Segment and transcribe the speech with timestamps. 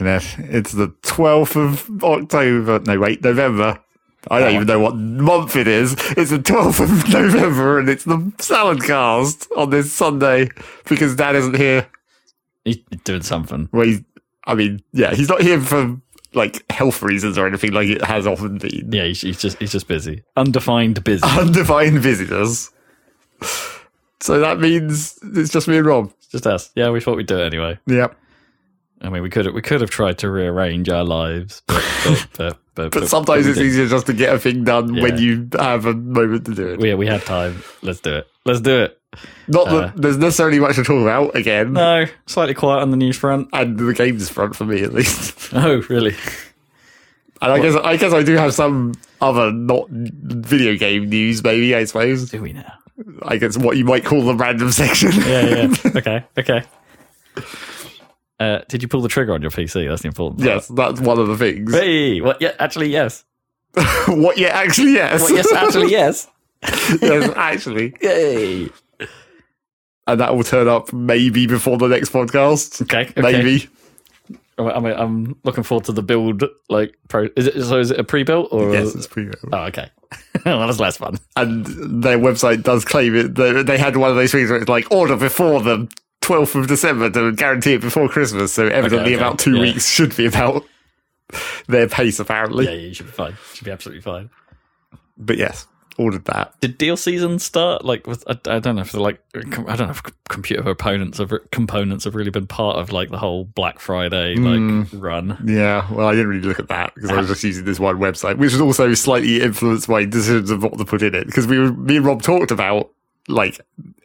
[0.00, 0.50] Internet.
[0.54, 2.80] It's the 12th of October.
[2.80, 3.78] No, wait, November.
[4.30, 4.54] I don't oh.
[4.56, 5.94] even know what month it is.
[6.16, 10.50] It's the 12th of November and it's the Salad Cast on this Sunday
[10.86, 11.88] because Dan isn't here.
[12.64, 13.68] He's doing something.
[13.72, 14.02] Well, he's,
[14.44, 15.96] I mean, yeah, he's not here for
[16.34, 18.90] like health reasons or anything like it has often been.
[18.92, 20.24] Yeah, he's, he's just he's just busy.
[20.36, 21.22] Undefined busy.
[21.26, 22.70] Undefined visitors.
[24.20, 26.12] So that means it's just me and Rob.
[26.30, 26.70] just us.
[26.74, 27.78] Yeah, we thought we'd do it anyway.
[27.86, 28.16] Yep.
[29.06, 32.28] I mean, we could have we could have tried to rearrange our lives, but but
[32.36, 35.86] but, but, But sometimes it's easier just to get a thing done when you have
[35.86, 36.80] a moment to do it.
[36.80, 37.62] Yeah, we had time.
[37.82, 38.28] Let's do it.
[38.44, 39.00] Let's do it.
[39.48, 42.98] Not that Uh, there's necessarily much to talk about again, No, slightly quiet on the
[42.98, 43.48] news front.
[43.52, 45.34] and the games front for me at least.
[45.54, 46.14] Oh, really?
[47.40, 51.74] And I guess I guess I do have some other not video game news, maybe
[51.74, 52.30] I suppose.
[52.30, 52.72] Do we now?
[53.22, 55.12] I guess what you might call the random section.
[55.12, 55.74] Yeah, yeah.
[55.96, 56.62] okay, okay.
[58.38, 59.88] Uh, did you pull the trigger on your PC?
[59.88, 60.40] That's the important.
[60.40, 60.48] part.
[60.48, 61.72] yes, that's one of the things.
[61.72, 62.40] Hey, what?
[62.40, 63.24] Yeah, actually, yes.
[64.08, 64.36] what?
[64.36, 65.22] Yeah, actually, yes.
[65.22, 66.28] What, yes, actually, yes.
[67.02, 68.68] yes, actually, Yay.
[70.06, 72.82] and that will turn up maybe before the next podcast.
[72.82, 73.20] Okay, okay.
[73.20, 73.68] Maybe.
[74.58, 76.44] I'm, I'm, I'm looking forward to the build.
[76.68, 77.28] Like, pro.
[77.36, 77.78] Is it so?
[77.78, 78.72] Is it a pre-built or?
[78.72, 79.36] Yes, it's pretty.
[79.52, 79.90] Oh, okay.
[80.44, 81.18] well, that's less fun.
[81.36, 81.66] and
[82.02, 83.34] their website does claim it.
[83.34, 85.88] They, they had one of those things where it's like order before the
[86.26, 88.52] 12th of December to guarantee it before Christmas.
[88.52, 89.60] So evidently, okay, about two yeah.
[89.62, 90.64] weeks should be about
[91.68, 92.64] their pace, apparently.
[92.64, 93.32] Yeah, yeah, you should be fine.
[93.32, 94.30] You Should be absolutely fine.
[95.16, 95.66] But yes,
[95.98, 96.52] ordered that.
[96.60, 97.84] Did deal season start?
[97.84, 99.40] Like, with, I, I don't know if they're like, I
[99.76, 103.44] don't know if computer components have components have really been part of like the whole
[103.44, 104.88] Black Friday like Mm.
[105.00, 105.42] run.
[105.46, 107.98] Yeah, well, I didn't really look at that because I was just using this one
[107.98, 111.26] website, which was also slightly influenced by decisions of what to put in it.
[111.26, 112.90] Because we, were, me and Rob talked about
[113.28, 113.60] like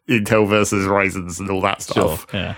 [0.09, 2.17] Intel versus Ryzen's and all that Sure.
[2.17, 2.27] stuff.
[2.33, 2.55] Yeah.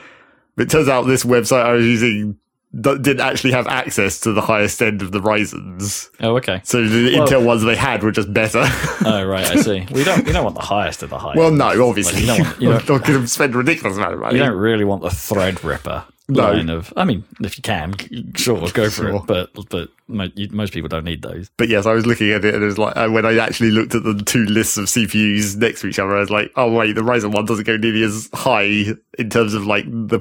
[0.56, 2.38] But it turns out this website I was using
[2.82, 6.10] didn't actually have access to the highest end of the Ryzen's.
[6.22, 6.60] Oh, okay.
[6.64, 8.66] So the Well- Intel ones they had were just better.
[9.06, 9.46] Oh, right.
[9.46, 9.86] I see.
[9.92, 10.26] We don't.
[10.26, 11.38] We don't want the highest of the highest.
[11.38, 12.26] well, no, obviously.
[12.26, 14.40] Like, you don't want- you don't- going to spend ridiculous amount of money.
[14.40, 16.52] you don't really want the Threadripper No.
[16.54, 16.92] line of.
[16.96, 17.94] I mean, if you can,
[18.36, 19.16] sure, go for Sure.
[19.18, 19.24] it.
[19.28, 21.50] But but you, most people don't need those.
[21.58, 23.72] But yes, I was looking at it and it was like, uh, when I actually
[23.72, 26.72] looked at the two lists of CPUs next to each other, I was like, oh
[26.72, 28.86] wait, the Ryzen one doesn't go nearly as high
[29.18, 30.18] in terms of like the,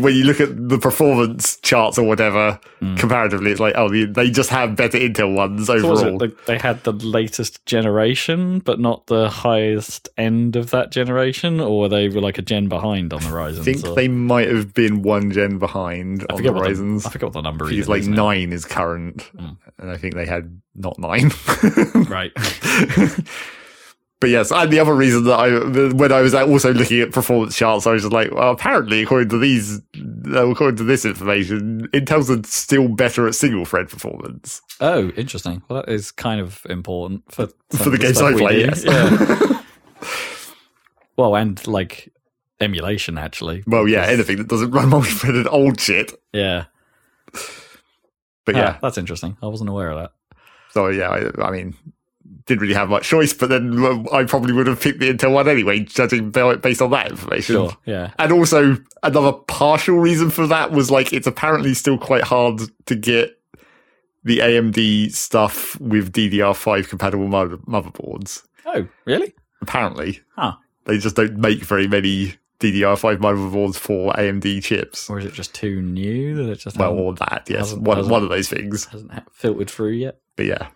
[0.00, 2.58] when you look at the performance charts or whatever,
[2.96, 6.18] comparatively, it's like, oh, they- they just have better Intel ones overall.
[6.46, 12.08] they had the latest generation, but not the highest end of that generation, or they
[12.08, 13.60] were like a gen behind on the Ryzen?
[13.60, 16.70] I think they might have been one gen behind I on the forget, what the,
[16.82, 17.06] Ryzen's.
[17.06, 17.78] I forget what the number is.
[17.78, 19.17] it's like nine is current,
[19.78, 21.30] and I think they had not nine.
[22.08, 22.32] Right.
[24.20, 25.50] but yes, and the other reason that I,
[25.92, 29.28] when I was also looking at performance charts, I was just like, well, apparently, according
[29.30, 29.80] to these,
[30.26, 35.62] uh, according to this information, Intel's are still better at single thread performance Oh, interesting.
[35.68, 38.60] Well, that is kind of important for for the games I play.
[38.60, 38.84] Yes.
[38.84, 39.62] Yeah.
[41.16, 42.12] well, and like
[42.60, 43.64] emulation, actually.
[43.66, 46.12] well, yeah, anything that doesn't run multi-threaded old shit.
[46.32, 46.66] Yeah.
[48.48, 49.36] But Ah, yeah, that's interesting.
[49.42, 50.12] I wasn't aware of that.
[50.70, 51.74] so yeah, I, I mean,
[52.46, 53.32] didn't really have much choice.
[53.34, 53.78] But then
[54.12, 57.54] I probably would have picked the Intel one anyway, judging ba- based on that information.
[57.56, 57.70] Sure.
[57.84, 58.12] Yeah.
[58.18, 62.94] And also, another partial reason for that was like it's apparently still quite hard to
[62.96, 63.38] get
[64.24, 68.42] the AMD stuff with DDR5 compatible mother- motherboards.
[68.66, 69.34] Oh, really?
[69.62, 70.54] Apparently, Huh.
[70.84, 75.08] they just don't make very many DDR5 motherboards for AMD chips.
[75.08, 78.22] Or is it just too new that it just Well, or that, yes, one, one
[78.22, 78.86] of those things.
[78.86, 80.18] hasn't filtered through yet?
[80.36, 80.68] But yeah.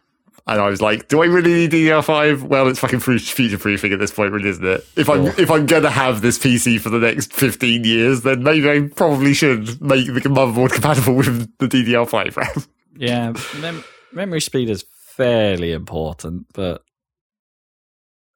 [0.46, 2.42] And I was like, do I really need DDR5?
[2.42, 4.84] Well, it's fucking future proofing at this point, really, isn't it?
[4.96, 8.68] If I'm if I'm gonna have this PC for the next 15 years, then maybe
[8.68, 12.64] I probably should make the motherboard compatible with the DDR5 RAM.
[12.96, 13.32] Yeah.
[13.60, 14.84] Mem- memory speed is
[15.16, 16.82] fairly important, but.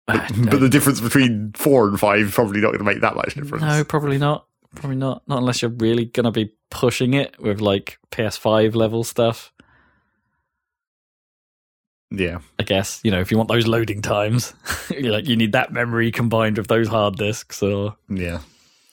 [0.06, 3.34] But the difference between four and five is probably not going to make that much
[3.34, 3.62] difference.
[3.62, 4.46] No, probably not.
[4.76, 5.22] Probably not.
[5.26, 9.52] Not unless you're really gonna be pushing it with like PS5 level stuff.
[12.10, 12.38] Yeah.
[12.58, 14.54] I guess you know if you want those loading times,
[14.90, 17.62] you're like you need that memory combined with those hard disks.
[17.62, 18.40] Or Yeah.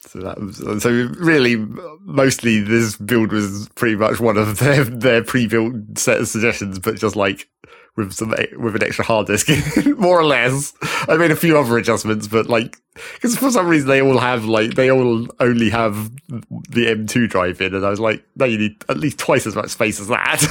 [0.06, 1.56] So that was, so really
[2.00, 6.96] mostly this build was pretty much one of their their pre-built set of suggestions, but
[6.96, 7.48] just like
[7.96, 9.48] with some with an extra hard disk,
[9.98, 10.72] more or less.
[11.08, 12.76] I made a few other adjustments, but like
[13.14, 17.60] because for some reason they all have like they all only have the M2 drive
[17.60, 20.08] in, and I was like, no, you need at least twice as much space as
[20.08, 20.42] that.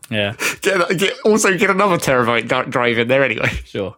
[0.10, 3.48] yeah, get, get also get another terabyte drive in there anyway.
[3.64, 3.94] sure.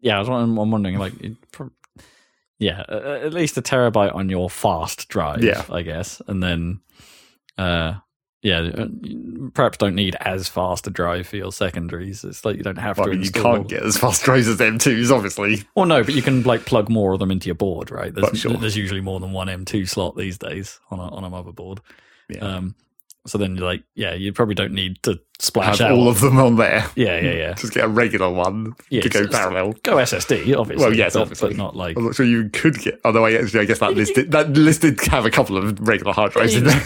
[0.00, 1.36] Yeah, I was, wondering- I'm wondering like it
[2.58, 5.64] yeah, at least a terabyte on your fast drive, Yeah.
[5.70, 6.80] I guess, and then,
[7.58, 7.94] uh,
[8.44, 8.88] yeah, uh,
[9.54, 12.24] perhaps don't need as fast a drive for your secondaries.
[12.24, 13.12] It's like you don't have Well, to.
[13.12, 15.64] I mean, you can't get as fast drives as M2s, obviously.
[15.74, 18.14] Well, no, but you can like plug more of them into your board, right?
[18.14, 18.52] There's, sure.
[18.52, 21.78] there's usually more than one M2 slot these days on a on a motherboard.
[22.28, 22.40] Yeah.
[22.40, 22.74] Um,
[23.26, 26.20] so then you're like, yeah, you probably don't need to splash Have out all of
[26.20, 26.86] them on there.
[26.94, 27.54] Yeah, yeah, yeah.
[27.56, 29.72] Just get a regular one Yeah, to go parallel.
[29.82, 30.84] Go SSD, obviously.
[30.84, 31.48] Well, yes, but, obviously.
[31.48, 33.00] but not like I'm not sure you could get.
[33.06, 36.32] Although I actually, I guess that listed that listed have a couple of regular hard
[36.32, 36.82] drives in there.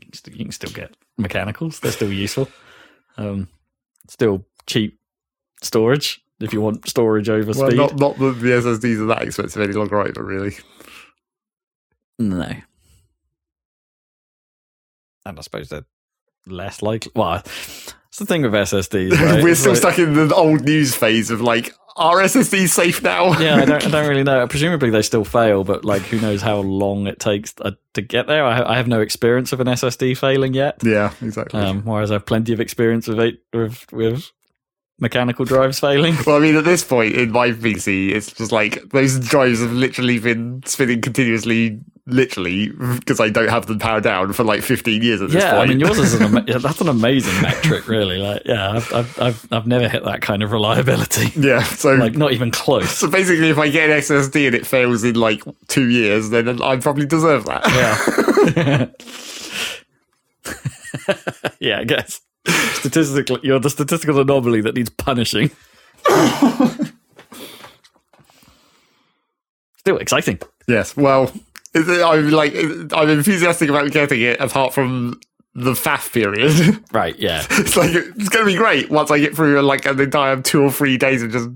[0.00, 1.80] You can still- you can still get mechanicals.
[1.80, 2.48] They're still useful.
[3.16, 3.48] Um,
[4.08, 4.98] still cheap
[5.62, 7.76] storage if you want storage over well, speed.
[7.76, 10.22] not not that the SSDs are that expensive any longer either.
[10.24, 10.56] Really,
[12.18, 12.50] No.
[15.24, 15.86] And I suppose they're
[16.46, 17.12] less likely.
[17.14, 17.42] Well,
[18.12, 19.10] it's the thing with SSDs.
[19.20, 19.42] Right?
[19.42, 23.38] we're still like- stuck in the old news phase of like, are SSDs safe now?
[23.38, 24.46] yeah, I don't, I don't really know.
[24.46, 28.26] Presumably they still fail, but like, who knows how long it takes uh, to get
[28.26, 28.44] there?
[28.44, 30.78] I, I have no experience of an SSD failing yet.
[30.84, 31.60] yeah, exactly.
[31.60, 34.30] Um, whereas I have plenty of experience with eight, with with
[35.00, 36.14] mechanical drives failing.
[36.26, 39.72] Well, I mean, at this point in my PC, it's just like those drives have
[39.72, 45.02] literally been spinning continuously, literally, because I don't have them powered down for like 15
[45.02, 45.62] years at this Yeah, point.
[45.62, 48.18] I mean yours is an ama- that's an amazing metric, really.
[48.18, 51.32] Like, yeah, I've, I've I've I've never hit that kind of reliability.
[51.40, 51.94] yeah, so.
[52.02, 52.90] Like, not even close.
[52.90, 56.60] so basically, if I get an SSD and it fails in like two years, then
[56.60, 58.90] I probably deserve that.
[61.06, 61.46] Yeah.
[61.60, 62.20] yeah, I guess.
[62.74, 65.50] Statistically, you're the statistical anomaly that needs punishing.
[69.78, 70.40] Still exciting.
[70.66, 70.96] yes.
[70.96, 71.32] Well,
[71.74, 72.54] I'm like
[72.92, 75.20] I'm enthusiastic about getting it, apart from
[75.54, 76.78] the faff period.
[76.92, 77.44] Right, yeah.
[77.50, 80.62] it's like it's going to be great once I get through like an entire two
[80.62, 81.48] or three days of just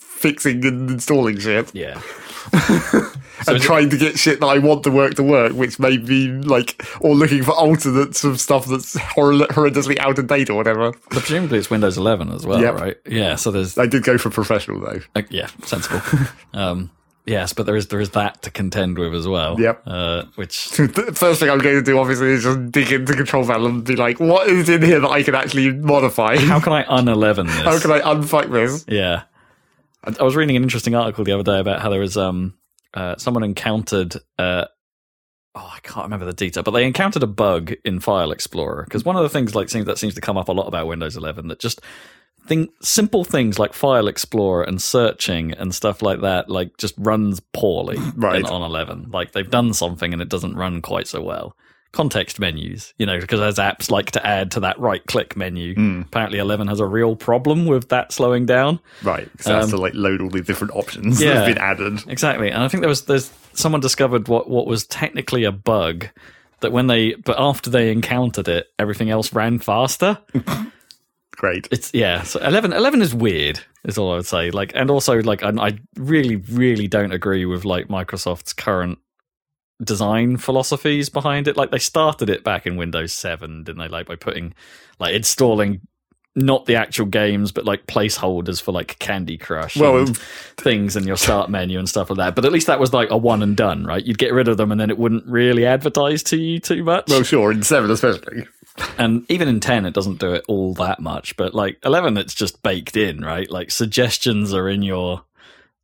[0.00, 1.74] fixing and installing shit.
[1.74, 2.00] Yeah.
[2.52, 3.08] and
[3.48, 5.96] is it- trying to get shit that I want to work to work, which may
[5.96, 10.54] be like, or looking for alternates of stuff that's hor- horrendously out of date or
[10.54, 10.92] whatever.
[10.92, 12.74] But presumably it's Windows 11 as well, Yep.
[12.76, 12.96] right?
[13.06, 15.00] Yeah, so there's I did go for professional though.
[15.16, 16.00] Uh, yeah, sensible.
[16.54, 16.90] um,
[17.26, 19.60] yes, but there is there is that to contend with as well.
[19.60, 19.82] Yep.
[19.86, 23.46] Uh, which the first thing I'm going to do, obviously, is just dig into control
[23.46, 26.36] panel and be like, what is in here that I can actually modify?
[26.36, 27.56] how can I un11 this?
[27.56, 28.84] How can I unfuck this?
[28.88, 29.24] Yeah,
[30.04, 32.54] I, I was reading an interesting article the other day about how there was um
[32.94, 34.64] uh, someone encountered uh
[35.54, 39.04] oh I can't remember the detail, but they encountered a bug in File Explorer because
[39.04, 41.16] one of the things like seems that seems to come up a lot about Windows
[41.16, 41.80] 11 that just
[42.48, 47.40] thing simple things like File Explorer and searching and stuff like that like just runs
[47.52, 48.40] poorly Right.
[48.40, 49.10] in- on 11.
[49.12, 51.56] Like they've done something and it doesn't run quite so well.
[51.92, 55.74] Context menus, you know, because as apps like to add to that right click menu,
[55.74, 56.02] Hmm.
[56.02, 58.80] apparently 11 has a real problem with that slowing down.
[59.02, 61.28] Right, so it has Um, to like load all the different options yeah.
[61.34, 62.00] that have been added.
[62.08, 66.08] Exactly, and I think there was there's someone discovered what what was technically a bug
[66.60, 70.18] that when they but after they encountered it, everything else ran faster.
[71.36, 71.68] Great.
[71.70, 73.60] It's yeah, so 11, 11 is weird.
[73.84, 74.50] Is all I would say.
[74.50, 78.98] Like, and also like I, I really really don't agree with like Microsoft's current
[79.82, 81.56] design philosophies behind it.
[81.56, 83.88] Like they started it back in Windows Seven, didn't they?
[83.88, 84.54] Like by putting
[84.98, 85.80] like installing.
[86.38, 89.74] Not the actual games, but like placeholders for like Candy Crush.
[89.74, 90.18] Well, and-
[90.58, 92.34] things in your start menu and stuff like that.
[92.34, 94.04] But at least that was like a one and done, right?
[94.04, 97.06] You'd get rid of them and then it wouldn't really advertise to you too much.
[97.08, 98.46] Well, sure, in seven especially.
[98.98, 101.36] And even in 10, it doesn't do it all that much.
[101.36, 103.50] But like 11, it's just baked in, right?
[103.50, 105.22] Like suggestions are in your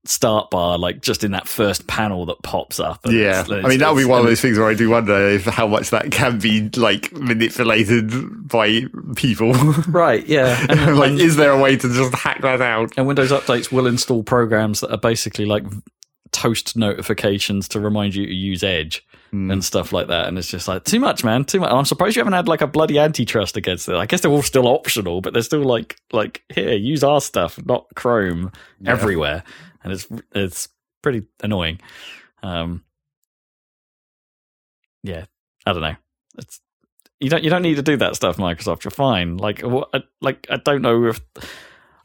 [0.05, 3.05] start bar, like just in that first panel that pops up.
[3.05, 4.91] And Yeah, it's- I mean that would be one of those things where I do
[4.91, 8.85] wonder if how much that can be like manipulated by
[9.17, 9.53] people.
[9.89, 10.67] Right, yeah.
[10.69, 12.93] And, like, and- is there a way to just hack that out?
[12.97, 15.65] and Windows updates will install programs that are basically like
[16.33, 20.29] toast notifications to remind you to use Edge and stuff like that.
[20.29, 21.71] And it's just like too much, man, too much.
[21.71, 23.95] I'm surprised you haven't had like a bloody antitrust against it.
[23.97, 27.59] I guess they're all still optional, but they're still like like here, use our stuff,
[27.65, 28.53] not Chrome
[28.85, 29.43] everywhere,
[29.83, 30.69] and it's it's
[31.03, 31.81] pretty annoying.
[32.43, 32.85] Um,
[35.03, 35.25] yeah,
[35.67, 35.97] I don't know.
[36.39, 36.61] It's
[37.21, 38.85] you don't you don't need to do that stuff, Microsoft.
[38.85, 39.37] You're fine.
[39.39, 39.89] Like what?
[39.95, 41.21] I- Like I don't know if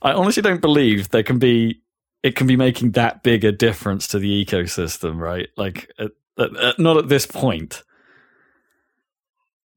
[0.02, 1.82] I honestly don't believe there can be
[2.24, 5.50] it can be making that big a difference to the ecosystem, right?
[5.58, 7.84] Like at, at- not at this point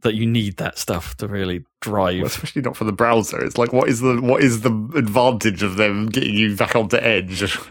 [0.02, 2.18] that you need that stuff to really drive.
[2.18, 3.42] Well, especially not for the browser.
[3.44, 6.96] It's like, what is the what is the advantage of them getting you back onto
[6.96, 7.58] Edge?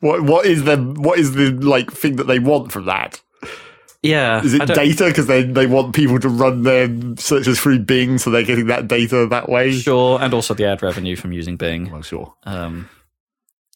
[0.00, 3.22] What what is the what is the like thing that they want from that?
[4.02, 8.18] yeah, Is it data because they they want people to run their searches through Bing,
[8.18, 9.72] so they're getting that data that way?
[9.72, 11.90] Sure, and also the ad revenue from using Bing.
[11.90, 12.34] Well, sure.
[12.42, 12.90] Um,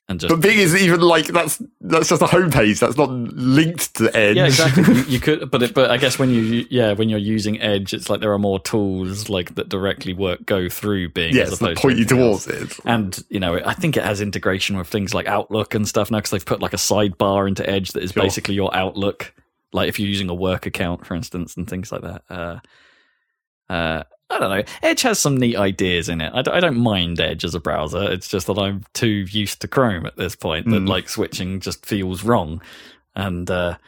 [0.08, 2.78] and just But Bing is even like that's that's just a homepage.
[2.80, 4.36] That's not linked to Edge.
[4.36, 4.82] yeah, exactly.
[4.84, 7.92] you, you could, but it, but I guess when you yeah when you're using Edge,
[7.92, 11.34] it's like there are more tools like that directly work go through Bing.
[11.34, 12.44] yes, as opposed point you to anything else.
[12.46, 12.80] towards it.
[12.86, 16.18] And you know, I think it has integration with things like Outlook and stuff now
[16.18, 18.22] because they've put like a sidebar into Edge that is Sure.
[18.22, 19.34] basically your Outlook.
[19.74, 22.22] Like if you're using a work account, for instance, and things like that.
[22.30, 22.60] Uh,
[23.68, 24.62] uh, I don't know.
[24.82, 26.30] Edge has some neat ideas in it.
[26.34, 28.10] I, d- I don't mind Edge as a browser.
[28.12, 30.88] It's just that I'm too used to Chrome at this point that Mm.
[30.88, 32.60] like switching just feels wrong.
[33.16, 33.78] And uh,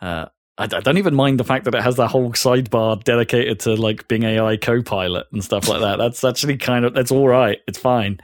[0.00, 0.26] uh,
[0.56, 3.74] I, I don't even mind the fact that it has that whole sidebar dedicated to
[3.74, 5.96] like Bing AI Copilot and stuff like that.
[5.96, 7.58] That's actually kind of that's all right.
[7.68, 8.20] It's fine.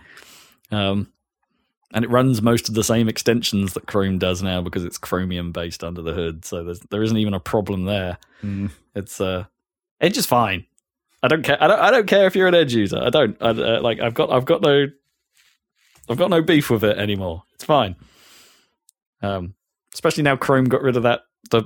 [0.71, 1.13] Um,
[1.93, 5.53] and it runs most of the same extensions that Chrome does now because it's Chromium
[5.53, 6.45] based under the hood.
[6.45, 8.19] So there's, there isn't even a problem there.
[8.43, 8.71] Mm.
[8.95, 9.45] It's uh,
[10.01, 10.65] Edge is fine.
[11.23, 11.63] I don't care.
[11.63, 11.81] I don't.
[11.81, 12.99] I don't care if you're an Edge user.
[12.99, 13.37] I don't.
[13.41, 14.01] I, uh, like.
[14.01, 14.31] I've got.
[14.31, 14.87] I've got no.
[16.09, 17.43] I've got no beef with it anymore.
[17.55, 17.97] It's fine.
[19.23, 19.55] Um,
[19.93, 21.65] especially now Chrome got rid of that the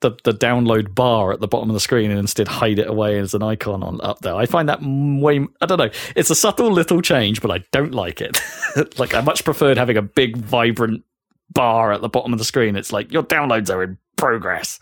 [0.00, 3.18] the the download bar at the bottom of the screen and instead hide it away
[3.18, 4.34] as an icon on up there.
[4.34, 5.46] I find that way.
[5.60, 5.90] I don't know.
[6.14, 8.40] It's a subtle little change, but I don't like it.
[8.98, 11.04] like I much preferred having a big vibrant
[11.50, 12.76] bar at the bottom of the screen.
[12.76, 14.78] It's like your downloads are in progress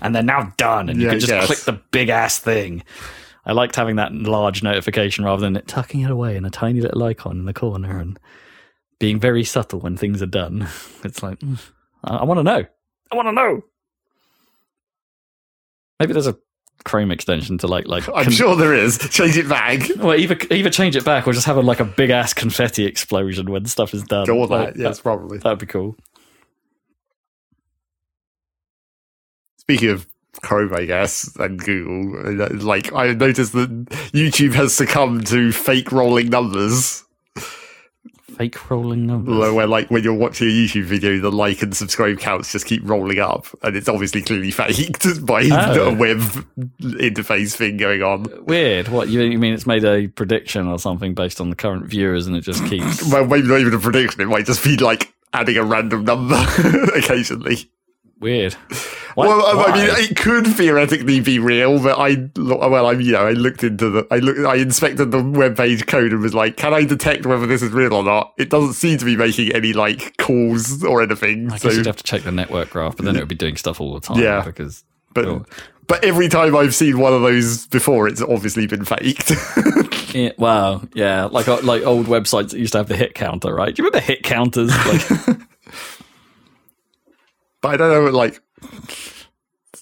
[0.00, 1.46] and they're now done, and you can just yes.
[1.46, 2.82] click the big ass thing.
[3.46, 6.80] I liked having that large notification rather than it tucking it away in a tiny
[6.80, 8.18] little icon in the corner and
[8.98, 10.68] being very subtle when things are done.
[11.04, 11.58] It's like mm,
[12.02, 12.64] I, I want to know.
[13.12, 13.62] I want to know.
[16.00, 16.36] Maybe there's a
[16.84, 18.98] Chrome extension to like like I'm con- sure there is.
[19.10, 19.80] Change it back.
[19.98, 22.84] well, either either change it back or just have a, like a big ass confetti
[22.84, 24.28] explosion when stuff is done.
[24.28, 25.38] Or Like, that, yes, probably.
[25.38, 25.96] that'd be cool.
[29.58, 30.06] Speaking of
[30.42, 33.70] Chrome, I guess, and Google, like I noticed that
[34.12, 37.02] YouTube has succumbed to fake rolling numbers,
[38.36, 39.54] Fake rolling numbers.
[39.54, 42.82] where like when you're watching a YouTube video, the like and subscribe counts just keep
[42.84, 45.88] rolling up, and it's obviously clearly faked by Oh.
[45.88, 46.18] a web
[46.80, 48.26] interface thing going on.
[48.44, 48.88] Weird.
[48.88, 49.54] What you, you mean?
[49.54, 53.10] It's made a prediction or something based on the current viewers, and it just keeps.
[53.10, 54.20] Well, maybe not even a prediction.
[54.20, 56.36] It might just be like adding a random number
[56.94, 57.70] occasionally.
[58.20, 58.54] Weird.
[59.14, 63.12] Why- well, I- I mean, it could theoretically be real, but I, well, I, you
[63.12, 66.34] know, I looked into the, I looked, I inspected the web page code and was
[66.34, 68.32] like, can I detect whether this is real or not?
[68.38, 71.52] It doesn't seem to be making any like calls or anything.
[71.52, 73.34] I so, guess you'd have to check the network graph, but then it would be
[73.34, 74.18] doing stuff all the time.
[74.18, 74.42] Yeah.
[74.44, 75.46] Because but,
[75.86, 79.32] but every time I've seen one of those before, it's obviously been faked.
[80.14, 83.54] yeah, wow, yeah, like uh, like old websites that used to have the hit counter,
[83.54, 83.74] right?
[83.74, 84.70] Do you remember hit counters?
[84.86, 85.38] Like,
[87.66, 88.40] but I don't know, like,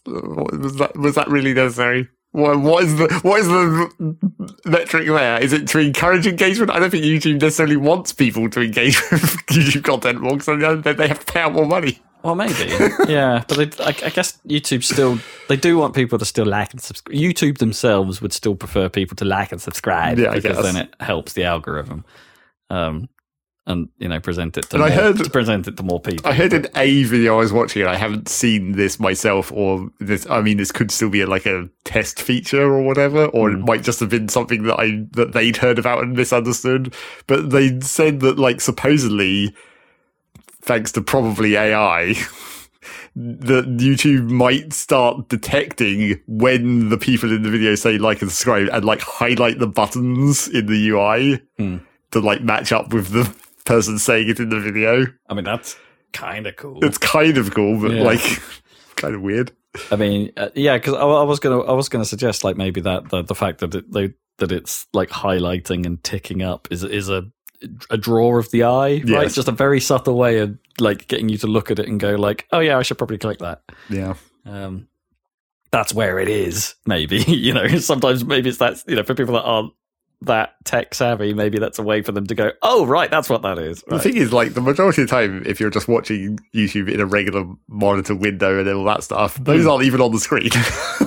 [0.07, 2.09] was that was that really necessary?
[2.33, 4.17] What, what is the what is the
[4.65, 5.41] metric there?
[5.41, 6.71] Is it to encourage engagement?
[6.71, 10.93] I don't think YouTube necessarily wants people to engage with YouTube content more because they
[10.95, 12.01] they have to pay out more money.
[12.23, 12.55] well, maybe,
[13.09, 16.73] yeah, but they, I, I guess YouTube still they do want people to still like
[16.73, 17.17] and subscribe.
[17.17, 21.35] YouTube themselves would still prefer people to like and subscribe Yeah, because then it helps
[21.35, 22.05] the algorithm.
[22.71, 23.09] Um,
[23.67, 26.01] and you know, present it to And I more, heard- to present it to more
[26.01, 26.29] people.
[26.31, 29.89] I heard an a video I was watching, and I haven't seen this myself, or
[30.01, 30.27] this.
[30.29, 33.59] I mean, this could still be a, like a test feature or whatever, or it
[33.59, 36.95] might just have been something that I that they'd heard about and misunderstood.
[37.27, 39.55] But they said that, like, supposedly,
[40.63, 42.15] thanks to probably AI.
[43.17, 48.69] That YouTube might start detecting when the people in the video say like and subscribe
[48.73, 51.77] and like highlight the buttons in the UI Hmm.
[52.11, 53.33] to like match up with the
[53.65, 55.07] person saying it in the video.
[55.29, 55.77] I mean, that's
[56.13, 56.85] kind of cool.
[56.85, 58.03] It's kind of cool, but Yeah.
[58.03, 58.21] like
[58.97, 59.53] kind of weird.
[59.91, 62.81] I mean, uh, yeah, because I, I was gonna, I was gonna suggest like maybe
[62.83, 66.85] that the, the fact that it, they, that it's like highlighting and ticking up is
[66.85, 67.25] is a
[67.91, 69.05] a draw of the eye, right?
[69.07, 69.35] Yes.
[69.35, 72.15] Just a very subtle way of like getting you to look at it and go
[72.15, 73.63] like, oh yeah, I should probably click that.
[73.89, 74.15] Yeah.
[74.45, 74.87] Um,
[75.71, 76.75] that's where it is.
[76.87, 79.73] Maybe you know, sometimes maybe it's that you know for people that aren't
[80.27, 83.43] that tech savvy, maybe that's a way for them to go, oh right, that's what
[83.43, 83.83] that is.
[83.89, 87.01] The thing is, like, the majority of the time, if you're just watching YouTube in
[87.01, 90.49] a regular monitor window and all that stuff, those aren't even on the screen.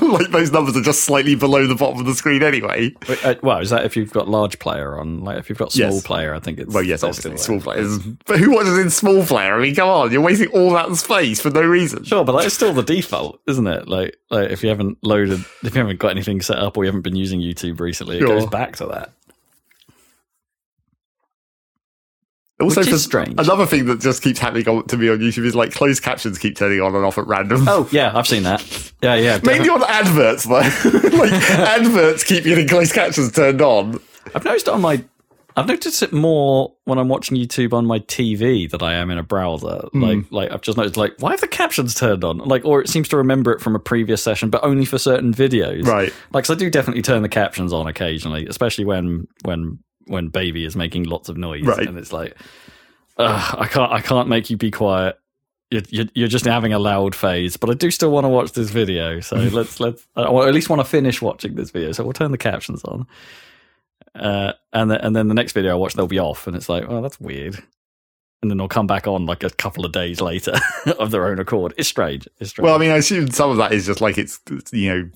[0.12, 2.92] like, those numbers are just slightly below the bottom of the screen anyway.
[3.24, 5.24] Uh, well, is that if you've got large player on?
[5.24, 6.04] Like if you've got small Yes.
[6.06, 7.98] player, I think it's Well, yes, obviously, small players.
[8.26, 9.56] But who watches in small player?
[9.56, 12.04] I mean, come on, you're wasting all that space for no reason.
[12.04, 13.88] Sure, but that's still the default, isn't it?
[13.88, 16.88] Like, like if you haven't loaded, if you haven't got anything set up, or you
[16.90, 18.40] haven't been using YouTube recently, it Sure.
[18.40, 19.07] goes back to that.
[22.60, 23.36] Also, Which is for- strange.
[23.38, 26.40] Another thing that just keeps happening on, to me on YouTube is like closed captions
[26.40, 27.68] keep turning on and off at random.
[27.68, 28.92] Oh yeah, I've seen that.
[29.02, 29.40] Yeah, yeah.
[29.44, 30.54] Mainly on adverts, though.
[31.18, 34.00] like adverts keep getting closed captions turned on.
[34.34, 35.04] I've noticed it on my
[35.56, 39.18] I've noticed it more when I'm watching YouTube on my TV than I am in
[39.18, 39.80] a browser.
[39.92, 40.02] Hmm.
[40.04, 42.38] Like, like I've just noticed, like, why have the captions turned on?
[42.38, 45.34] Like, or it seems to remember it from a previous session, but only for certain
[45.34, 45.86] videos.
[45.88, 46.14] Right.
[46.32, 50.66] Like, so I do definitely turn the captions on occasionally, especially when when when baby
[50.66, 51.88] is making lots of noise, Right.
[51.88, 52.36] and it's like,
[53.18, 55.20] I can't, I can't make you be quiet.
[55.70, 58.54] You're, you're, you're just having a loud phase, but I do still want to watch
[58.54, 59.20] this video.
[59.20, 61.92] So let's let's, or at least want to finish watching this video.
[61.92, 63.06] So we'll turn the captions on,
[64.16, 66.70] uh, and then and then the next video I watch they'll be off, and it's
[66.70, 67.56] like, oh, that's weird.
[68.42, 70.54] And then they'll come back on like a couple of days later
[71.00, 71.74] of their own accord.
[71.76, 72.28] It's strange.
[72.40, 72.66] It's strange.
[72.66, 74.40] Well, I mean, I assume some of that is just like it's
[74.72, 75.10] you know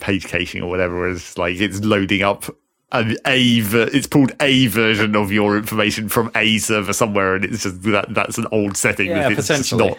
[0.00, 1.08] page caching or whatever.
[1.10, 2.44] It's like it's loading up
[2.92, 7.44] an a ver- it's pulled a version of your information from a server somewhere, and
[7.44, 9.88] it's just that that's an old setting Yeah, that it's potentially.
[9.88, 9.98] not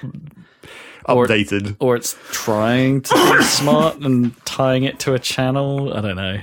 [1.06, 1.76] Or- updated.
[1.80, 5.94] or it's trying to be smart and tying it to a channel.
[5.94, 6.40] I don't know.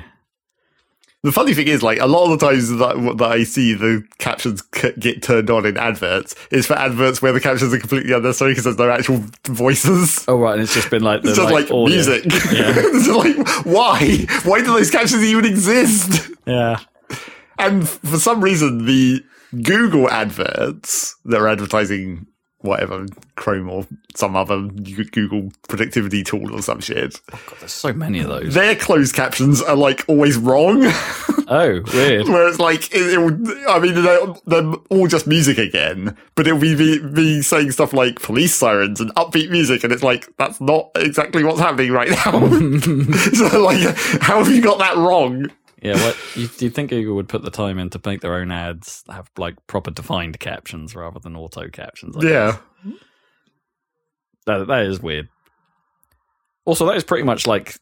[1.22, 4.02] The funny thing is, like a lot of the times that that I see the
[4.18, 8.14] captions c- get turned on in adverts is for adverts where the captions are completely
[8.14, 10.24] unnecessary because there's no actual voices.
[10.28, 11.86] Oh right, and it's just been like the It's just like, audio.
[11.88, 12.24] music.
[12.24, 12.30] Yeah.
[12.76, 14.24] it's just like why?
[14.44, 16.30] Why do those captions even exist?
[16.46, 16.78] Yeah,
[17.58, 19.22] And for some reason, the
[19.62, 22.26] Google adverts that are advertising
[22.62, 27.92] whatever Chrome or some other Google productivity tool or some shit, oh, God, there's so
[27.92, 28.54] many of those.
[28.54, 30.90] their closed captions are like always wrong.
[31.52, 32.28] Oh, weird.
[32.28, 36.60] Where it's like, it, it I mean, they're, they're all just music again, but it'll
[36.60, 40.60] be me, me saying stuff like police sirens and upbeat music, and it's like, that's
[40.60, 42.30] not exactly what's happening right now.
[43.32, 43.80] so, like,
[44.22, 45.50] how have you got that wrong?
[45.82, 48.34] Yeah, what you, do you think Google would put the time in to make their
[48.34, 52.16] own ads have like proper defined captions rather than auto captions?
[52.16, 52.58] I Yeah.
[52.84, 52.94] guess?
[54.46, 55.28] that that is weird.
[56.64, 57.76] Also, that is pretty much like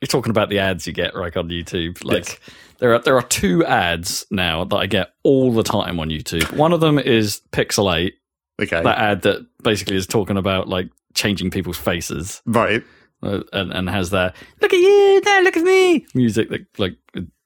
[0.00, 2.02] you're talking about the ads you get like on YouTube.
[2.04, 2.38] Like Yes.
[2.78, 6.50] there are there are two ads now that I get all the time on YouTube.
[6.56, 8.14] One of them is Pixel Eight,
[8.60, 8.82] Okay.
[8.82, 12.42] that ad that basically is talking about like changing people's faces.
[12.46, 12.82] right.
[13.22, 16.96] uh, and, and has that look at you now look at me music that like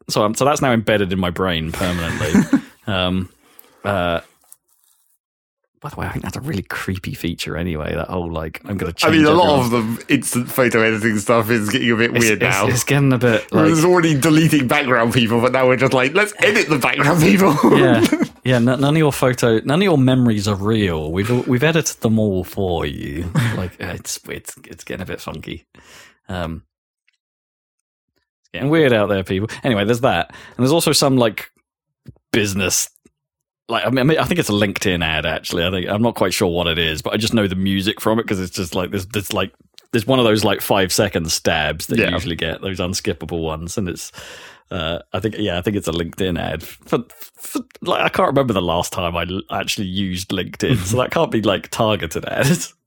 [0.09, 3.29] so I'm, so that's now embedded in my brain permanently um
[3.85, 4.21] uh
[5.81, 7.94] by the way, I think that's a really creepy feature anyway.
[7.94, 9.14] That whole like, I'm going to change.
[9.14, 12.18] I mean, a lot of the instant photo editing stuff is getting a bit it's,
[12.25, 12.66] weird it's- now.
[12.66, 15.92] It's, getting a bit It like, was already deleting background people, but now we're just
[15.92, 17.55] like, let's edit the background people.
[17.79, 18.05] yeah,
[18.44, 18.57] yeah.
[18.57, 21.12] n- None of your photo, none of your memories are real.
[21.12, 23.31] We've we've edited them all for you.
[23.57, 25.64] Like uh, it's it's it's getting a bit funky.
[26.29, 26.64] Um,
[28.49, 29.49] it's getting weird out there, people.
[29.63, 31.51] Anyway, there's that, and there's also some like
[32.33, 32.89] business.
[33.69, 35.27] Like I mean, I think it's a LinkedIn ad.
[35.27, 37.55] Actually, I think I'm not quite sure what it is, but I just know the
[37.55, 39.05] music from it because it's just like this.
[39.07, 39.53] This like
[39.93, 43.77] there's one of those like five second stabs that you usually get those unskippable ones,
[43.77, 44.11] and it's
[44.71, 46.63] uh, I think yeah, I think it's a LinkedIn ad.
[46.63, 47.05] For,
[47.37, 51.11] for, like, I can't remember the last time I l- actually used LinkedIn, so that
[51.11, 52.75] can't be like targeted ads.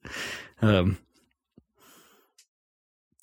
[0.64, 1.00] Um,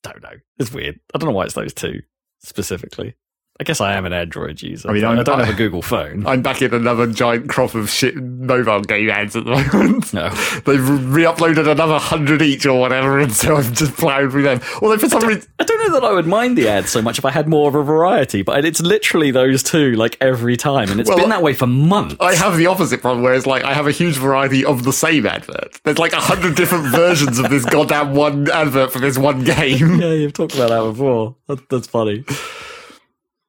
[0.03, 0.40] don't know.
[0.59, 0.98] It's weird.
[1.14, 2.03] I don't know why it's those two
[2.40, 3.14] specifically.
[3.61, 4.88] I guess I am an Android user.
[4.88, 6.25] I mean, I'm- I don't have a Google phone.
[6.29, 10.14] I'm back in another giant crop of shit mobile game ads at the moment.
[10.14, 10.29] no.
[10.64, 14.61] They've re-uploaded another hundred each or whatever, and so I'm just plowing through them.
[14.81, 17.18] Although for some reason, I don't know that I would mind the ads so much
[17.18, 20.88] if I had more of a variety, but it's literally those two like every time,
[20.90, 22.14] and it's Well, been that way for months.
[22.21, 24.92] I have the opposite problem, where it's like I have a huge variety of the
[24.92, 25.81] same advert.
[25.83, 30.01] There's like a hundred different versions of this goddamn one advert for this one game.
[30.01, 31.35] yeah, you've talked about that before.
[31.49, 32.25] That, that's funny.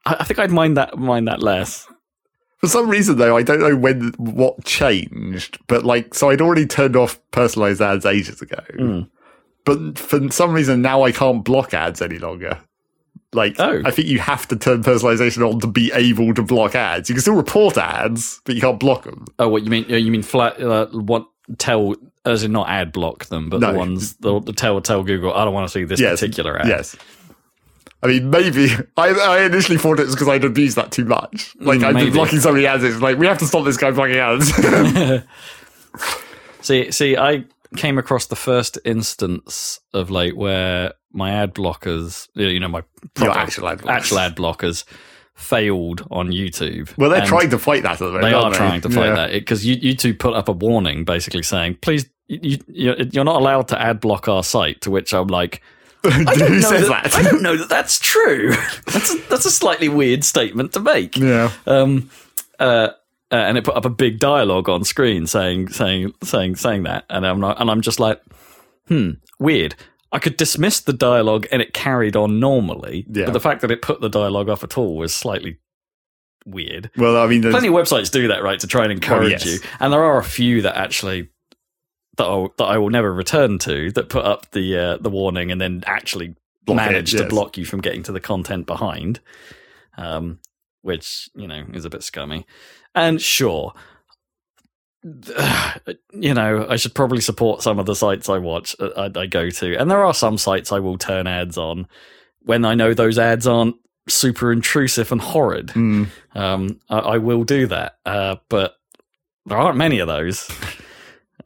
[0.09, 1.87] I, I think I'd mind that mind that less.
[2.57, 6.65] For some reason, though, I don't know when what changed, but like, so I'd already
[6.65, 8.61] turned off personalized ads ages ago.
[8.77, 9.01] Hmm.
[9.65, 12.59] But for some reason, now I can't block ads any longer.
[13.31, 13.81] Like, Oh.
[13.85, 17.07] I think you have to turn personalization on to be able to block ads.
[17.09, 19.25] You can still report ads, but you can't block them.
[19.37, 19.85] Oh, what you mean?
[19.87, 20.59] You mean flat?
[20.61, 21.27] Uh, what
[21.59, 21.95] tell?
[22.25, 23.71] As in not ad block them, but No.
[23.71, 25.33] the ones the, the tell tell Google.
[25.33, 26.19] I don't want to see this Yes.
[26.19, 26.67] particular ad.
[26.67, 26.95] Yes.
[28.01, 31.53] I mean, maybe I, I initially thought it was because I'd abused that too much.
[31.59, 32.83] Like Mm, I've been blocking so many ads.
[32.83, 34.51] It's like we have to stop this guy blocking ads.
[36.61, 37.45] See, see, I
[37.77, 42.83] came across the first instance of like where my ad blockers, you know, my
[43.17, 43.89] actual ad blockers.
[43.89, 44.83] actual ad blockers
[45.35, 46.95] failed on YouTube.
[46.97, 48.23] well, they're And trying to fight that at the moment.
[48.23, 49.15] They are aren't trying to fight Yeah.
[49.15, 53.81] that because YouTube put up a warning basically saying, "Please, you, you're not allowed to
[53.81, 55.61] ad block our site." To which I'm like,
[56.03, 57.15] Who know says that- that?
[57.15, 58.51] I don't know that that's true.
[58.87, 61.17] that's a, that's a slightly weird statement to make.
[61.17, 61.51] yeah.
[61.65, 62.09] Um,
[62.59, 62.89] uh,
[63.31, 67.05] uh, and it put up a big dialogue on screen saying saying saying saying that,
[67.09, 68.21] and I'm not, and I'm just like,
[68.87, 69.75] hmm, weird.
[70.11, 73.25] I could dismiss the dialogue and it carried on normally, Yeah.
[73.25, 75.59] but the fact that it put the dialogue off at all was slightly
[76.47, 76.89] weird.
[76.97, 79.45] Well, I mean, there's- Plenty of websites do that, right, to try and encourage yes.
[79.45, 79.59] you.
[79.79, 81.29] And there are a few that actually
[82.19, 85.51] that I, that I will never return to that put up the uh, the warning
[85.51, 89.19] and then actually Block it, manage to block you from getting to the content behind,
[89.97, 90.39] um,
[90.83, 92.45] which you know is a bit scummy.
[92.93, 93.73] And sure,
[96.13, 99.25] you know, I should probably support some of the sites I watch, uh, I, I
[99.25, 101.87] go to, and there are some sites I will turn ads on
[102.41, 103.75] when I know those ads aren't
[104.07, 105.67] super intrusive and horrid.
[105.67, 108.75] Mm, Um, I, I will do that, uh, but
[109.45, 110.49] there aren't many of those.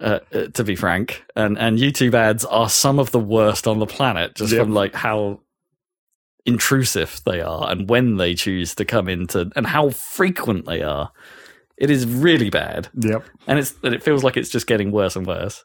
[0.04, 3.80] Uh, uh, to be frank, and and YouTube ads are some of the worst on
[3.80, 4.62] the planet, just Yep.
[4.64, 5.40] from like how
[6.46, 11.10] intrusive they are and when they choose to come into and how frequent they are.
[11.78, 13.24] It is really bad, yep.
[13.48, 15.64] and it's and it feels like it's just getting worse and worse.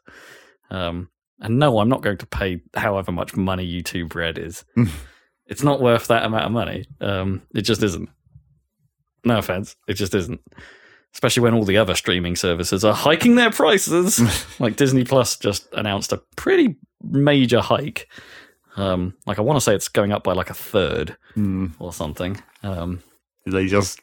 [0.71, 1.09] Um,
[1.41, 4.63] and no, I'm not going to pay however much money YouTube Red is.
[5.47, 6.85] it's not worth that amount of money.
[7.01, 8.09] Um, it just isn't.
[9.25, 10.39] No offense, it just isn't.
[11.13, 14.21] Especially when all the other streaming services are hiking their prices.
[14.59, 18.07] like Disney Plus just announced a pretty major hike.
[18.77, 21.71] Um, like I want to say it's going up by like a third Mm.
[21.79, 22.41] or something.
[22.63, 23.01] Um,
[23.45, 23.99] They just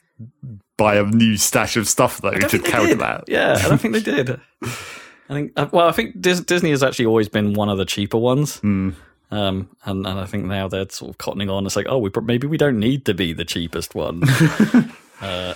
[0.77, 3.25] buy a new stash of stuff though to counter that.
[3.29, 4.31] Yeah, I don't think they did.
[5.29, 7.85] I think uh, well, I think Dis- Disney has actually always been one of the
[7.85, 8.61] cheaper ones.
[8.61, 8.95] Mm.
[9.31, 11.66] Um, and, and I think now they're sort of cottoning on.
[11.66, 14.23] It's like, oh, we maybe we don't need to be the cheapest one,
[15.21, 15.55] uh,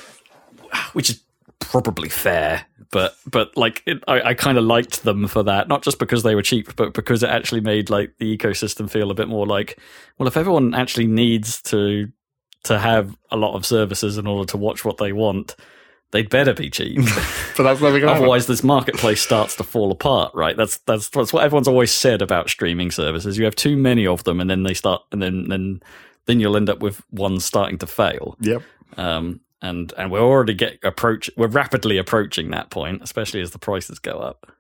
[0.93, 1.23] which is
[1.61, 2.67] probably fair.
[2.91, 6.23] But but like, it, I, I kind of liked them for that, not just because
[6.23, 9.47] they were cheap, but because it actually made like the ecosystem feel a bit more
[9.47, 9.79] like,
[10.19, 12.11] well, if everyone actually needs to
[12.65, 15.57] to have a lot of services in order to watch what they want,
[16.11, 16.99] they'd better be cheap.
[17.57, 18.23] But that's never going to happen.
[18.23, 20.57] Otherwise, this marketplace starts to fall apart, right?
[20.57, 23.37] That's that's that's what everyone's always said about streaming services.
[23.37, 25.83] You have too many of them, and then they start, and then then
[26.25, 28.37] then you'll end up with one starting to fail.
[28.41, 28.63] Yep.
[28.97, 33.59] Um, and and we're already get approach, we're rapidly approaching that point, especially as the
[33.59, 34.53] prices go up.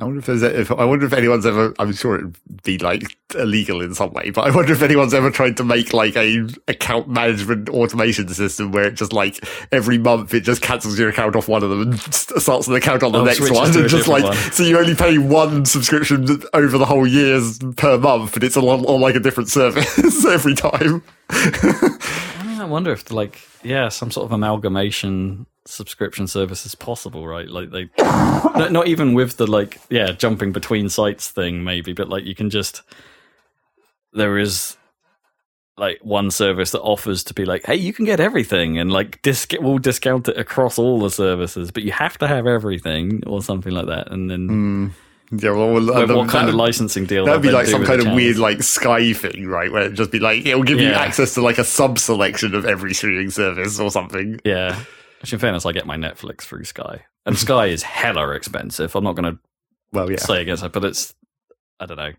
[0.00, 1.74] I wonder if there's if I wonder if anyone's ever.
[1.80, 5.28] I'm sure it'd be like illegal in some way, but I wonder if anyone's ever
[5.28, 10.32] tried to make like a account management automation system where it just like every month
[10.34, 13.18] it just cancels your account off one of them and starts an account on the
[13.18, 14.36] Oh, next one, and just like one.
[14.52, 18.62] so you only pay one subscription over the whole years per month, but it's on,
[18.64, 21.02] on like a different service every time.
[22.68, 27.48] Wonder if like yeah, some sort of amalgamation subscription service is possible, right?
[27.48, 32.24] Like they not, even with the like yeah jumping between sites thing maybe, but like
[32.24, 32.82] you can just
[34.12, 34.76] there is
[35.76, 39.22] like one service that offers to be like, hey, you can get everything, and like
[39.22, 43.42] disc we'll discount it across all the services, but you have to have everything or
[43.42, 44.48] something like that, and then.
[44.48, 44.88] Hmm.
[45.30, 47.26] Yeah, well, well, What, uh, what kind that- of licensing deal?
[47.26, 49.70] That'd be like some kind the of weird, like Sky thing, right?
[49.70, 52.64] Where it'd just be like it'll give you access to like a sub selection of
[52.64, 54.40] every streaming service or something.
[54.44, 54.82] Yeah.
[55.20, 58.94] Which, in fairness, I get my Netflix through Sky, and Sky is hella expensive.
[58.94, 59.38] I'm not going to
[59.92, 61.14] Well, yeah, say against it, but it's
[61.80, 62.12] I don't know.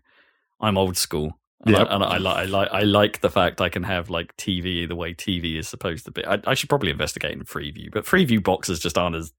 [0.60, 1.88] I'm old school, and, Yep.
[1.90, 4.86] I, and I, like I like I like the fact I can have like TV
[4.86, 6.24] the way TV is supposed to be.
[6.26, 9.32] I, I should probably investigate in Freeview, but Freeview boxes just aren't as.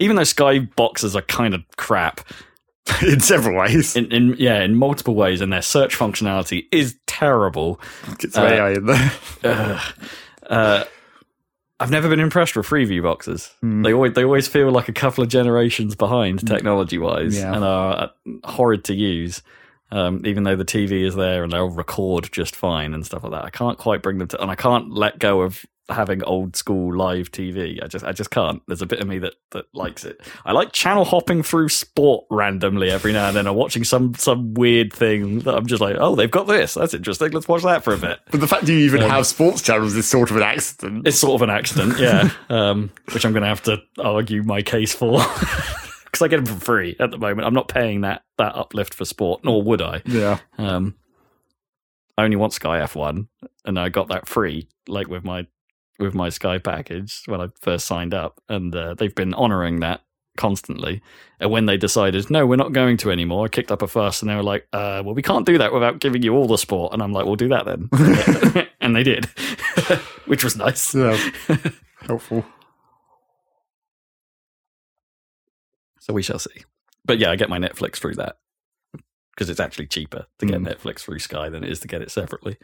[0.00, 2.20] Even though Sky boxes are kind of crap
[3.02, 3.94] in several ways.
[3.96, 7.80] in, in yeah in multiple ways, and their search functionality is terrible.
[8.18, 9.12] Get some uh, AI in there.
[9.44, 9.94] Ugh.
[10.48, 10.84] uh,
[11.80, 13.52] I've never been impressed with Freeview boxes.
[13.60, 13.82] Hmm.
[13.82, 17.54] They always they always feel like a couple of generations behind technology wise, Yeah.
[17.54, 18.08] and are uh,
[18.44, 19.42] horrid to use.
[19.92, 23.32] Um, even though the TV is there and they'll record just fine and stuff like
[23.32, 26.56] that, I can't quite bring them to, and I can't let go of having old
[26.56, 27.82] school live TV.
[27.82, 28.62] I just I just can't.
[28.66, 30.20] There's a bit of me that that likes it.
[30.46, 34.54] I like channel hopping through sport randomly every now and then, or watching some some
[34.54, 36.72] weird thing that I'm just like, oh, they've got this.
[36.74, 37.32] That's interesting.
[37.32, 38.20] Let's watch that for a bit.
[38.30, 41.06] But the fact you even Um, have sports channels is sort of an accident.
[41.06, 42.30] It's sort of an accident, yeah.
[42.48, 45.18] um, which I'm going to have to argue my case for
[46.12, 47.46] because I get them for free at the moment.
[47.46, 50.02] I'm not paying that that uplift for sport, nor would I.
[50.04, 50.94] Yeah, Um,
[52.18, 53.26] I only want Sky F1,
[53.64, 55.46] and I got that free, like with my
[55.98, 60.02] with my Sky package when I first signed up, and uh, they've been honouring that
[60.36, 61.00] constantly.
[61.40, 64.20] And when they decided, no, we're not going to anymore, I kicked up a fuss,
[64.22, 66.58] and they were like, uh, well, we can't do that without giving you all the
[66.58, 66.92] sport.
[66.92, 67.88] And I'm like, we'll do that then,
[68.80, 69.24] and they did,
[70.26, 70.94] which was nice.
[70.94, 71.16] yeah,
[72.02, 72.44] helpful.
[76.02, 76.64] So we shall see.
[77.04, 78.36] But yeah, I get my Netflix through that
[79.32, 80.66] because it's actually cheaper to get Mm.
[80.66, 82.56] Netflix through Sky than it is to get it separately.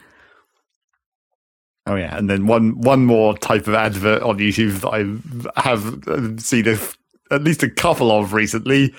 [1.87, 6.09] Oh yeah, and then one one more type of advert on YouTube that I have
[6.09, 6.77] uh, seen a,
[7.33, 8.93] at least a couple of recently.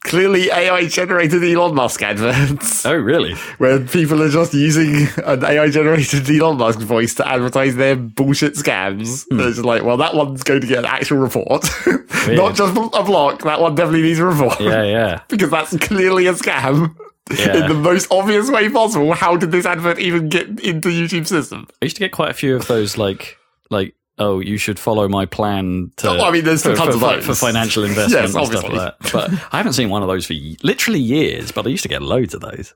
[0.00, 3.34] Clearly AI generated Elon Musk adverts Oh, really?
[3.58, 8.54] where people are just using an AI generated Elon Musk voice to advertise their bullshit
[8.54, 9.26] scams.
[9.30, 9.40] Hmm.
[9.40, 11.64] It's like, well, that one's going to get an actual report,
[12.28, 13.42] not just a block.
[13.42, 16.96] That one definitely needs a report Yeah, yeah, because that's clearly a scam.
[17.38, 17.58] Yeah.
[17.62, 19.12] In the most obvious way possible.
[19.12, 21.68] How did this advert even get into YouTube system?
[21.80, 23.38] I used to get quite a few of those, like,
[23.70, 26.10] like, oh, you should follow my plan to.
[26.10, 27.26] Oh, I mean, there's for, tons for, of those.
[27.26, 29.12] for financial investment Yes, and stuff like that.
[29.12, 31.50] But I haven't seen one of those for literally years.
[31.50, 32.74] But I used to get loads of those.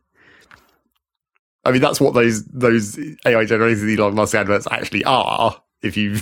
[1.64, 5.56] I mean, that's what those those AI generated Elon Musk adverts actually are.
[5.82, 6.18] If you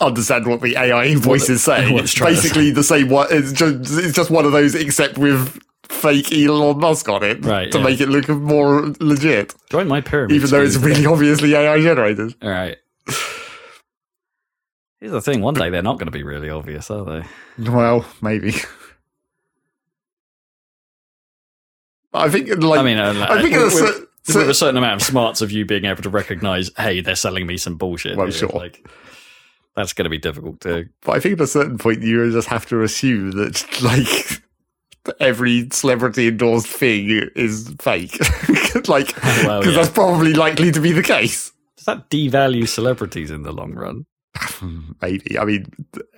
[0.00, 3.28] understand what the AI voices say, what it's it's basically the same one.
[3.30, 7.70] It's just it's just one of those, except with fake Elon Musk on it, Right,
[7.72, 7.84] To yeah.
[7.84, 10.34] make it look more legit, Join my pyramid.
[10.36, 12.34] even though it's really obviously AI generated.
[12.42, 12.76] All right.
[15.00, 17.24] Here's the thing: one day they're not going to be really obvious, are they?
[17.70, 18.54] Well, maybe.
[22.12, 23.84] I think, like, I mean, uh, I think with, with,
[24.34, 27.14] a- with a certain amount of smarts of you being able to recognize, hey, they're
[27.14, 28.16] selling me some bullshit.
[28.16, 28.32] Well, here.
[28.36, 28.48] sure.
[28.48, 28.86] Like,
[29.76, 30.88] that's going to be difficult to.
[31.02, 34.42] But I think at a certain point you just have to assume that like
[35.20, 38.18] every celebrity endorsed thing is fake.
[38.88, 39.70] like because Well, yeah.
[39.70, 41.52] that's probably likely to be the case.
[41.76, 44.04] Does that devalue celebrities in the long run?
[45.02, 45.38] Maybe.
[45.38, 45.66] I mean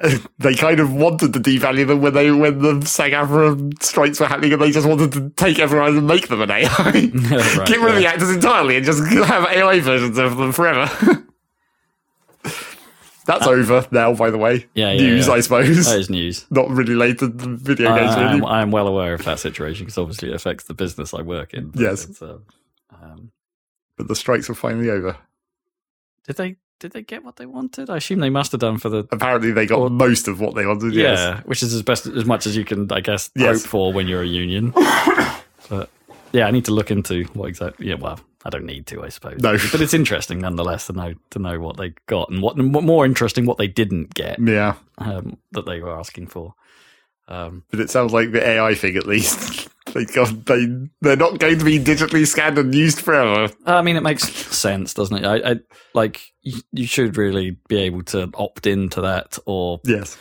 [0.38, 4.26] they kind of wanted to devalue them when they when the SAG AFTRA strikes were
[4.26, 6.66] happening and they just wanted to take everyone and make them an AI.
[6.72, 11.24] Right, Get rid of the actors entirely and just have AI versions of them forever.
[13.24, 14.56] That's over now, by the way.
[14.56, 15.34] Uh, Yeah, yeah, News, yeah.
[15.34, 15.86] I suppose.
[15.86, 16.44] That is news.
[16.50, 19.24] Not really related to the video I, games, I am, I am well aware of
[19.24, 21.70] that situation because obviously it affects the business I work in.
[21.74, 22.20] Yes.
[22.20, 22.38] uh,
[23.00, 23.30] um,
[23.96, 25.16] but the strikes were finally over.
[26.26, 27.88] did they did they get what they wanted?
[27.88, 30.54] I assume they must have done for the Apparently, they got Or- most of what
[30.54, 30.92] they wanted.
[30.94, 31.18] Yes.
[31.18, 33.62] yeah, which is as best as much as you can, I guess, Yes.
[33.62, 34.72] hope for when you're a union.
[35.70, 35.88] but
[36.32, 37.86] yeah, I need to look into what exactly.
[37.88, 39.40] Yeah, well, I don't need to, I suppose.
[39.40, 39.52] No.
[39.70, 43.04] but it's interesting nonetheless to know to know what they got and what what more
[43.06, 46.54] interesting what they didn't get Yeah, um, that they were asking for.
[47.28, 49.61] Um, but it sounds like the AI thing, at least.
[49.92, 50.66] They got they
[51.00, 53.52] they're not going to be digitally scanned and used forever.
[53.66, 55.24] I mean, it makes sense, doesn't it?
[55.24, 55.56] I, I
[55.94, 60.16] like you, you should really be able to opt into that or Yes.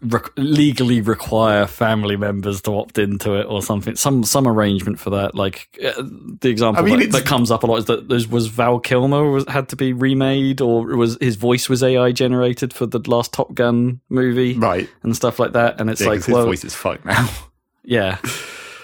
[0.00, 3.96] rec- legally require family members to opt into it or something.
[3.96, 5.34] Some some arrangement for that.
[5.34, 6.00] Like uh,
[6.40, 8.78] the example I mean, that, that comes up a lot is that there was Val
[8.78, 13.00] Kilmer was had to be remade or was his voice was AI generated for the
[13.10, 14.88] last Top Gun movie Right.
[15.02, 15.80] and stuff like that.
[15.80, 17.28] And it's Yeah, like, 'cause his well, voice is fucked now.
[17.84, 18.18] yeah.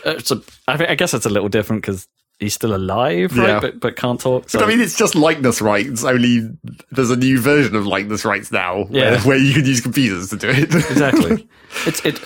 [0.04, 2.06] Uh, so I, I guess it's a little different because
[2.38, 3.48] he's still alive, right?
[3.48, 3.60] Yeah.
[3.60, 4.50] But but can't talk.
[4.50, 6.04] So But I mean, it's just likeness rights.
[6.04, 6.48] Only
[6.90, 9.20] there's a new version of likeness rights now, where, Yeah.
[9.22, 10.74] where you can use computers to do it.
[10.74, 11.48] exactly.
[11.86, 12.20] it's it,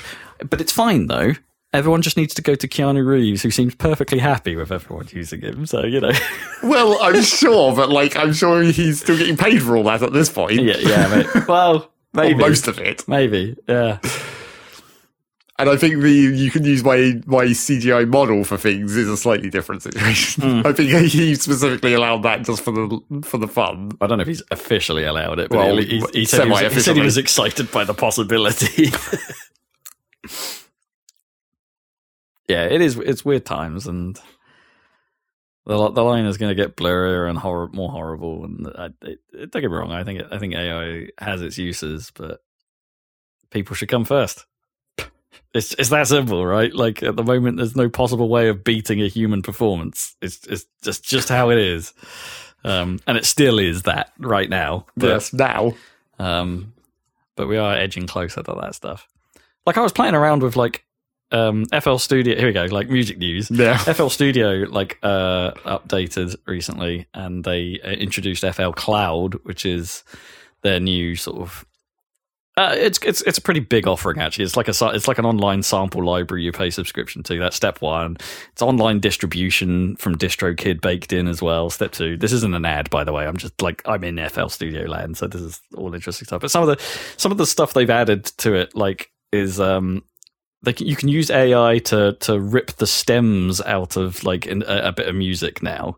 [0.48, 1.32] but it's fine though.
[1.74, 5.42] Everyone just needs to go to Keanu Reeves, who seems perfectly happy with everyone using
[5.42, 5.66] him.
[5.66, 6.12] So you know,
[6.62, 10.14] well, I'm sure, but like, I'm sure he's still getting paid for all that at
[10.14, 10.62] this point.
[10.62, 11.08] yeah, yeah.
[11.34, 11.46] Mate.
[11.46, 13.06] Well, Or maybe, most of it.
[13.06, 13.98] maybe, yeah.
[15.61, 19.16] And I think the you can use my my CGI model for things is a
[19.16, 20.42] slightly different situation.
[20.42, 20.62] Hmm.
[20.66, 23.90] I think he specifically allowed that just for the for the fun.
[24.01, 26.73] I don't know if he's officially allowed it, but Well, he, he, said he, was,
[26.73, 28.85] he said he was excited by the possibility.
[32.49, 32.97] yeah, it is.
[32.97, 34.16] It's weird times, and
[35.66, 37.42] the the line is going to get blurrier and
[37.75, 38.44] more horrible.
[38.44, 41.59] And I, it, it, don't get me wrong, I think I think AI has its
[41.59, 42.42] uses, but
[43.51, 44.47] people should come first.
[45.54, 46.72] It's it's that simple, right?
[46.74, 50.14] Like at the moment, there's no possible way of beating a human performance.
[50.20, 51.94] It's it's just just how it is,
[52.64, 54.87] um, and it still is that right now.
[54.96, 55.72] But, yes, now.
[56.18, 56.74] um,
[57.34, 59.08] but we are edging closer to that stuff.
[59.64, 60.84] Like I was playing around with like
[61.30, 62.37] um, FL Studio.
[62.37, 63.50] Here we go, like music news.
[63.50, 63.76] Yeah.
[63.92, 70.04] FL Studio like uh, updated recently, and they uh, introduced FL Cloud, which is
[70.62, 71.64] their new sort of.
[72.59, 74.44] Uh, it's it's it's a pretty big offering actually.
[74.44, 77.38] It's like a it's like an online sample library you pay subscription to.
[77.38, 78.16] That's step one.
[78.51, 81.71] It's online distribution from DistroKid baked in as well.
[81.71, 82.16] Step two.
[82.16, 83.29] This isn't an ad, by the way.
[83.29, 86.40] I'm just like I'm in FL Studio land, so this is all interesting stuff.
[86.40, 86.85] But some of the
[87.16, 90.03] some of the stuff they've added to it, like, is um
[90.64, 94.90] can, you can use AI to to rip the stems out of like a, a
[94.90, 95.97] bit of music now.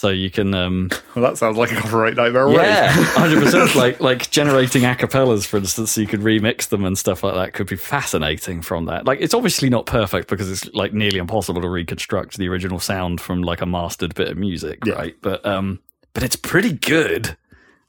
[0.00, 2.68] So you can um Well, that sounds like a copyright nightmare already.
[2.68, 3.74] yeah, hundred percent.
[3.74, 7.52] Like like generating acapellas, for instance, so you could remix them and stuff like that
[7.52, 9.04] could be fascinating from that.
[9.04, 13.20] Like it's obviously not perfect because it's like nearly impossible to reconstruct the original sound
[13.20, 14.94] from like a mastered bit of music, Yeah.
[14.94, 15.16] right?
[15.20, 15.80] But um,
[16.14, 17.36] but it's pretty good.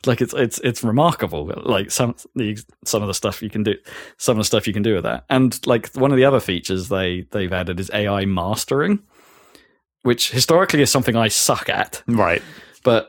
[0.06, 1.50] Like it's it's it's remarkable.
[1.64, 3.76] Like some the some of the stuff you can do,
[4.18, 6.42] some of the stuff you can do with that, and like one of the other
[6.42, 9.00] features they they've added is AI mastering,
[10.04, 12.42] which historically is something I suck at, Right.
[12.84, 13.08] but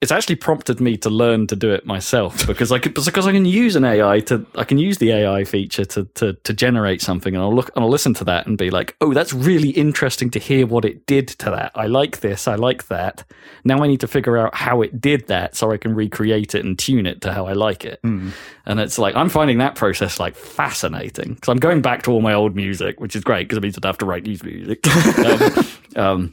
[0.00, 3.32] it's actually prompted me to learn to do it myself because I could because I
[3.32, 7.00] can use an AI to I can use the AI feature to to to generate
[7.00, 9.70] something and I'll look and I'll listen to that and be like, oh, that's really
[9.70, 11.72] interesting to hear what it did to that.
[11.74, 12.46] I like this.
[12.46, 13.24] I like that.
[13.64, 16.66] Now I need to figure out how it did that so I can recreate it
[16.66, 17.98] and tune it to how I like it.
[18.02, 18.28] Hmm.
[18.66, 22.22] And it's like I'm finding that process like fascinating because I'm going back to all
[22.22, 24.38] my old music, which is great because it means I don't have to write new
[24.42, 24.86] music.
[25.26, 26.30] um, um,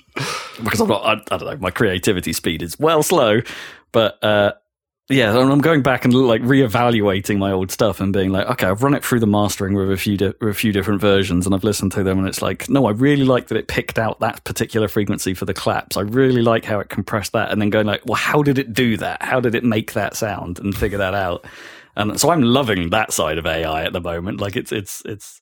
[0.63, 3.41] because I'm not, I, I don't know, my creativity speed is well slow,
[3.91, 4.53] but uh,
[5.11, 8.81] yeah, I'm going back and like reevaluating my old stuff and being like, okay, I've
[8.81, 11.53] run it through the mastering with a few di- with a few different versions, and
[11.53, 14.21] I've listened to them, and it's like, no, I really like that it picked out
[14.21, 15.97] that particular frequency for the claps.
[15.97, 18.73] I really like how it compressed that, and then going like, well, how did it
[18.73, 19.21] do that?
[19.21, 21.45] How did it make that sound and figure that out?
[22.09, 24.39] And so I'm loving that side of AI at the moment.
[24.41, 25.41] Like it's it's it's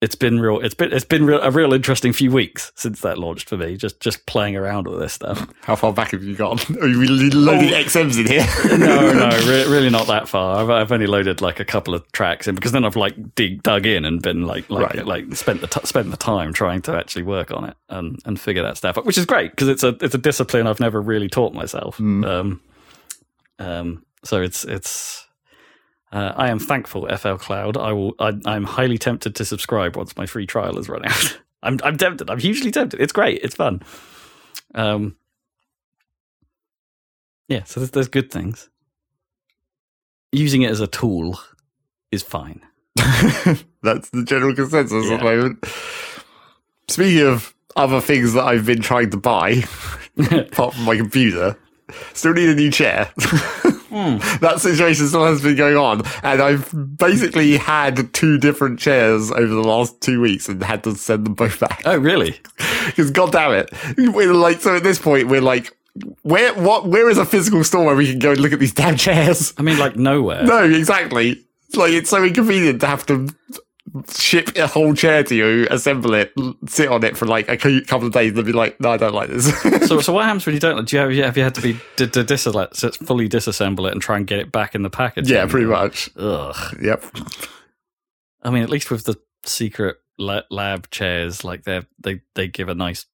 [0.00, 0.60] it's been real.
[0.60, 3.76] It's been it's been real, a real interesting few weeks since that launched for me.
[3.76, 5.44] Just just playing around with this stuff.
[5.62, 6.58] How far back have you gone?
[6.80, 8.46] Are you really loading XMs in here?
[8.78, 10.60] no, no, re- really not that far.
[10.62, 13.64] I've, I've only loaded like a couple of tracks in because then I've like dig,
[13.64, 15.04] dug in and been like like Right.
[15.04, 18.38] like spent the t- spent the time trying to actually work on it and and
[18.38, 21.00] figure that stuff out, which is great because it's a it's a discipline I've never
[21.02, 21.98] really taught myself.
[21.98, 22.60] Um,
[23.58, 25.26] um, so it's it's.
[26.10, 27.76] Uh, I am thankful, FL Cloud.
[27.76, 28.14] I will.
[28.18, 31.38] I, I'm highly tempted to subscribe once my free trial has run out.
[31.62, 32.30] I'm I'm tempted.
[32.30, 33.00] I'm hugely tempted.
[33.00, 33.40] It's great.
[33.42, 33.82] It's fun.
[34.74, 35.16] Um,
[37.48, 37.64] yeah.
[37.64, 38.70] So there's, there's good things
[40.32, 41.40] using it as a tool
[42.10, 42.60] is fine.
[43.82, 45.64] That's the general consensus at the moment.
[46.88, 49.62] Speaking of other things that I've been trying to buy,
[50.30, 51.56] apart from my computer,
[52.12, 53.10] still need a new chair.
[54.40, 59.46] That situation still has been going on, and I've basically had two different chairs over
[59.46, 61.82] the last two weeks and had to send them both back.
[61.84, 62.38] Oh, really?
[62.88, 65.76] Because god damn it, we're like so at this point we're like,
[66.22, 68.72] where what where is a physical store where we can go and look at these
[68.72, 69.52] damn chairs?
[69.58, 70.42] I mean, like nowhere.
[70.44, 71.44] No, exactly.
[71.74, 73.28] Like it's so inconvenient to have to
[74.10, 76.32] ship a whole chair to you, assemble it,
[76.66, 79.14] sit on it for like a couple of days, and be like, "No, I don't
[79.14, 79.48] like this."
[79.88, 80.86] So, so what happens when you don't?
[80.86, 84.02] Do you have, have you had to be to, so it's fully disassemble it and
[84.02, 85.30] try and get it back in the package?
[85.30, 86.10] yeah, pretty much.
[86.16, 86.76] Ugh.
[86.82, 87.04] Yep.
[88.42, 92.74] I mean, at least with the secret lab chairs, like they they they give a
[92.74, 93.06] nice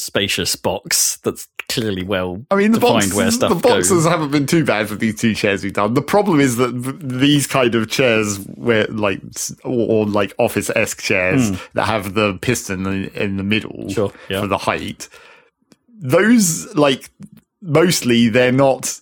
[0.00, 4.04] spacious box that's clearly well I mean, the boxes, where stuff the boxes goes.
[4.06, 5.94] haven't been too bad for these two chairs we've done.
[5.94, 6.70] The problem is that
[7.02, 9.20] these kind of chairs, where like
[9.64, 11.56] or, or like office esque chairs hmm.
[11.74, 13.88] that have the piston in, in the middle.
[13.90, 14.40] Sure, yeah.
[14.40, 15.08] for the height,
[15.98, 17.10] those like
[17.60, 19.00] mostly they're not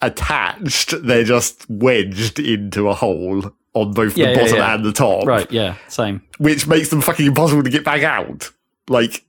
[0.00, 4.92] attached; they're just wedged into a hole on both Yeah, the yeah, bottom and the
[4.92, 5.50] top, Right?
[5.50, 5.76] Yeah.
[5.88, 6.22] Same.
[6.38, 8.50] which makes them fucking impossible to get back out.
[8.88, 9.24] Like.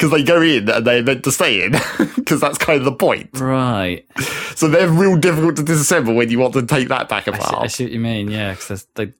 [0.00, 1.72] Because they go in and they're meant to stay in,
[2.16, 3.28] because that's kind of the point.
[3.38, 4.06] Right.
[4.54, 7.38] So they're real difficult to disassemble when you want to take that back I see,
[7.42, 7.70] I apart.
[7.70, 8.30] see what you mean.
[8.30, 9.12] Yeah, because they.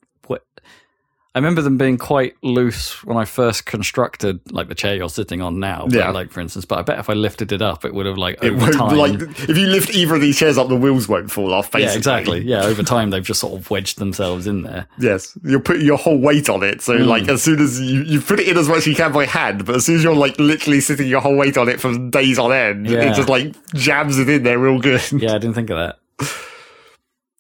[1.33, 5.41] I remember them being quite loose when I first constructed like the chair you're sitting
[5.41, 5.85] on now.
[5.85, 6.11] But, Yeah.
[6.11, 8.43] Like for instance, but I bet if I lifted it up, it would have like
[8.43, 8.97] It over time.
[8.97, 11.71] like if you lift either of these chairs up, the wheels won't fall off.
[11.71, 12.41] Basically, yeah, exactly.
[12.43, 14.89] Yeah, over time they've just sort of wedged themselves in there.
[14.99, 16.83] Yes, you're putting your whole weight on it.
[16.83, 17.05] So Hmm.
[17.05, 19.27] like as soon as you you put it in as much as you can by
[19.27, 21.97] hand, but as soon as you're like literally sitting your whole weight on it for
[22.11, 23.13] days on end, Yeah.
[23.13, 25.01] it just like jams it in there real good.
[25.13, 25.99] Yeah, I didn't think of that.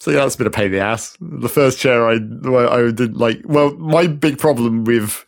[0.00, 1.14] So yeah, that's been a pain in the ass.
[1.20, 3.42] The first chair I I did like.
[3.44, 5.26] Well, my big problem with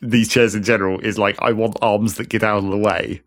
[0.00, 3.20] these chairs in general is like I want arms that get out of the way,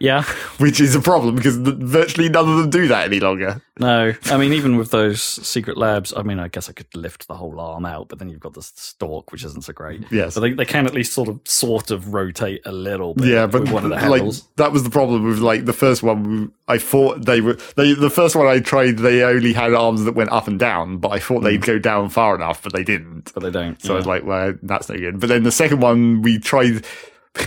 [0.00, 0.22] Yeah.
[0.58, 3.62] which is a problem because th- virtually none of them do that any longer.
[3.78, 7.34] No, I mean even with those Secretlabs, I mean I guess I could lift the
[7.34, 10.04] whole arm out, but then you've got the stalk, which isn't so great.
[10.10, 10.34] Yes.
[10.34, 13.28] but they, they can at least sort of sort of rotate a little bit.
[13.28, 14.48] Yeah, but with one of the like handles.
[14.56, 16.52] that was the problem with like the first one.
[16.66, 18.98] I thought they were they the first one I tried.
[18.98, 21.66] They only had arms that went up and down, but I thought they'd mm.
[21.66, 23.32] go down far enough, but they didn't.
[23.34, 23.80] but they don't.
[23.82, 25.20] So I was like, well, that's no good.
[25.20, 26.86] But then the second one we tried.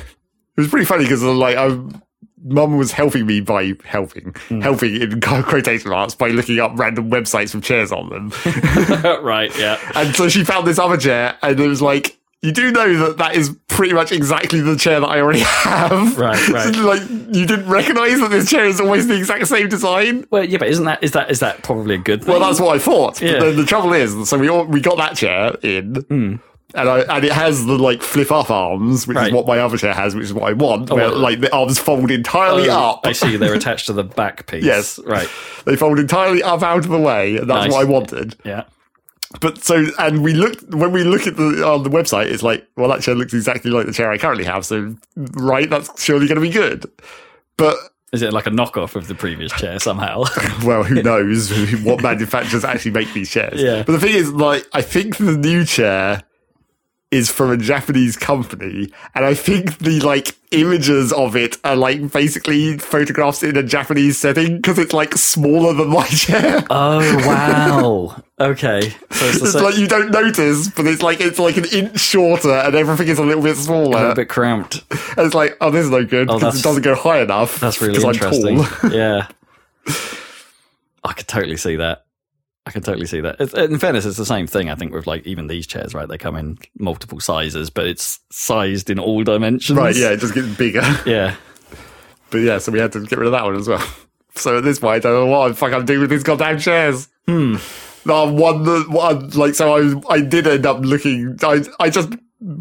[0.56, 1.76] It was pretty funny because like I.
[2.44, 4.62] Mum was helping me by helping, Hmm.
[4.62, 8.32] helping in quotation marks by looking up random websites with chairs on them.
[9.24, 9.80] right, yeah.
[9.96, 13.18] And so she found this other chair, and it was like, you do know that
[13.20, 16.18] that is pretty much exactly the chair that I already have.
[16.18, 16.76] Right, right.
[16.76, 20.26] like, you didn't recognize that this chair is always the exact same design.
[20.30, 22.32] Well, yeah, but isn't that is that is that probably a good thing?
[22.34, 23.22] Well, that's what I thought.
[23.22, 23.40] Yeah.
[23.40, 26.36] But then the trouble is, so we all, we got that chair in, Hmm.
[26.76, 29.28] And, I, and it has the like flip up arms, which Right.
[29.28, 30.90] is what my other chair has, which is what I want.
[30.92, 33.02] Oh, where well- like the arms fold entirely Oh, up.
[33.06, 33.38] I see.
[33.38, 34.64] They're attached to the back piece.
[34.64, 35.00] Yes.
[35.06, 35.30] Right.
[35.66, 37.72] They fold entirely up out of the way, and that's Nice.
[37.74, 38.36] what I wanted.
[38.44, 38.64] Yeah.
[39.40, 42.68] But so, and we look when we look at the on the website, it's like,
[42.78, 44.66] well, that chair looks exactly like the chair I currently have.
[44.66, 46.86] So, right, that's surely going to be good.
[47.58, 47.76] But
[48.12, 50.24] Is it like a knockoff of the previous chair somehow?
[50.64, 51.52] well, who knows
[51.84, 53.60] what manufacturers actually make these chairs?
[53.62, 53.82] Yeah.
[53.84, 56.22] But the thing is, like, I think the new chair
[57.14, 62.12] is from a Japanese company, and I think the like images of it are like
[62.12, 66.64] basically photographs in a Japanese setting because it's like smaller than my chair.
[66.70, 68.24] oh wow.
[68.40, 68.90] Okay.
[69.12, 72.52] So it's It's like you don't notice, but it's like it's like an inch shorter,
[72.52, 74.84] and everything is a little bit smaller, a little bit cramped.
[75.18, 77.22] And it's like, oh, this is no good Oh, because that's- it doesn't go high
[77.22, 77.60] enough.
[77.60, 78.60] That's really interesting.
[78.92, 79.28] yeah.
[81.04, 82.06] I could totally see that.
[82.66, 83.38] I can totally see that.
[83.40, 84.70] It's, in fairness, it's the same thing.
[84.70, 86.08] I think with like even these chairs, right?
[86.08, 89.78] They come in multiple sizes, but it's sized in all dimensions.
[89.78, 90.82] Right, yeah, it just gets bigger.
[91.06, 91.36] yeah.
[92.30, 93.86] But yeah, so we had to get rid of that one as well.
[94.36, 96.58] So at this point, I don't know what the fuck I'm doing with these goddamn
[96.58, 97.08] chairs.
[97.28, 97.58] Hmm.
[98.06, 102.10] No, one, the one, like, so I, I did end up looking, I, I just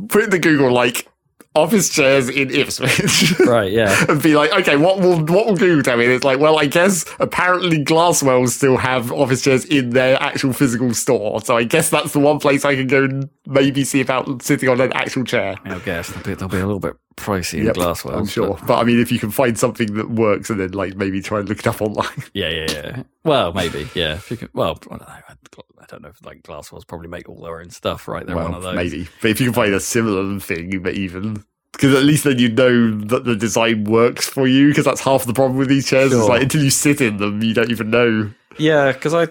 [0.09, 1.09] put into Google, like,
[1.55, 3.39] office chairs in Ipswich.
[3.41, 3.73] Right.
[3.73, 4.05] Yeah.
[4.09, 6.05] and be like, okay, what will what will Google tell me?
[6.05, 10.53] And it's like, well, I guess apparently Glasswell still have office chairs in their actual
[10.53, 14.01] physical store, so I guess that's the one place I can go and maybe see
[14.01, 15.57] about sitting on an actual chair.
[15.65, 18.17] I guess they'll be, they'll be a little bit pricey in Yep, Glasswell.
[18.17, 20.97] I'm sure, but I mean, if you can find something that works, and then like
[20.97, 22.07] maybe try and look it up online.
[22.35, 23.03] Yeah, yeah, yeah.
[23.25, 23.89] Well, maybe.
[23.95, 24.15] Yeah.
[24.15, 25.65] If you can, well, I don't know.
[25.93, 28.27] Don't know if like Glasswell's probably make all their own stuff, right?
[28.27, 28.75] They're one of those.
[28.75, 31.45] maybe, but if you can find a similar thing, but even.
[31.73, 34.69] Because at least then you know that the design works for you.
[34.69, 36.11] Because that's half the problem with these chairs.
[36.13, 36.29] Is Sure.
[36.31, 38.31] like until you sit in them, you don't even know.
[38.59, 39.29] Yeah, because I,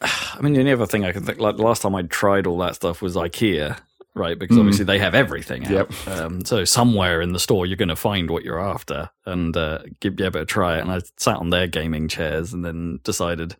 [0.02, 2.46] I mean, the only other thing I can think, like the last time I tried
[2.46, 3.76] all that stuff was IKEA,
[4.14, 4.38] right?
[4.38, 5.64] Because obviously they have everything.
[5.66, 5.70] Out.
[6.06, 6.08] Yep.
[6.08, 9.80] Um, so somewhere in the store you're going to find what you're after and uh,
[10.00, 10.82] give you a bit of try it.
[10.82, 13.56] And I sat on their gaming chairs and then decided,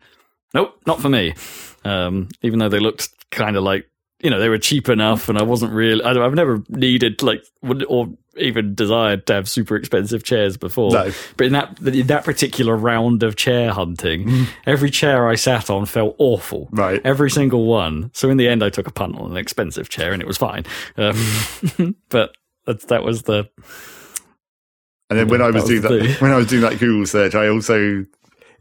[0.55, 1.35] nope, not for me.
[1.85, 3.89] Um, even though they looked kind of like.
[4.21, 6.03] You know, they were cheap enough, and I wasn't really.
[6.03, 10.93] I don't, I've never needed like or even desired to have super expensive chairs before.
[10.93, 11.11] No.
[11.37, 15.87] But in that in that particular round of chair hunting, every chair I sat on
[15.87, 16.69] felt awful.
[16.71, 17.01] Right.
[17.05, 18.11] Every single one.
[18.15, 20.39] So in the end, I took a punt on an expensive chair, and it was
[20.39, 20.65] fine.
[20.97, 22.35] Um, but
[22.67, 23.49] that's, that was the
[25.11, 27.35] And then when I was That doing that, when I was doing that Google search,
[27.35, 28.05] I also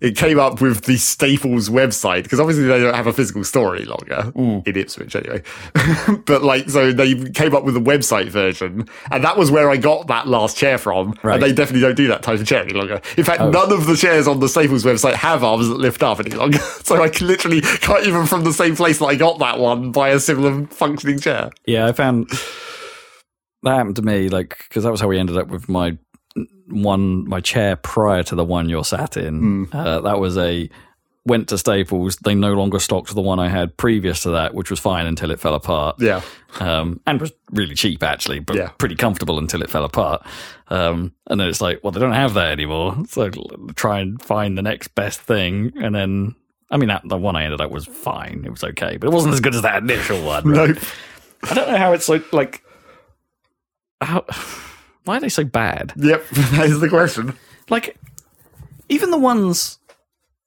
[0.03, 3.75] it came up with the Staples website because obviously they don't have a physical store
[3.75, 4.67] any longer Mm.
[4.67, 5.41] in Ipswich anyway.
[6.25, 9.77] but like, so they came up with a website version, and that was where I
[9.77, 11.13] got that last chair from.
[11.23, 11.35] Right.
[11.35, 13.01] And they definitely don't do that type of chair any longer.
[13.17, 16.19] In fact, none of the chairs on the Staples website have arms that lift up
[16.19, 16.59] any longer.
[16.83, 19.91] so I can literally can't even from the same place that I got that one
[19.93, 21.49] buy a similar functioning chair.
[21.65, 21.87] yeah.
[21.87, 22.29] I found
[23.63, 25.97] that happened to me like because that was how we ended up with my
[26.67, 29.67] one my chair prior to the one you're sat in.
[29.71, 30.69] Uh, that was a
[31.25, 32.17] went to Staples.
[32.17, 35.31] They no longer stocked the one I had previous to that, which was fine until
[35.31, 35.95] it fell apart.
[35.99, 36.21] Yeah.
[36.59, 38.69] um, and was really cheap actually, but Yeah.
[38.77, 40.25] pretty comfortable until it fell apart.
[40.69, 43.29] Um, and then it's like, well, they don't have that anymore, so
[43.75, 45.71] try and find the next best thing.
[45.81, 46.35] And then,
[46.71, 49.13] I mean, that, the one I ended up was fine; it was okay, but it
[49.13, 50.43] wasn't as good as that initial one.
[50.49, 50.69] right?
[50.69, 50.77] Nope.
[51.43, 52.63] I don't know how it's so like.
[54.01, 54.25] How,
[55.05, 55.93] why are they so bad?
[55.95, 56.25] Yep.
[56.31, 57.37] That is the question.
[57.69, 57.97] Like,
[58.89, 59.79] even the ones.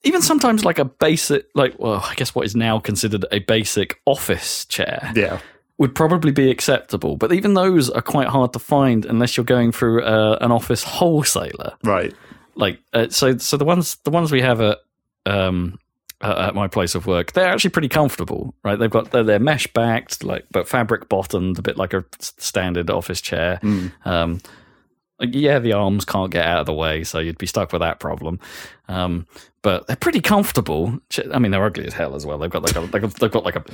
[0.04, 4.00] Even sometimes, like a basic, like, well, I guess what is now considered a basic
[4.06, 5.40] office chair Yeah.
[5.78, 7.16] would probably be acceptable.
[7.16, 10.84] But even those are quite hard to find unless you're going through uh, an office
[10.84, 11.72] wholesaler.
[11.82, 12.14] Right.
[12.54, 14.78] Like uh, so, so the ones the ones we have at
[15.26, 15.78] um
[16.20, 18.78] uh, at my place of work, they're actually pretty comfortable, right?
[18.78, 22.90] They've got they're, they're mesh backed, like but fabric bottomed, a bit like a standard
[22.90, 23.58] office chair.
[24.04, 24.40] Um,
[25.20, 28.00] yeah, the arms can't get out of the way, so you'd be stuck with that
[28.00, 28.38] problem.
[28.88, 29.26] Um,
[29.62, 30.98] but they're pretty comfortable.
[31.32, 32.38] I mean, they're ugly as hell as well.
[32.38, 33.64] They've got like a, like a they've got like a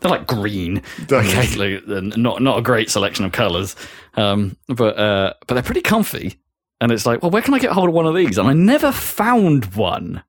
[0.00, 0.82] they're like green.
[1.10, 1.80] Okay.
[1.86, 3.76] Not not a great selection of colors.
[4.14, 6.40] Um, but uh, but they're pretty comfy.
[6.80, 8.38] And it's like, well, where can I get hold of one of these?
[8.38, 10.22] And I never found one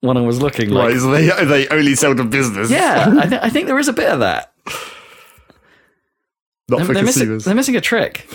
[0.00, 0.70] when I was looking.
[0.70, 1.00] Like, right.
[1.00, 2.70] So they they only sell to business.
[2.70, 4.52] yeah, I, th- I think there is a bit of that.
[6.68, 7.44] Not They're, for they're missing, consumers.
[7.44, 8.28] they're missing a trick.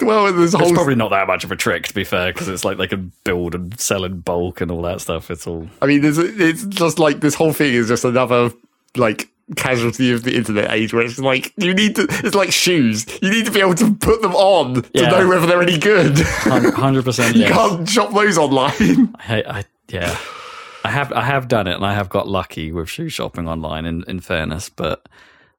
[0.00, 2.32] well, there's a It's whole probably not that much of a trick, to be fair,
[2.32, 5.30] because it's like they can build and sell in bulk and all that stuff.
[5.30, 8.50] It's all I mean, there's, it's just like this whole thing is just another
[8.96, 12.06] like casualty of the internet age where it's like you need to.
[12.24, 13.06] It's like shoes.
[13.22, 15.10] You need to be able to put them on to Yeah.
[15.10, 16.18] know whether they're any good.
[16.18, 17.36] hundred percent.
[17.36, 17.52] you Yes.
[17.52, 19.14] can't shop those online.
[19.28, 20.16] I, I yeah,
[20.84, 23.84] I have I have done it, and I have got lucky with shoe shopping online.
[23.86, 25.08] In in fairness, but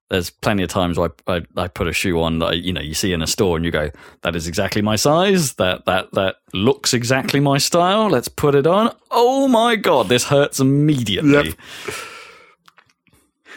[0.09, 2.81] there's plenty of times where I, I, I put a shoe on that you know
[2.81, 3.89] you see in a store and you go
[4.21, 8.67] that is exactly my size that that that looks exactly my style let's put it
[8.67, 11.55] on oh my god this hurts immediately Yep.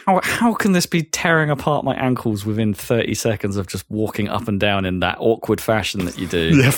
[0.07, 4.27] how, how can this be tearing apart my ankles within 30 seconds of just walking
[4.27, 6.71] up and down in that awkward fashion that you do Yeah.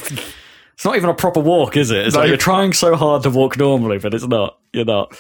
[0.80, 2.22] It's not even a proper walk is it it's No.
[2.22, 5.14] like you're trying so hard to walk normally but it's not you're not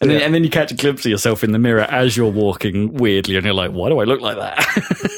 [0.00, 2.30] and then, and then you catch a glimpse of yourself in the mirror as you're
[2.30, 4.64] walking weirdly, and you're like, "Why do I look like that?"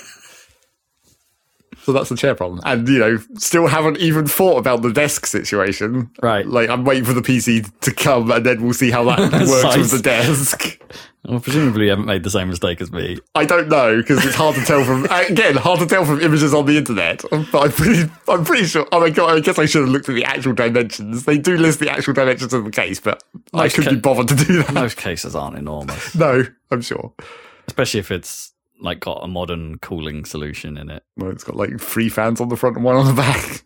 [1.83, 2.61] So that's the chair problem.
[2.65, 6.11] And, you know, still haven't even thought about the desk situation.
[6.23, 6.47] Right.
[6.47, 9.77] Like, I'm waiting for the PC to come and then we'll see how that works
[9.77, 10.79] with the desk.
[11.25, 13.19] Well, presumably, you haven't made the same mistake as me.
[13.35, 16.55] I don't know because it's hard to tell from again hard to tell from images
[16.55, 17.23] on the internet.
[17.31, 18.87] But I'm pretty, I'm pretty sure.
[18.91, 19.37] Oh my god!
[19.37, 21.25] I guess I should have looked at the actual dimensions.
[21.27, 24.01] They do list the actual dimensions of the case, but I Most couldn't ca- be
[24.01, 24.73] bothered to do that.
[24.73, 27.13] Most cases aren't enormous, No, I'm sure.
[27.67, 31.03] especially if it's like got a modern cooling solution in it.
[31.19, 33.65] Well, it's got like three fans on the front and one on the back.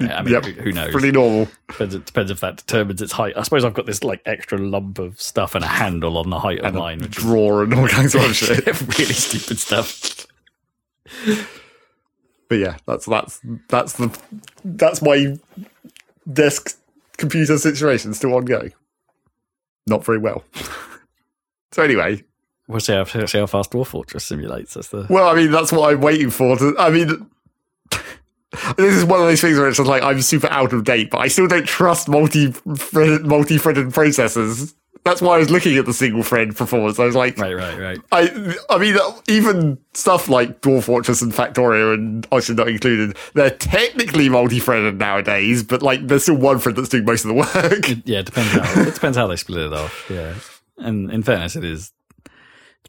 [0.00, 0.44] Yeah, I mean, Yep.
[0.46, 0.92] who, who knows?
[0.92, 1.48] Pretty normal.
[1.68, 3.34] Depends, it depends if that determines its height.
[3.36, 6.38] I suppose I've got this like extra lump of stuff and a handle on the
[6.38, 8.66] height of mine, which is drawer and all kinds of shit.
[8.98, 10.26] really stupid stuff.
[12.48, 14.18] But yeah, that's that's that's the
[14.64, 15.36] that's my
[16.32, 16.76] desk
[17.16, 18.72] computer situation still ongoing.
[19.86, 20.44] Not very well.
[21.72, 22.22] so anyway,
[22.68, 24.74] We'll see how, see how fast Dwarf Fortress simulates.
[24.74, 26.56] That's the Well, I mean, that's what I'm waiting for.
[26.56, 27.28] To, I mean,
[28.76, 31.10] this is one of those things where it's just like I'm super out of date,
[31.10, 34.74] but I still don't trust multi multi threaded processors.
[35.02, 36.98] That's why I was looking at the single thread performance.
[36.98, 37.98] I was like, right, right, right.
[38.12, 43.16] I, I mean, uh, even stuff like Dwarf Fortress and Factorio and Oxygen Not Included,
[43.32, 47.34] they're technically multi-threaded nowadays, but like there's still one thread that's doing most of the
[47.34, 47.88] work.
[48.04, 50.10] Yeah, it depends how it depends how they split it off.
[50.10, 50.34] Yeah,
[50.76, 51.92] and in fairness, it is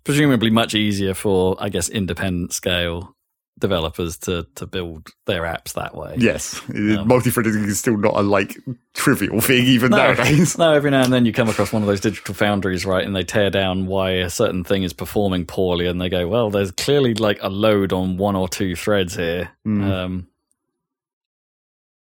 [0.04, 3.16] presumably much easier for I guess independent scale
[3.60, 6.16] developers to to build their apps that way.
[6.18, 8.58] yes, multi-threading is still not a like
[8.94, 10.58] trivial thing even No, nowadays.
[10.58, 13.16] no, every now and then you come across one of those Digital Foundries, right, and
[13.16, 16.72] they tear down why a certain thing is performing poorly, and they go, "Well, there's
[16.72, 20.28] clearly like a load on one or two threads here, um,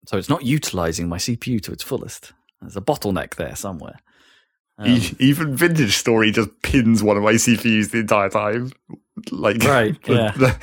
[0.06, 2.34] so it's not utilizing my CPU to its fullest.
[2.62, 3.98] There's a bottleneck there somewhere."
[4.78, 8.72] Um, Even Vintage Story just pins one of my CPUs the entire time.
[9.32, 10.32] Like, Right, the- yeah.
[10.32, 10.58] the-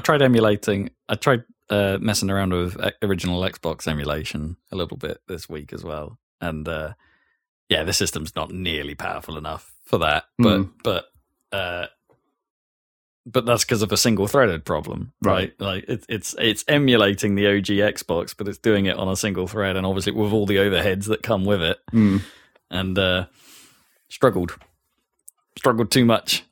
[0.00, 0.88] I tried emulating.
[1.10, 5.74] I tried uh, messing around with uh, original Xbox emulation a little bit this week
[5.74, 6.94] as well, and uh,
[7.68, 10.24] yeah, the system's not nearly powerful enough for that.
[10.38, 10.70] But Mm.
[10.82, 11.04] but
[11.52, 11.86] uh,
[13.26, 15.52] but that's because of a single threaded problem, right?
[15.60, 19.46] Like it's it's it's emulating the OG Xbox, but it's doing it on a single
[19.46, 22.16] thread, and obviously with all the overheads that come with it, Hmm.
[22.70, 23.26] and uh,
[24.08, 24.56] struggled,
[25.58, 26.42] struggled too much.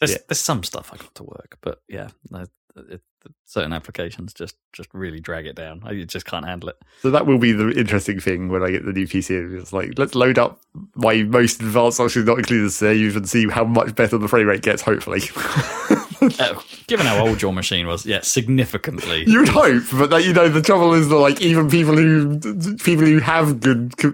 [0.00, 0.18] There's, Yeah.
[0.28, 2.46] there's some stuff I got to work, but yeah, no,
[2.88, 3.02] it,
[3.44, 5.82] certain applications just just really drag it down.
[5.84, 6.78] I just can't handle it.
[7.02, 9.60] So that will be the interesting thing when I get the new PC.
[9.60, 10.58] It's like let's load up
[10.94, 14.62] my most advanced Oxygen Not Included save and see how much better the frame rate
[14.62, 14.80] gets.
[14.82, 15.20] Hopefully,
[16.38, 19.24] Uh, given how old your machine was, yeah, significantly.
[19.26, 22.38] you'd hope, but that, you know the trouble is that like even people who
[22.78, 24.12] people who have good co-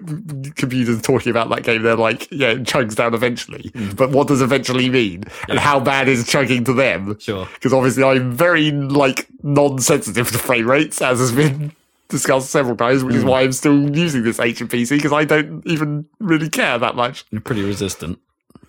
[0.55, 3.71] computers talking about that game, they're like, yeah, it chugs down eventually.
[3.95, 7.17] But what does eventually mean, and how bad is chugging to them?
[7.19, 7.47] Sure.
[7.53, 11.71] because obviously I'm very like non-sensitive to frame rates, as has been
[12.09, 15.65] discussed several times, which is why I'm still using this ancient PC because I don't
[15.67, 17.25] even really care that much.
[17.31, 18.19] You're pretty resistant.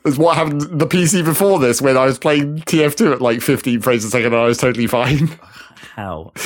[0.05, 3.80] As what happened the PC before this when I was playing TF2 at like 15
[3.80, 5.28] frames a second and I was totally fine.
[5.94, 6.32] How?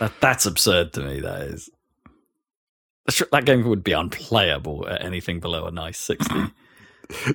[0.00, 1.20] that, that's absurd to me.
[1.20, 1.70] That is.
[3.32, 6.34] That game would be unplayable at anything below a nice sixty.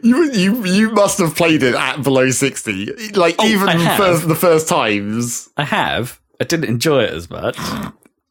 [0.03, 4.35] you you you must have played it at below 60, like Oh, even first the
[4.35, 6.19] first times, I have.
[6.41, 7.55] I didn't enjoy it as much.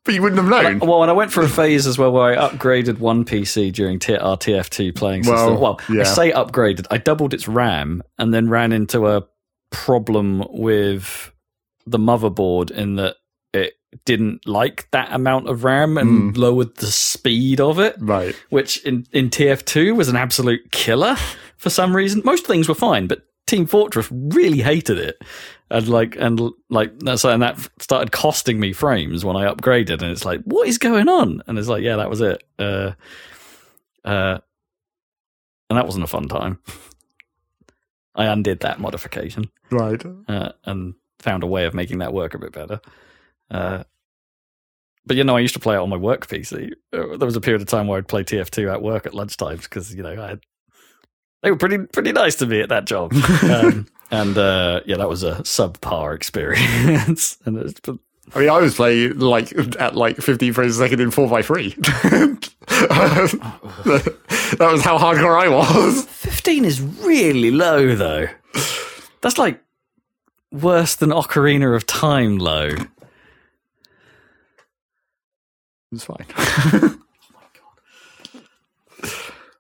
[0.09, 0.79] But you wouldn't have known.
[0.79, 3.99] Well, and I went through a phase as well where I upgraded one PC during
[3.99, 5.61] T- our TF2 playing system.
[5.61, 6.87] Well, Well, I say upgraded.
[6.91, 9.27] I doubled its RAM and then ran into a
[9.71, 11.31] problem with
[11.85, 13.17] the motherboard in that
[13.53, 13.75] it
[14.07, 16.39] didn't like that amount of RAM and mm.
[16.39, 18.35] lowered the speed of it, Right.
[18.49, 21.17] which in, in TF2 was an absolute killer
[21.59, 22.23] for some reason.
[22.25, 25.21] Most things were fine, but Team Fortress really hated it.
[25.71, 26.41] And like, and
[26.71, 30.01] like, that's and that started costing me frames when I upgraded.
[30.03, 31.43] And it's like, what is going on?
[31.47, 32.43] And it's like, yeah, that was it.
[32.59, 32.93] Uh,
[34.05, 34.39] uh,
[35.71, 36.59] and that wasn't a fun time.
[38.15, 40.03] I undid that modification Right.
[40.29, 42.81] uh, and found a way of making that work a bit better.
[43.51, 43.85] Uh,
[45.07, 46.73] but you know, I used to play it on my work PC.
[46.93, 49.63] Uh, There was a period of time where I'd play TF2 at work at lunchtimes
[49.63, 50.41] because you know I had,
[51.43, 53.13] they were pretty pretty nice to me at that job.
[53.43, 57.39] um, and uh, yeah, that was a subpar experience.
[57.45, 57.99] and it's, but
[58.35, 61.75] I mean, I was playing like at like 15 frames a second in 4x3.
[64.59, 66.05] that was how hardcore I was.
[66.05, 68.27] 15 is really low though.
[69.21, 69.63] That's like
[70.53, 72.71] worse than Ocarina of Time low.
[75.93, 76.98] It's fine.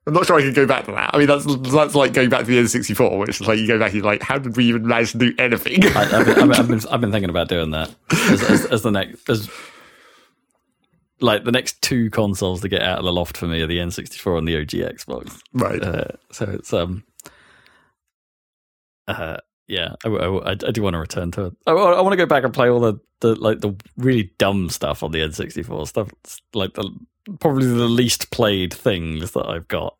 [0.08, 1.14] I'm not sure I can go back to that.
[1.14, 3.78] I mean, that's that's like going back to the N64, which is like you go
[3.78, 5.84] back and you're like, how did we even manage to do anything?
[5.94, 8.64] I, I've, been, I've, been, I've, been, I've been thinking about doing that as, as,
[8.64, 9.50] as the next as
[11.20, 13.76] like the next two consoles to get out of the loft for me are the
[13.76, 15.42] N64 and the OG Xbox.
[15.52, 15.82] right.
[15.82, 17.04] Uh, so it's um
[19.08, 19.36] uh
[19.66, 21.52] yeah I, I, I do want to return to it.
[21.66, 24.70] I, I want to go back and play all the, the like the really dumb
[24.70, 26.08] stuff on the N64 stuff
[26.54, 26.90] like the
[27.40, 29.96] probably the least played things that I've got.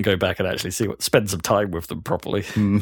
[0.00, 2.42] Go back and actually see what spend some time with them properly.
[2.42, 2.80] Hmm.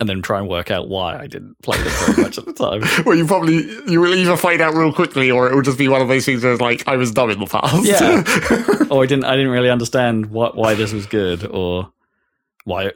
[0.00, 2.52] and then try and work out why I didn't play them very much at the
[2.52, 2.82] time.
[3.06, 5.88] Well, you probably you will either find out real quickly, or it will just be
[5.88, 7.84] one of those things where it's like I was dumb in the past.
[7.84, 8.22] Yeah.
[8.90, 11.92] or I didn't I didn't really understand what why this was good or
[12.64, 12.92] why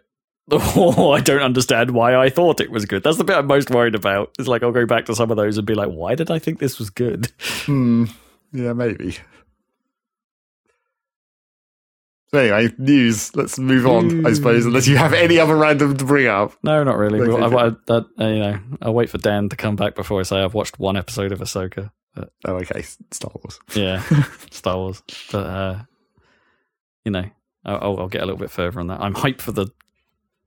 [0.77, 3.03] or I don't understand why I thought it was good.
[3.03, 4.35] That's the bit I'm most worried about.
[4.39, 6.39] It's like I'll go back to some of those and be like, why did I
[6.39, 7.31] think this was good?
[7.67, 8.07] Hmm.
[8.53, 9.19] Yeah, maybe.
[12.31, 13.35] So anyway, news.
[13.35, 16.53] Let's move on, I suppose, unless you have any other random to bring up.
[16.63, 17.21] No, not really.
[17.21, 20.21] Okay, Well, I, I, uh, you know, I'll wait for Dan to come back before
[20.21, 21.91] I say I've watched one episode of Ahsoka.
[22.15, 22.83] But Oh, okay.
[23.13, 23.61] Star Wars.
[23.75, 24.03] yeah,
[24.51, 25.03] Star Wars.
[25.33, 25.79] But uh,
[27.05, 27.25] you know,
[27.65, 29.01] I'll- I'll get a little bit further on that.
[29.01, 29.69] I'm hyped for the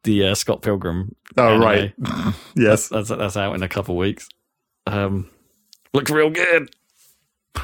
[0.04, 1.16] the uh, Scott Pilgrim.
[1.38, 1.62] Oh, anime.
[1.62, 1.94] right.
[2.56, 2.90] Yes.
[2.90, 4.28] That's that's out in a couple of weeks.
[4.88, 5.30] Um,
[5.94, 6.70] looks real good.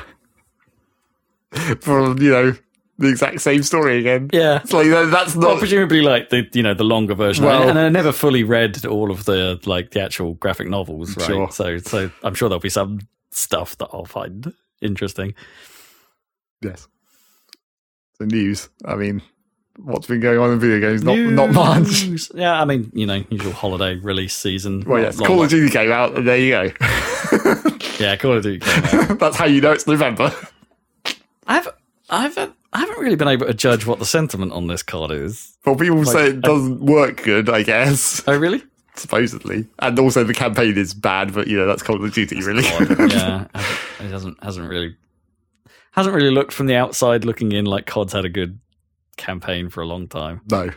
[1.81, 2.53] For, you know,
[2.99, 4.29] the exact same story again.
[4.33, 4.61] Yeah.
[4.63, 5.59] It's like, that- that's Well, not.
[5.59, 9.11] presumably like the you know the longer version, Well- and I never fully read all
[9.11, 11.25] of the like the actual graphic novels, right?
[11.27, 11.51] Sure.
[11.51, 12.99] So so I'm sure there'll be some
[13.31, 15.33] stuff that I'll find interesting.
[16.61, 16.87] Yes.
[18.19, 18.69] The news.
[18.83, 19.21] I mean,
[19.77, 21.03] what's been going on in video games?
[21.03, 22.29] Not, not much.
[22.33, 24.83] Yeah, I mean you know usual holiday release season.
[24.85, 25.17] Well, yes.
[25.19, 26.71] long- Call of Duty came out, and there you go.
[27.99, 29.17] Yeah, Call of Duty came out.
[29.19, 30.31] that's how you know it's November.
[31.47, 31.67] I've
[32.09, 35.57] I've I haven't really been able to judge what the sentiment on this card is.
[35.65, 38.61] Well, people Like, say it doesn't work good, I guess, Oh really?
[38.95, 39.65] supposedly.
[39.79, 42.63] And also the campaign is bad, but, you know, that's Call of Duty, really.
[42.63, 43.45] yeah,
[43.99, 44.95] it hasn't hasn't really
[45.91, 48.59] hasn't really looked from the outside looking in like COD's had a good
[49.17, 50.41] campaign for a long time.
[50.49, 50.69] no,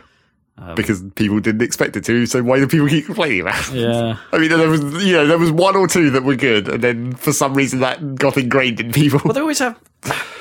[0.57, 3.75] Um, because people didn't expect it to, so why do people keep complaining about it?
[3.75, 6.67] yeah, I mean, there was, you know, there was one or two that were good,
[6.67, 9.21] and then for some reason that got ingrained in people.
[9.23, 9.79] well, they always have.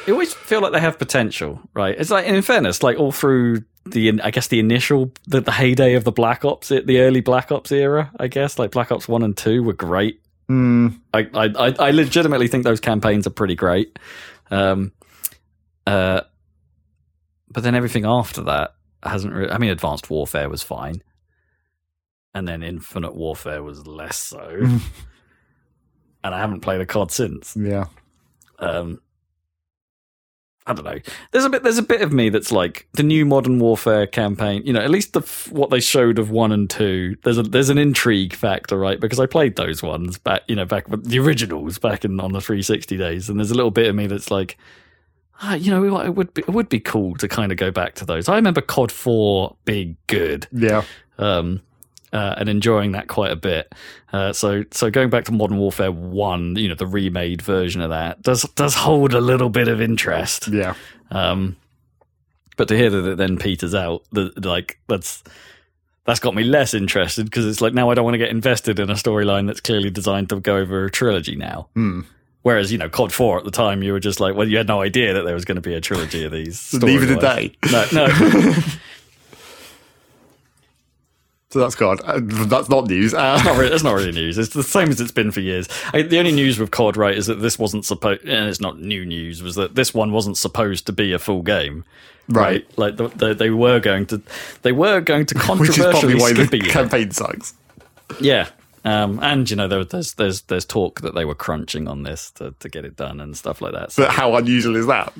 [0.07, 1.94] They always feel like they have potential, right?
[1.98, 5.94] It's like, in fairness, like all through the, I guess the initial, the, the heyday
[5.94, 9.22] of the Black Ops, the early Black Ops era, I guess, like Black Ops one
[9.22, 10.20] and two were great.
[10.48, 13.98] I, I, I- I legitimately think those campaigns are pretty great.
[14.51, 14.90] Um,
[15.86, 16.22] uh,
[17.51, 19.51] but then everything after that hasn't really.
[19.51, 21.03] I mean, Advanced Warfare was fine,
[22.34, 24.48] and then Infinite Warfare was less so.
[26.24, 27.57] and I haven't played a COD since.
[27.57, 27.86] yeah.
[28.59, 29.01] Um,
[30.66, 30.98] I don't know.
[31.32, 31.62] There's a bit.
[31.62, 34.62] There's a bit of me that's like the new Modern Warfare campaign.
[34.64, 35.20] You know, at least the
[35.51, 37.16] what they showed of one and two.
[37.24, 39.01] There's a there's an intrigue factor, right?
[39.01, 40.42] Because I played those ones back.
[40.46, 43.70] You know, back the originals back in on the 360 days, and there's a little
[43.70, 44.59] bit of me that's like,
[45.41, 47.95] ah, you know, it would be it would be cool to kind of go back
[47.97, 48.28] to those.
[48.28, 50.84] I remember COD Four being good Yeah.
[51.18, 51.61] um,
[52.12, 53.72] uh, and enjoying that quite a bit.
[54.12, 57.91] Uh, so, so going back to Modern Warfare One, you know, the remade version of
[57.91, 60.49] that does does hold a little bit of interest.
[60.49, 60.74] Yeah.
[61.11, 61.57] Um,
[62.57, 65.22] but to hear that it then peters out, the, like that's
[66.05, 68.78] that's got me less interested because it's like now I don't want to get invested
[68.80, 71.68] in a storyline that's clearly designed to go over a trilogy now.
[71.74, 72.01] Hmm.
[72.43, 74.68] Whereas you know, COD Four at the time, you were just like, well, you had
[74.68, 76.72] no idea that there was going to be a trilogy of these.
[76.82, 77.55] Neither did they.
[77.70, 78.09] No, no.
[81.51, 82.01] So that's God.
[82.05, 83.12] Uh, that's not news.
[83.12, 84.38] Uh, not really, it's not really news.
[84.38, 85.68] It's the same as it's been for years.
[85.93, 88.78] I, the only news with COD, right, is that this wasn't supposed, and it's not
[88.78, 91.84] new news, was that this one wasn't supposed to be a full game.
[92.28, 92.64] right.
[92.78, 94.22] Like the, the, they were going to,
[94.62, 97.55] they were going to Which is probably controversially why the campaign sucks.
[98.20, 98.49] Yeah.
[98.84, 102.30] Um, and you know there, there's there's there's talk that they were crunching on this
[102.32, 103.92] to, to get it done and stuff like that.
[103.92, 105.12] So, But how unusual is that?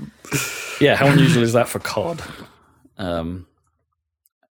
[0.81, 2.23] yeah, how unusual is that for COD?
[2.97, 3.47] Um,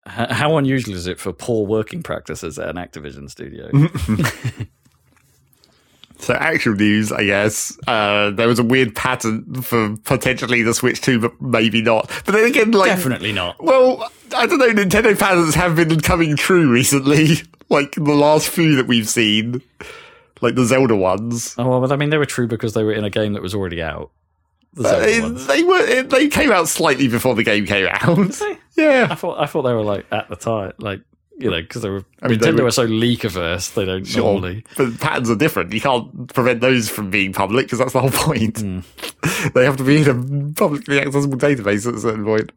[0.07, 3.71] how unusual is it for poor working practices at an Activision studio?
[6.19, 7.77] So actual news, I guess.
[7.89, 12.09] Uh, there was a weird patent for potentially the Switch 2, but maybe not.
[12.25, 13.61] But then again, like Definitely not.
[13.63, 14.69] Well, I don't know.
[14.69, 17.39] Nintendo patents have been coming true recently.
[17.73, 19.63] Like the last few that we've seen,
[20.41, 21.55] like the Zelda ones.
[21.59, 23.55] Oh, well, I mean, they were true because they were in a game that was
[23.55, 24.11] already out.
[24.75, 25.81] The Uh, it- they were.
[25.87, 28.17] It, they came out slightly before the game came out.
[28.17, 28.45] they?
[28.53, 29.15] I yeah.
[29.15, 31.01] thought I thought they were like at the time, like
[31.39, 33.71] you know, because they were I mean, they Nintendo were- were so leak averse.
[33.71, 34.65] They don't Sure, normally.
[34.77, 35.73] but patterns are different.
[35.73, 38.59] You can't prevent those from being public because that's the whole point.
[38.61, 38.81] Hmm.
[39.55, 42.53] they have to be in a publicly accessible database at a certain point.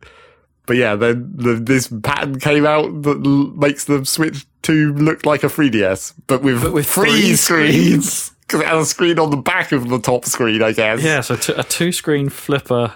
[0.68, 5.26] But yeah, then the, this pattern came out that l- makes the Switch 2 look
[5.26, 8.32] like a 3DS, but with, But with three three screens.
[8.42, 11.02] Because it has a screen on the back of the top screen, I guess.
[11.04, 12.94] Yeah, so t- a two-screen flipper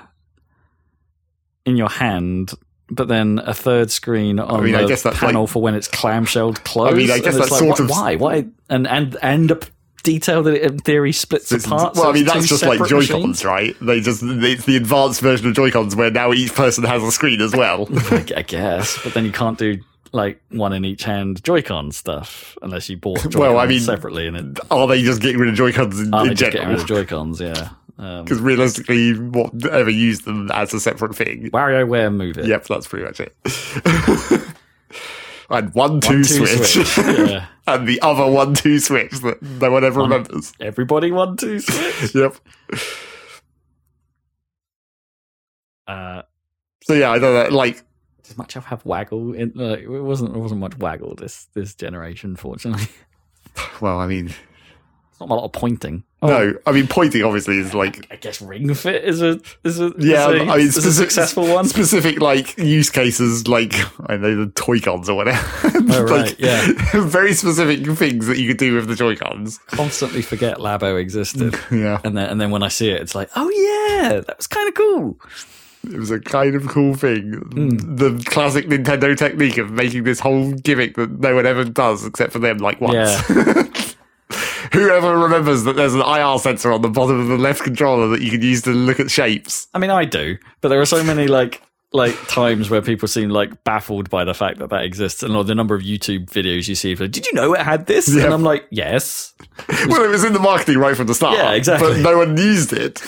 [1.65, 2.51] in your hand,
[2.89, 5.75] but then a third screen on mean, I the guess that's panel like- for when
[5.75, 6.93] it's clamshelled closed.
[6.95, 9.59] I mean, I guess that's like, sort of- why, why, and and and a
[10.03, 11.95] detail that it in theory splits It's- apart.
[11.95, 13.75] well, so I mean, that's just like separate Joy-Cons, right?
[13.81, 17.41] They just, it's the advanced version of Joy-Cons where now each person has a screen
[17.41, 17.87] as well.
[18.11, 19.77] I I guess, but then you can't do
[20.11, 24.27] like one in each hand Joy-Con stuff unless you bought Joy-Cons Well, I mean, separately
[24.27, 24.59] and it.
[24.71, 26.85] Are they just getting rid of Joy-Cons in, Oh, in they just getting rid of
[26.87, 27.69] Joy-Cons, yeah.
[27.97, 31.49] Um, Because realistically, what ever used them as a separate thing?
[31.51, 32.45] WarioWare Move It.
[32.45, 33.35] Yep, that's pretty much it.
[35.49, 37.47] and one two One, two, switch, yeah.
[37.67, 40.53] and the other one two switch that no one ever remembers.
[40.61, 42.15] Everybody one two switch.
[42.15, 42.35] Yep.
[45.87, 46.21] Uh,
[46.83, 47.55] So yeah, I don't know.
[47.55, 47.83] Like,
[48.29, 49.33] does much of have waggle?
[49.33, 50.35] In, uh, it wasn't.
[50.35, 52.35] It wasn't much waggle this this generation.
[52.35, 52.87] Fortunately,
[53.81, 56.03] well, I mean, it's not a lot of pointing.
[56.21, 59.93] no, I mean, pointing obviously is like, I guess Ring Fit is a is a
[59.97, 61.65] yeah, is a, I mean, a specific- successful one.
[61.65, 63.73] Specific like use cases, like
[64.09, 65.39] I know the Toy-Cons or whatever.
[65.63, 66.67] Oh, right, Like, yeah.
[66.93, 69.59] very specific things that you could do with the Joy Cons.
[69.67, 73.29] Constantly forget Labo existed, Yeah, and then and then when I see it, it's like,
[73.35, 75.17] oh yeah, that was kind of cool.
[75.83, 77.33] It was a kind of cool thing.
[77.33, 77.95] Hmm.
[77.95, 82.33] The classic Nintendo technique of making this whole gimmick that no one ever does except
[82.33, 82.95] for them, like once.
[82.95, 83.63] Yeah.
[84.73, 88.21] Whoever remembers that there's an IR sensor on the bottom of the left controller that
[88.21, 89.67] you can use to look at shapes?
[89.73, 91.61] I mean, I do, but there are so many like
[91.91, 95.43] like times where people seem like baffled by the fact that that exists, and or
[95.43, 96.95] the number of YouTube videos you see.
[96.95, 98.13] Like, Did you know it had this?
[98.13, 98.25] Yeah.
[98.25, 99.33] And I'm like, yes.
[99.87, 101.37] Well, it was in the marketing right from the start.
[101.37, 101.93] Yeah, exactly.
[101.93, 103.01] But no one used it,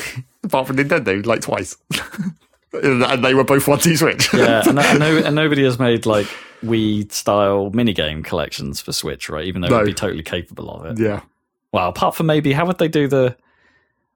[0.43, 1.77] apart from Nintendo, like twice.
[2.73, 4.33] and they were both one two switch.
[4.33, 6.27] Yeah, and, and, no, and nobody has made like
[6.63, 9.45] Wii style minigame collections for Switch, right?
[9.45, 9.75] Even though No.
[9.77, 11.03] it'd be totally capable of it.
[11.03, 11.21] yeah.
[11.73, 13.35] Well, apart from maybe, how would they do the?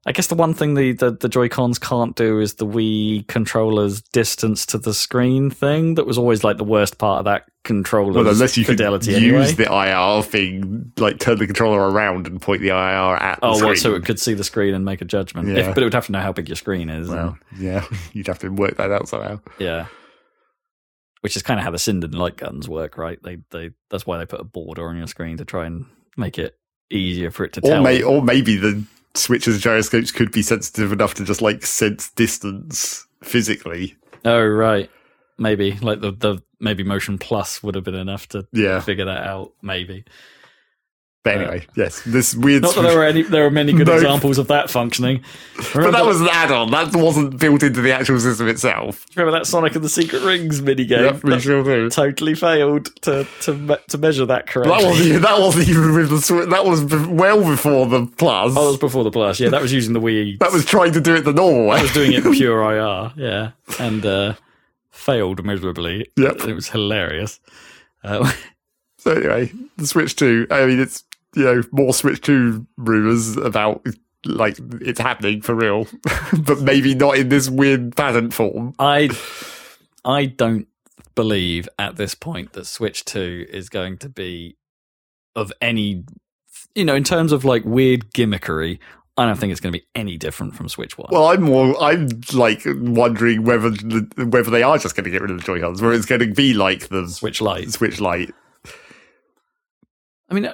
[0.08, 3.26] I guess the one thing the, the, the Joy Cons can't do is the Wii
[3.26, 5.96] controller's distance to the screen thing.
[5.96, 8.12] That was always like the worst part of that controller.
[8.22, 9.10] Well, unless you could fidelity.
[9.14, 9.52] use anyway.
[9.52, 13.64] the IR thing, like turn the controller around and point the IR at the Oh,
[13.66, 15.48] well, so it could see the screen and make a judgment.
[15.48, 15.70] Yeah.
[15.70, 17.08] If, but it would have to know how big your screen is.
[17.08, 19.40] and- Well, yeah, you'd have to work that out somehow.
[19.58, 19.86] yeah.
[21.22, 23.18] Which is kind of how the Sinden light guns work, right?
[23.24, 25.86] They they that's why they put a border on your screen to try and
[26.16, 26.56] make it
[26.90, 27.82] easier for it to Or, tell.
[27.82, 28.84] may, or maybe the
[29.16, 33.96] switches and gyroscopes could be sensitive enough to just like sense distance physically.
[34.24, 34.90] oh, right.
[35.38, 38.80] Maybe like the the maybe Motion Plus would have been enough to Yeah.
[38.80, 39.52] figure that out.
[39.62, 40.04] Maybe.
[41.26, 42.62] But anyway, yes, this weird.
[42.62, 43.22] Not that there were any.
[43.22, 43.94] There are many good No.
[43.94, 45.22] examples of that functioning.
[45.74, 46.70] but that was an add-on.
[46.70, 49.04] That wasn't built into the actual system itself.
[49.16, 50.90] remember that Sonic and the Secret Rings minigame.
[51.14, 51.90] Yep, we that sure do.
[51.90, 54.78] totally failed to to me- to measure that correctly.
[54.78, 56.48] That wasn't even, that wasn't even with the Switch.
[56.50, 58.52] That was be- well before the Plus.
[58.56, 59.40] Oh, that was before the Plus.
[59.40, 60.38] Yeah, that was using the Wii.
[60.40, 61.78] that was trying to do it the normal way.
[61.78, 63.50] I was doing it pure IR, yeah,
[63.80, 64.34] and uh,
[64.90, 66.08] failed miserably.
[66.16, 66.42] Yep.
[66.46, 67.40] it was hilarious.
[68.04, 68.30] Uh,
[68.98, 70.48] So anyway, the Switch 2.
[70.50, 71.04] I mean, it's
[71.36, 73.86] you know more Switch 2 rumors about
[74.24, 75.86] like it's happening for real,
[76.40, 78.74] but maybe not in this weird patent form.
[78.78, 79.10] I
[80.04, 80.66] I don't
[81.14, 84.56] believe at this point that Switch Two is going to be
[85.34, 86.04] of any,
[86.74, 88.78] you know, in terms of like weird gimmickry.
[89.18, 91.08] I don't think it's going to be any different from Switch One.
[91.10, 91.82] Well, I'm more.
[91.82, 95.42] I'm like wondering whether the, whether they are just going to get rid of the
[95.42, 97.70] Joy Cons, where it's going to be like the Switch Lite.
[97.70, 98.34] Switch Lite.
[100.28, 100.50] I mean,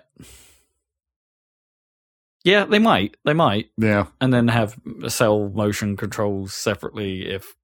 [2.44, 4.06] yeah, they might, they might, Yeah.
[4.20, 4.76] and then have
[5.08, 7.54] sell motion controls separately if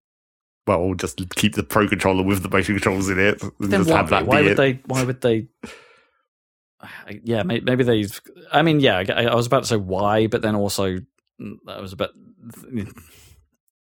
[0.66, 3.96] Well, just keep the Pro controller with the motion controls in it, then just why,
[3.96, 4.56] have that why would it.
[4.56, 5.48] they why would they
[7.24, 8.04] yeah may- maybe they
[8.52, 10.98] i mean yeah I I was about to say why but then also
[11.40, 12.10] mm, that was about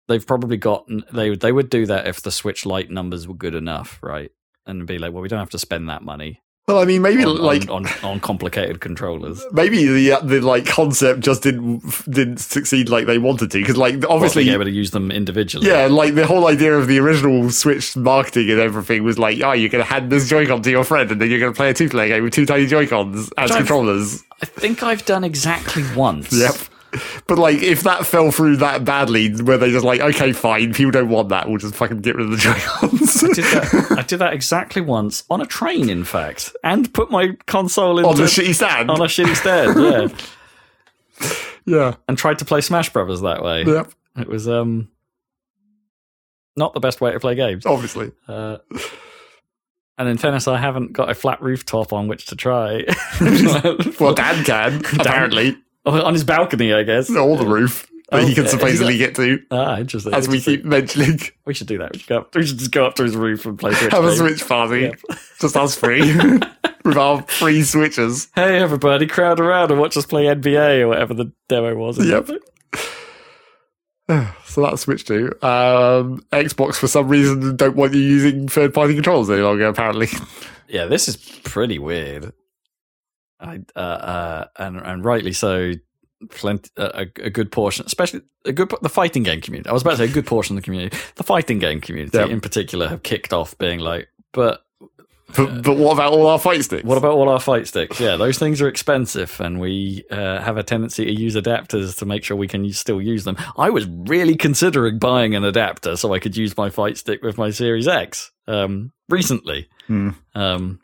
[0.08, 3.56] they've probably got they they would do that if the Switch Lite numbers were good
[3.56, 4.30] enough right
[4.68, 7.26] and be like well we don't have to spend that money Well, I mean, maybe
[7.26, 9.44] on, like on, on, on complicated controllers.
[9.52, 13.76] maybe the uh, the like concept just didn't didn't succeed like they wanted to because
[13.76, 15.68] like Obviously, being able to use them individually.
[15.68, 19.52] yeah like the whole idea of the original Switch marketing and everything was like oh
[19.52, 21.90] you're gonna hand this Joy-Con to your friend and then you're gonna play a two
[21.90, 24.24] player game with two tiny Joy-Cons as I've- controllers.
[24.42, 26.32] I think I've done exactly once.
[26.32, 26.56] Yep.
[27.28, 30.92] But like, if that fell through that badly, where they just like, okay, fine, people
[30.92, 34.20] don't want that, we'll just fucking get rid of the Joy-Cons did that, I did
[34.20, 38.24] that exactly once on a train, in fact, and put my console into on the
[38.24, 38.92] shitty stand.
[38.92, 40.14] on a shitty stand.
[41.22, 41.30] Yeah,
[41.66, 43.64] yeah, and tried to play Smash Brothers that way.
[43.64, 44.90] yep, It was um
[46.58, 47.66] not the best way to play games.
[47.66, 48.12] obviously.
[48.28, 48.58] Uh,
[49.98, 52.84] and in tennis, I haven't got a flat rooftop on which to try.
[54.00, 55.56] Well, Dan can apparently
[55.86, 57.10] on his balcony, I guess.
[57.10, 60.14] or the roof that Oh, he can yeah, supposedly get to, Ah, interesting.
[60.14, 61.20] as we keep mentioning.
[61.46, 61.94] we should do that.
[61.94, 63.92] We should, go up, we should just go up to his roof and play Switch.
[63.92, 64.16] Have a.
[64.16, 64.92] Switch party,
[65.40, 66.14] just us three
[66.86, 68.28] with our free switches.
[68.36, 71.98] Hey, everybody, crowd around and watch us play NBA or whatever the demo was.
[72.06, 72.30] Yep.
[74.46, 75.30] So that's Switch too.
[75.42, 79.66] Um, Xbox for some reason don't want you using third-party controls any longer.
[79.66, 80.08] Apparently,
[80.68, 82.34] Yeah, this is pretty weird.
[83.44, 85.74] I uh, uh and and rightly so.
[86.30, 89.70] Plenty a, a good portion, especially a good the fighting game community.
[89.70, 92.18] I was about to say a good portion of the community, the fighting game community
[92.18, 92.30] Yep.
[92.30, 94.64] in particular, have kicked off being like, but
[95.36, 96.84] but, but what about all our fight sticks?
[96.84, 98.00] what about all our fight sticks?
[98.00, 102.06] Yeah, those things are expensive, and we uh, have a tendency to use adapters to
[102.06, 103.36] make sure we can use, still use them.
[103.58, 107.38] I was really considering buying an adapter so I could use my fight stick with
[107.38, 109.68] my Series X um, recently.
[109.88, 110.12] Hmm.
[110.36, 110.80] Um,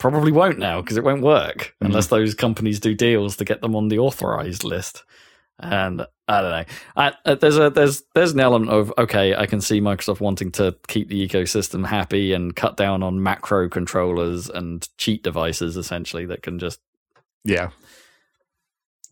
[0.00, 1.86] probably won't now because it won't work Hmm.
[1.86, 5.04] unless those companies do deals to get them on the authorized list.
[5.62, 6.64] And I don't know.
[6.96, 10.50] I, uh, there's a there's there's an element of okay, I can see Microsoft wanting
[10.52, 16.24] to keep the ecosystem happy and cut down on macro controllers and cheat devices essentially
[16.26, 16.80] that can just
[17.44, 17.70] Yeah,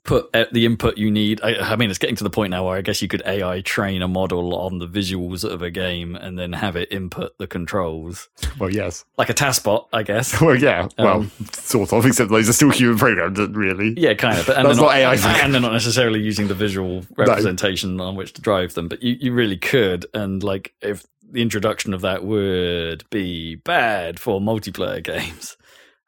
[0.05, 1.41] put uh, the input you need.
[1.43, 3.61] I, I mean, it's getting to the point now where I guess you could AI
[3.61, 7.47] train a model on the visuals of a game and then have it input the
[7.47, 8.29] controls,
[8.59, 10.41] well, yes, like a TASBot, I guess.
[10.41, 12.07] well, yeah, well, Um, sort of.
[12.07, 13.95] Except those are still human programs, really.
[13.99, 14.47] Yeah, kind of.
[14.47, 15.43] But, and That's they're not AI.
[15.45, 18.89] and they're not necessarily using the visual representation on which to drive them.
[18.89, 24.19] But you, you really could, and like if the introduction of that would be bad
[24.19, 25.57] for multiplayer games,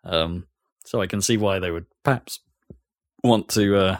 [0.04, 0.46] um,
[0.84, 2.40] so I can see why they would perhaps
[3.22, 3.98] want to, uh,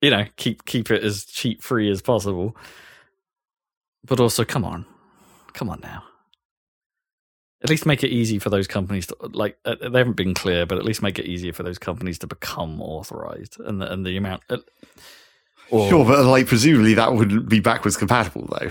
[0.00, 2.56] you know, keep keep it as cheat free as possible.
[4.04, 4.86] But also, come on,
[5.52, 6.04] come on now.
[7.62, 9.58] At least make it easy for those companies to like.
[9.64, 12.26] Uh, they haven't been clear, but at least make it easier for those companies to
[12.26, 14.42] become authorized, and the, and the amount.
[14.48, 14.58] Uh,
[15.70, 18.70] or, Sure, but like presumably that wouldn't be backwards compatible though.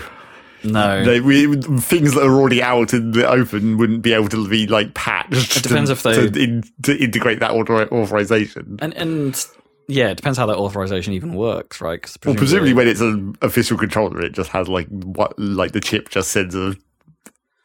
[0.64, 1.46] No, They, we,
[1.80, 5.56] things that are already out in the open wouldn't be able to be like patched.
[5.56, 8.78] It depends to, if they- to, in, to integrate that author, authorization.
[8.80, 9.46] and and
[9.90, 12.02] yeah, it depends how that authorization even works, right?
[12.02, 15.80] 'Cause Well, presumably when it's an official controller, it just has like what, like the
[15.80, 16.74] chip just sends a,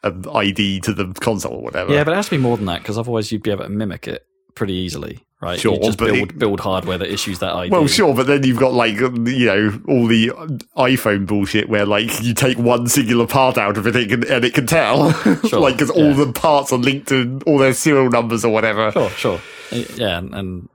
[0.04, 1.92] a ID to the console or whatever.
[1.92, 3.68] yeah, but it has to be more than that because otherwise you'd be able to
[3.70, 4.24] mimic it
[4.54, 5.58] pretty easily, right?
[5.60, 7.70] Sure, you just but build it- build hardware that issues that ID.
[7.70, 10.28] Well, sure, but then you've got like you know all the
[10.76, 14.32] iPhone bullshit where like you take one singular part out of it and it can,
[14.32, 15.12] and it can tell,
[15.48, 18.90] Sure, like because all the parts are linked to all their serial numbers or whatever.
[18.92, 19.40] Sure, sure.
[19.96, 20.68] Yeah, and, and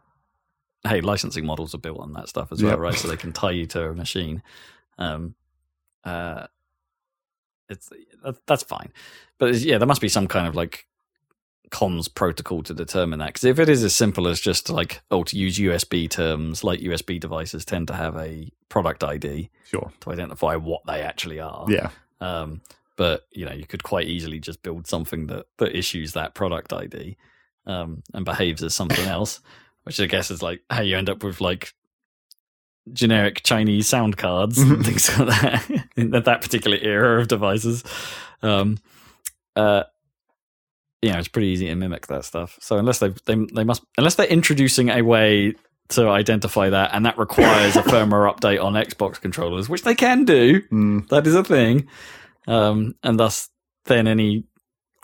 [0.87, 2.79] hey, licensing models are built on that stuff as well, Yep.
[2.79, 2.93] right?
[2.95, 4.41] So they can tie you to a machine.
[4.97, 5.35] Um,
[6.03, 6.47] uh,
[7.69, 7.89] it's
[8.47, 8.91] that's fine,
[9.37, 10.87] but yeah, there must be some kind of like
[11.71, 13.27] comms protocol to determine that.
[13.27, 16.79] Because if it is as simple as just like oh, to use USB terms, like
[16.79, 21.65] USB devices tend to have a product ID Sure, to identify what they actually are.
[21.69, 21.89] yeah,
[22.21, 22.61] Um,
[22.95, 26.73] but you know, you could quite easily just build something that that issues that product
[26.73, 27.17] ID
[27.65, 29.39] um, and behaves as something else,
[29.83, 31.73] which I guess is like how you end up with like
[32.91, 37.83] generic Chinese sound cards and things like that in that that particular era of devices.
[38.41, 38.77] Um,
[39.55, 39.83] uh,
[41.01, 42.57] you know, it's pretty easy to mimic that stuff.
[42.61, 45.55] So unless they they they must unless they're introducing a way
[45.89, 50.23] to identify that, and that requires a firmware update on Xbox controllers, which they can
[50.25, 50.61] do.
[50.71, 51.87] Mm, That is a thing.
[52.47, 53.49] Um, and thus,
[53.85, 54.43] then any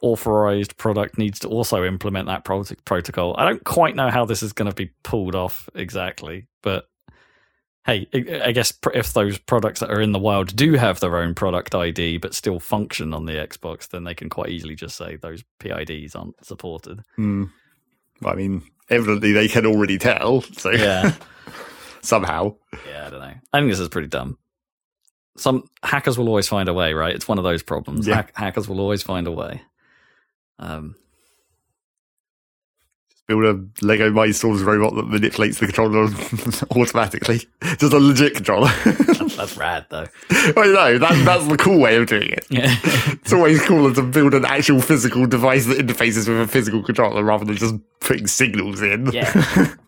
[0.01, 3.35] authorized product needs to also implement that pro- protocol.
[3.37, 6.85] I don't quite know how this is going to be pulled off exactly, but
[7.85, 11.17] hey, I I guess if those products that are in the wild do have their
[11.17, 14.97] own product ID but still function on the Xbox, then they can quite easily just
[14.97, 17.01] say those PIDs aren't supported.
[17.17, 17.49] mm.
[18.23, 20.41] I mean, evidently they can already tell.
[20.41, 21.13] So Yeah.
[22.01, 22.55] somehow,
[22.87, 23.33] Yeah, I don't know.
[23.51, 24.37] I think this is pretty dumb.
[25.37, 27.13] Some hackers will always find a way, right?
[27.13, 28.07] It's one of those problems.
[28.07, 28.15] Yeah.
[28.15, 29.61] Hack, hackers will always find a way.
[30.59, 30.95] Um,
[33.27, 36.03] build a Lego Mindstorms robot that manipulates the controller
[36.79, 37.41] automatically.
[37.77, 38.69] Just a legit controller.
[38.85, 40.07] That's, that's rad, though.
[40.29, 42.45] I know that that's the cool way of doing it.
[42.49, 42.75] Yeah.
[42.83, 47.23] It's always cooler to build an actual physical device that interfaces with a physical controller
[47.23, 49.07] rather than just putting signals in.
[49.11, 49.73] yeah.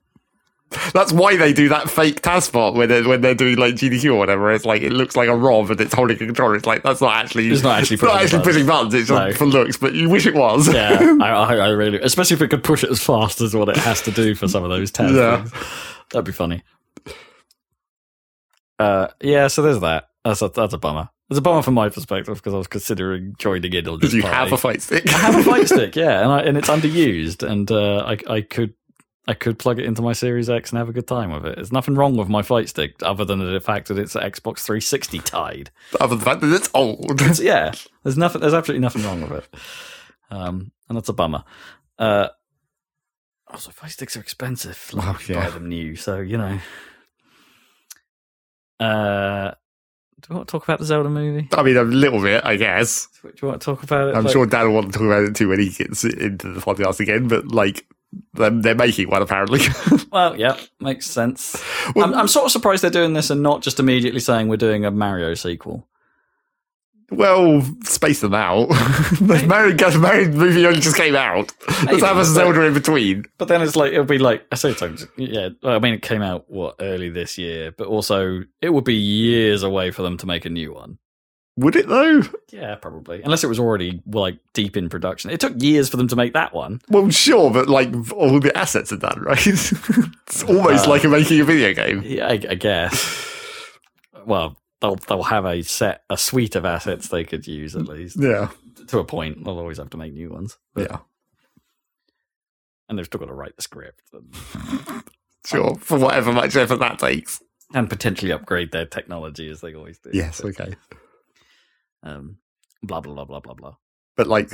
[0.94, 4.18] That's why they do that fake TASBot when they're when they're doing like GDQ or
[4.18, 4.52] whatever.
[4.52, 5.72] It's like it looks like a R.O.B.
[5.72, 6.56] and it's holding a controller.
[6.56, 8.54] It's like that's not actually It's not actually it's not pushing actually buttons.
[8.54, 8.94] pushing buttons.
[8.94, 9.34] It's No.
[9.34, 10.72] for looks, but you wish it was.
[10.74, 13.70] Yeah, I, I, I really, especially if it could push it as fast as what
[13.70, 15.16] it has to do for some of those tests.
[15.16, 15.48] Yeah.
[16.12, 16.64] That'd be funny.
[18.80, 20.10] Uh, yeah, so there's that.
[20.24, 21.10] That's a, that's a bummer.
[21.30, 24.14] It's a bummer from my perspective because I was considering joining in on this Because
[24.14, 24.36] you party.
[24.36, 25.08] have a fight stick.
[25.14, 28.42] I have a fight stick, yeah, and I, and it's underused, and uh, I I
[28.42, 28.74] could
[29.30, 31.56] I could plug it into my Series X and have a good time with it.
[31.58, 35.20] There's nothing wrong with my fight stick other than the fact that it's Xbox 360
[35.20, 35.70] tied.
[36.00, 37.20] Other than the fact that it's old.
[37.36, 37.74] So, yeah,
[38.04, 38.40] there's nothing.
[38.42, 39.48] There's absolutely nothing wrong with it,
[40.32, 41.44] um, and that's a bummer.
[42.00, 42.30] Uh,
[43.50, 44.92] also, fight sticks are expensive.
[44.94, 45.44] Like, Oh, yeah.
[45.44, 46.60] Buy them new, so you know.
[48.80, 49.52] Uh,
[50.22, 51.48] do you want to talk about the Zelda movie?
[51.54, 53.08] I mean, a little bit, I guess.
[53.24, 54.16] Do you want to talk about it?
[54.16, 56.52] I'm Like- sure Dan will want to talk about it too when he gets into
[56.54, 57.28] the podcast again.
[57.28, 57.86] But like,
[58.34, 59.60] they're, they're making one apparently.
[60.12, 61.62] Well, yeah, makes sense.
[61.94, 64.56] Well- I'm, I'm sort of surprised they're doing this and not just immediately saying we're
[64.58, 65.86] doing a Mario sequel.
[67.12, 68.68] well, space them out.
[69.22, 71.52] the Mario, the Mario movie only just came out.
[71.86, 73.26] Let's have a Zelda in between.
[73.38, 75.50] But then it's like it'll be like I say, it's- yeah.
[75.64, 79.64] I mean, it came out what early this year, but also it would be years
[79.64, 80.98] away for them to make a new one.
[81.58, 82.22] Would it though?
[82.52, 83.22] Yeah, probably.
[83.24, 85.32] Unless it was already like deep in production.
[85.32, 86.82] It took years for them to make that one.
[86.90, 89.46] Well, sure, but like all the assets are done, right?
[89.48, 92.04] it's almost Uh, like making a video game.
[92.06, 93.24] Yeah, I, I guess.
[94.26, 98.18] Well, they'll they'll have a set a suite of assets they could use at least
[98.20, 98.50] Yeah,
[98.88, 99.44] to a point.
[99.44, 100.58] They'll always have to make new ones.
[100.76, 100.98] But, yeah,
[102.90, 105.04] and they've still got to write the script and,
[105.46, 105.76] sure.
[105.80, 107.42] For whatever much effort that takes.
[107.74, 110.12] and potentially upgrade their technology as they always do.
[110.14, 110.76] Yes, okay.
[112.04, 112.38] Um,
[112.84, 113.76] blah blah blah blah blah blah.
[114.16, 114.52] But like,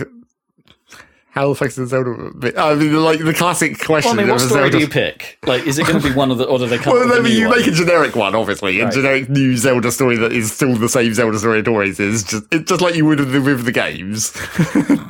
[1.32, 2.12] how the fuck is the Zelda?
[2.58, 4.12] I mean, like the classic question.
[4.18, 5.40] Well, I mean, what story Zelda- do you pick?
[5.46, 7.10] Like, is it going to be one of the, or do they come Well, up
[7.10, 7.58] with I a mean, new you one?
[7.60, 11.14] make a generic one, obviously, a generic new Zelda story that is still the same
[11.14, 12.24] Zelda story it always is.
[12.24, 14.32] Just, it's just like you would with the, with the games.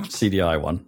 [0.08, 0.86] CDI one.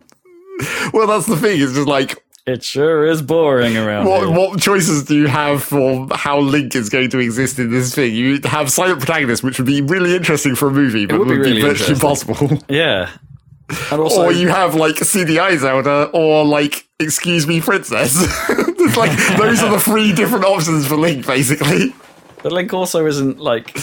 [0.94, 1.60] well, that's the thing.
[1.62, 4.32] It's just like, It sure is boring around what, here.
[4.32, 8.14] what choices do you have for how Link is going to exist in this thing?
[8.14, 11.38] You have silent protagonists, which would be really interesting for a movie, but would be
[11.38, 12.60] really virtually impossible.
[12.70, 13.10] Yeah,
[13.92, 18.16] and also or you have like CDI Zelda, or like Excuse Me Princess.
[18.50, 21.96] it's like those are the three different options for Link, basically.
[22.44, 23.76] But Link also isn't like.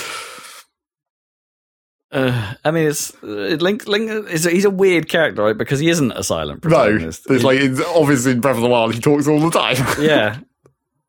[2.12, 3.26] Uh, I mean, it's uh,
[3.58, 3.88] Link.
[3.88, 5.56] Link is he's a weird character, right?
[5.56, 7.22] Because he isn't a silent No, protagonist.
[7.30, 8.94] it's He- like it's obvious in Breath of the Wild.
[8.94, 9.76] He talks all the time.
[10.00, 10.38] yeah,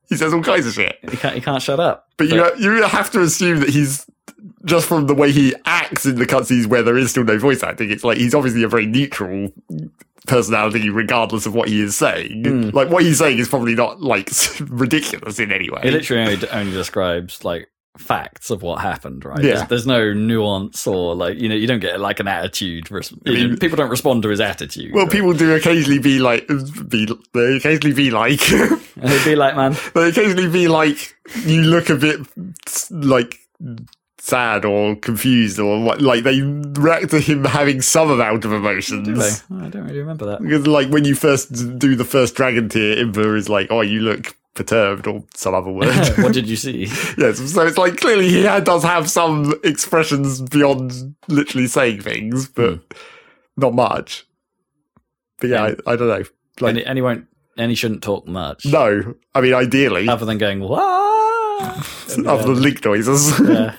[0.09, 0.97] he says all kinds of shit.
[1.09, 1.35] he can't.
[1.35, 2.07] He can't shut up.
[2.17, 4.05] But you you have to assume that he's
[4.65, 7.63] just from the way he acts in the cutscenes where there is still no voice
[7.63, 7.91] acting.
[7.91, 9.51] It's like he's obviously a very neutral
[10.25, 12.45] personality, regardless of what he is saying.
[12.45, 12.69] Hmm.
[12.69, 14.29] Like what he's saying is probably not like
[14.61, 15.81] ridiculous in any way.
[15.83, 17.67] He literally only, only describes like
[17.97, 19.43] facts of what happened, right?
[19.43, 19.55] Yeah.
[19.55, 22.89] There's, there's no nuance or like you know you don't get like an attitude.
[22.91, 24.93] res- I mean- know, people don't respond to his attitude.
[24.93, 25.11] well, right?
[25.11, 26.47] people do occasionally be like,
[26.89, 28.79] be they occasionally be like, and
[29.09, 31.15] he'd be like, man, they occasionally be like,
[31.45, 32.19] you look a bit
[32.89, 33.39] like
[34.17, 36.01] sad or confused or what.
[36.01, 39.07] Like they react to him having some amount of emotions.
[39.07, 39.29] do they?
[39.51, 40.41] Oh, I don't really remember that.
[40.41, 43.99] Because like when you first do the first dragon tear, Impa is like, "Oh, you
[43.99, 45.93] look perturbed," or some other word.
[46.17, 46.85] what did you see?
[47.17, 52.75] yes, so it's like clearly he does have some expressions beyond literally saying things, but
[52.75, 52.97] hmm.
[53.57, 54.25] not much.
[55.39, 56.23] But yeah, I, I don't know.
[56.59, 57.27] Like, and, he, and he won't.
[57.55, 58.65] And he shouldn't talk much.
[58.65, 60.81] no, I mean ideally, other than going what?
[62.25, 63.39] other than um, link noises.
[63.39, 63.75] yeah.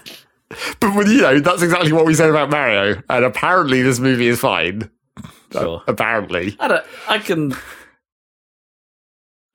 [0.81, 4.29] but when, you know, that's exactly what we said about Mario, and apparently this movie
[4.29, 4.91] is fine.
[5.53, 5.83] Sure.
[5.87, 6.87] Apparently, I don't.
[7.09, 7.55] I can.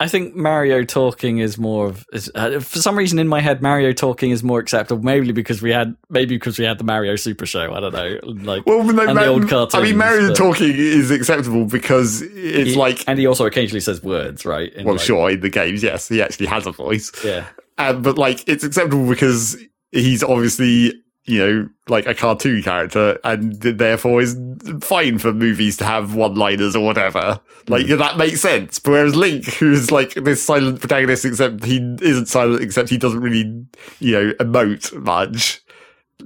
[0.02, 3.62] I think Mario talking is more of is, uh, for some reason in my head
[3.62, 5.04] Mario talking is more acceptable.
[5.04, 7.74] Maybe because we had maybe because we had the Mario Super Show.
[7.74, 8.20] I don't know.
[8.24, 12.22] Like well, no, and Ma- the old I mean, Mario but talking is acceptable because
[12.22, 14.72] it's he- like and he also occasionally says words, right?
[14.74, 17.12] In Well, like- sure, in the games, yes, he actually has a voice.
[17.24, 17.45] Yeah.
[17.78, 19.58] Um, but like, it's acceptable because
[19.91, 20.93] he's obviously,
[21.30, 24.36] you know, like a cartoon character, and therefore is
[24.82, 27.39] fine for movies to have one-liners or whatever.
[27.67, 28.80] Like that makes sense.
[28.80, 33.19] But whereas Link, who's like this silent protagonist, except he isn't silent, except he doesn't
[33.19, 33.63] really,
[33.99, 35.61] you know, emote much.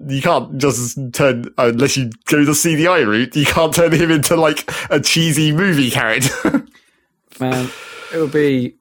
[0.07, 3.35] You can't just turn unless you go the CDI route.
[3.35, 6.65] You can't turn him into like a cheesy movie character.
[7.41, 7.69] Man,
[8.13, 8.77] it would be.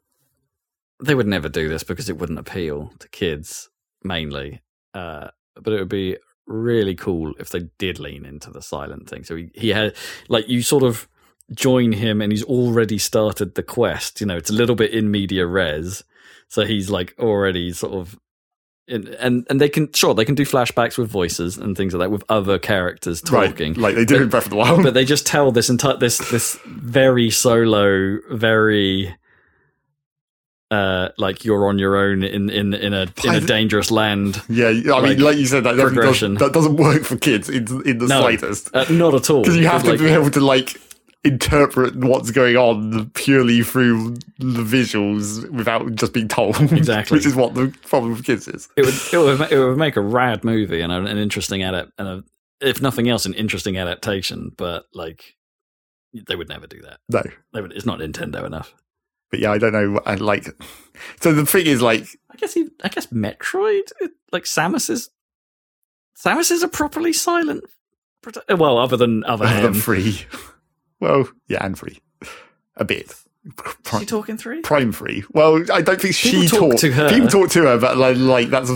[1.02, 3.70] They would never do this because it wouldn't appeal to kids
[4.04, 4.62] mainly.
[4.94, 5.28] Uh,
[5.60, 9.24] but it would be really cool if they did lean into the silent thing.
[9.24, 9.94] So he, he had
[10.28, 11.08] like you sort of
[11.54, 14.20] join him and he's already started the quest.
[14.20, 16.04] You know, it's a little bit in media res.
[16.48, 18.18] So he's like already sort of
[18.88, 22.00] in, and and they can sure they can do flashbacks with voices and things like
[22.06, 24.82] that with other characters talking Right, like they do in Breath of the Wild.
[24.82, 29.14] but they just tell this entire this this very solo, very
[30.72, 34.40] uh like you're on your own in in in a in a dangerous land.
[34.48, 34.70] yeah, I
[35.00, 38.06] like, mean, like you said, that doesn't, that doesn't work for kids in, in the
[38.06, 38.20] No.
[38.22, 38.70] slightest.
[38.74, 39.42] Uh, not at all.
[39.42, 40.80] Because you have to like, be able to like
[41.24, 46.56] interpret what's going on purely through the visuals without just being told.
[46.72, 47.16] Exactly.
[47.16, 48.68] which is what the problem with kids is.
[48.76, 51.92] it would it would it would make a rad movie and an, an interesting adapt
[51.98, 52.24] and a,
[52.60, 54.52] if nothing else an interesting adaptation.
[54.56, 55.36] But like
[56.28, 56.98] they would never do that.
[57.52, 58.74] No, would, it's not Nintendo enough.
[59.32, 60.00] But yeah, I don't know.
[60.06, 60.46] I like.
[61.20, 63.82] So the thing is, like, I guess he, I guess Metroid,
[64.30, 65.10] like Samus is,
[66.16, 67.64] Samus is a properly silent.
[68.24, 70.20] prota- uh, Well, other than other other than free.
[71.00, 71.98] Well, yeah, and free
[72.76, 73.06] a bit.
[73.10, 73.52] Is
[73.82, 74.60] Prime, she talking three?
[74.60, 75.24] prime free.
[75.32, 77.08] Well, I don't think she People talk talked to her.
[77.10, 78.70] People talk to her, but like, like that's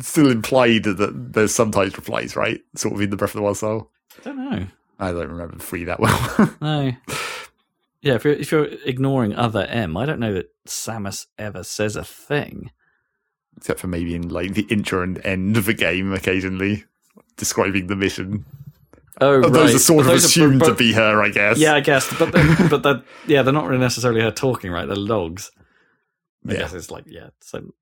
[0.00, 2.62] still implied that there's sometimes replies, right?
[2.76, 3.90] Sort of in the Breath of the Wild style.
[4.18, 4.66] I don't know.
[4.98, 6.54] I don't remember free that well.
[6.62, 6.92] No.
[8.02, 11.96] Yeah, if you're if you're ignoring other M, I don't know that Samus ever says
[11.96, 12.70] a thing.
[13.56, 16.84] except for maybe in like the intro and end of the game occasionally
[17.36, 18.44] describing the mission.
[19.20, 19.74] Oh, Those right.
[19.74, 21.58] are sort But of those are- assumed but- to be her, I guess.
[21.58, 24.86] Yeah, I guess, but they're, but they're, yeah, they're not really necessarily her talking, right?
[24.86, 25.50] They're logs.
[26.46, 26.58] I Yeah.
[26.60, 27.72] guess it's like yeah, so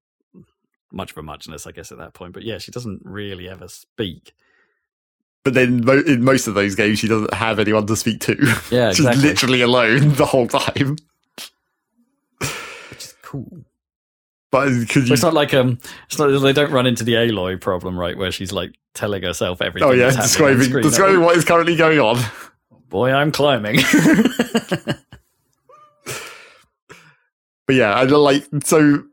[0.93, 2.35] much of a muchness, I guess, at that point.
[2.35, 4.33] But yeah, she doesn't really ever speak.
[5.45, 8.35] But then mo- in most of those games, she doesn't have anyone to speak to.
[8.71, 9.23] Yeah, She's exactly.
[9.29, 10.97] literally alone the whole time.
[12.41, 13.65] which is cool.
[14.51, 15.13] But could But you?
[15.13, 18.17] it's not like um, it's not they don't run into the Aloy problem, right?
[18.17, 19.89] Where she's like telling herself everything.
[19.89, 22.23] Oh yeah, that's happening on describing describing what is currently going on.
[22.89, 23.81] Boy, I'm climbing.
[27.67, 29.05] But yeah, I don't like so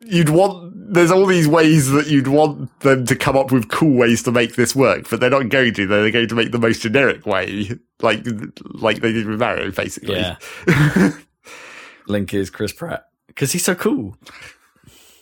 [0.00, 3.96] you'd want there's all these ways that you'd want them to come up with cool
[3.96, 5.86] ways to make this work, but they're not going to.
[5.86, 7.70] They're going to make the most generic way,
[8.00, 8.26] like
[8.62, 10.16] like they did with Mario, basically.
[10.16, 10.36] Yeah.
[12.06, 14.16] Link is Chris Pratt because he's so cool.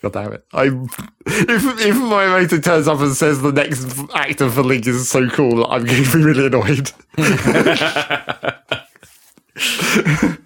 [0.01, 0.45] God damn it!
[0.53, 5.29] I if if Miyamoto turns up and says the next actor for Link is so
[5.29, 6.93] cool, I'm going to be really annoyed.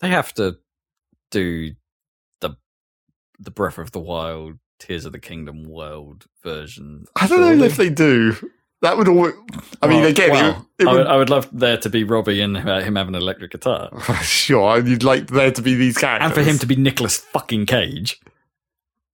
[0.00, 0.56] They have to
[1.30, 1.74] do
[2.40, 2.56] the
[3.38, 7.04] the Breath of the Wild, Tears of the Kingdom world version.
[7.16, 8.36] I don't know if they do.
[8.82, 9.30] That would all.
[9.82, 11.90] I mean, Well- again, well, it, it I, would, would, I would love there to
[11.90, 13.90] be Robbie and uh, him having an electric guitar,
[14.22, 17.66] sure, you'd like there to be these characters, and for him to be Nicolas fucking
[17.66, 18.18] Cage.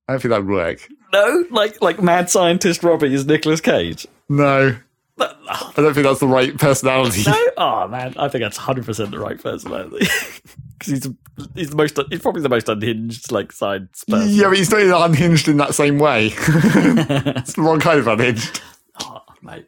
[0.08, 0.88] I don't think that would work.
[1.12, 4.06] No, like like mad scientist Robbie is Nicolas Cage.
[4.28, 4.76] No,
[5.18, 7.24] I don't think that's the right personality.
[7.56, 10.06] oh man, I think that's hundred percent the right personality
[10.78, 11.08] because he's
[11.54, 14.28] he's the most he's probably the most unhinged like side person.
[14.30, 16.26] Yeah, but he's not unhinged in that same way.
[16.36, 18.60] it's the wrong kind of unhinged.
[19.02, 19.66] oh, mate.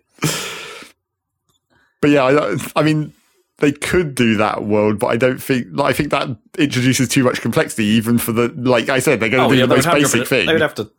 [2.01, 3.13] But yeah, I, I mean,
[3.59, 5.67] they could do that world, but I don't think.
[5.73, 6.29] Like, I think that
[6.59, 8.49] introduces too much complexity, even for the.
[8.57, 10.47] Like I said, they're going to Oh, do yeah, the most basic to, thing.
[10.47, 10.91] They would have to.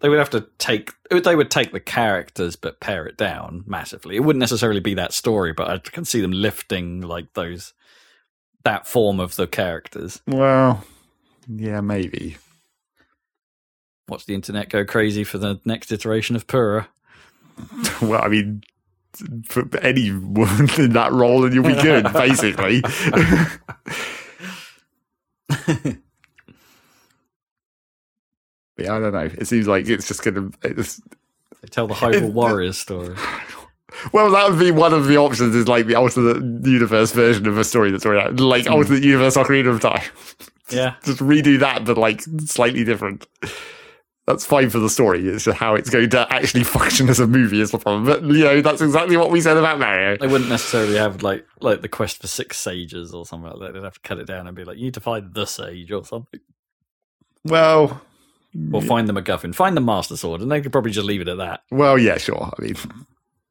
[0.00, 0.92] They would have to take.
[1.10, 4.16] They would take the characters, but pare it down massively.
[4.16, 7.74] It wouldn't necessarily be that story, but I can see them lifting like those
[8.64, 10.20] that form of the characters.
[10.26, 10.84] well,
[11.48, 12.36] yeah, maybe.
[14.08, 16.86] Watch the internet go crazy for the next iteration of Purah.
[18.00, 18.62] Well, I mean,
[19.46, 22.82] for any woman in that role, and you'll be good, basically.
[28.80, 29.30] Yeah, I don't know.
[29.38, 30.84] It seems like it's just going to.
[31.70, 33.14] Tell the Hyrule Warriors story.
[34.12, 35.54] well, that would be one of the options.
[35.54, 38.40] Is like the alternate universe version of a story that's already out.
[38.40, 38.72] like Hmm.
[38.74, 40.02] alternate universe Ocarina of Time.
[40.72, 43.26] Yeah, Just redo that, but like slightly different.
[44.28, 45.26] That's fine for the story.
[45.26, 48.04] It's just how it's going to actually function as a movie is the problem.
[48.04, 50.16] But you know, that's exactly what we said about Mario.
[50.16, 53.72] they wouldn't necessarily have like like the quest for six sages or something like that.
[53.74, 55.90] They'd have to cut it down and be like, you need to find the sage
[55.90, 56.38] or something,
[57.44, 58.00] Well,
[58.72, 61.28] or find the MacGuffin, find the Master Sword, and they could probably just leave it
[61.28, 61.62] at that.
[61.70, 62.52] Well, yeah, sure.
[62.58, 62.76] I mean,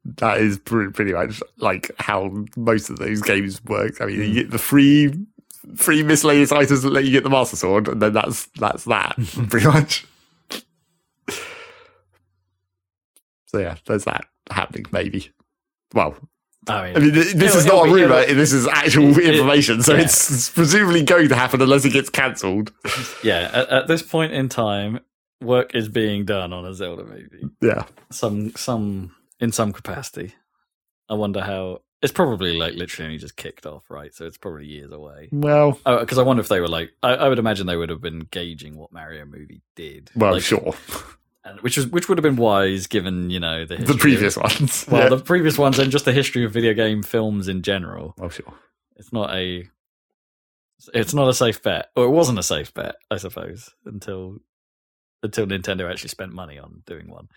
[0.04, 4.00] that is pretty, much like how most of those games work.
[4.00, 4.22] I mean, hmm.
[4.22, 5.14] you get the free,
[5.76, 9.16] free miscellaneous items that let you get the Master Sword, and then that's that's that
[9.48, 10.06] pretty much.
[13.46, 14.86] So yeah, there's that happening.
[14.92, 15.32] Maybe.
[15.92, 16.14] Well,
[16.68, 18.24] I mean, I mean, this is not a rumor.
[18.26, 19.82] This is actual It- information.
[19.82, 20.02] so yeah.
[20.02, 22.72] it's presumably going to happen unless it gets cancelled.
[23.24, 25.00] yeah, at, at this point in time,
[25.40, 27.44] work is being done on a Zelda movie.
[27.62, 27.84] Yeah.
[28.10, 30.34] Some, some, in some capacity.
[31.08, 31.80] I wonder how.
[32.02, 34.14] It's probably like literally only just kicked off, right?
[34.14, 35.28] So it's probably years away.
[35.32, 37.90] Well, Oh, because I wonder if they were like, I, I would imagine they would
[37.90, 40.10] have been gauging what Mario movie did.
[40.14, 40.74] well, Like, sure.
[41.44, 44.86] And, which was which would have been wise given you know the The previous ones.
[44.90, 45.08] well, yeah.
[45.08, 48.14] the previous ones and just the history of video game films in general.
[48.20, 48.54] oh, sure.
[48.96, 49.68] It's not a.
[50.94, 54.38] It's not a safe bet, or it wasn't a safe bet, I suppose, until
[55.22, 57.28] until Nintendo actually spent money on doing one.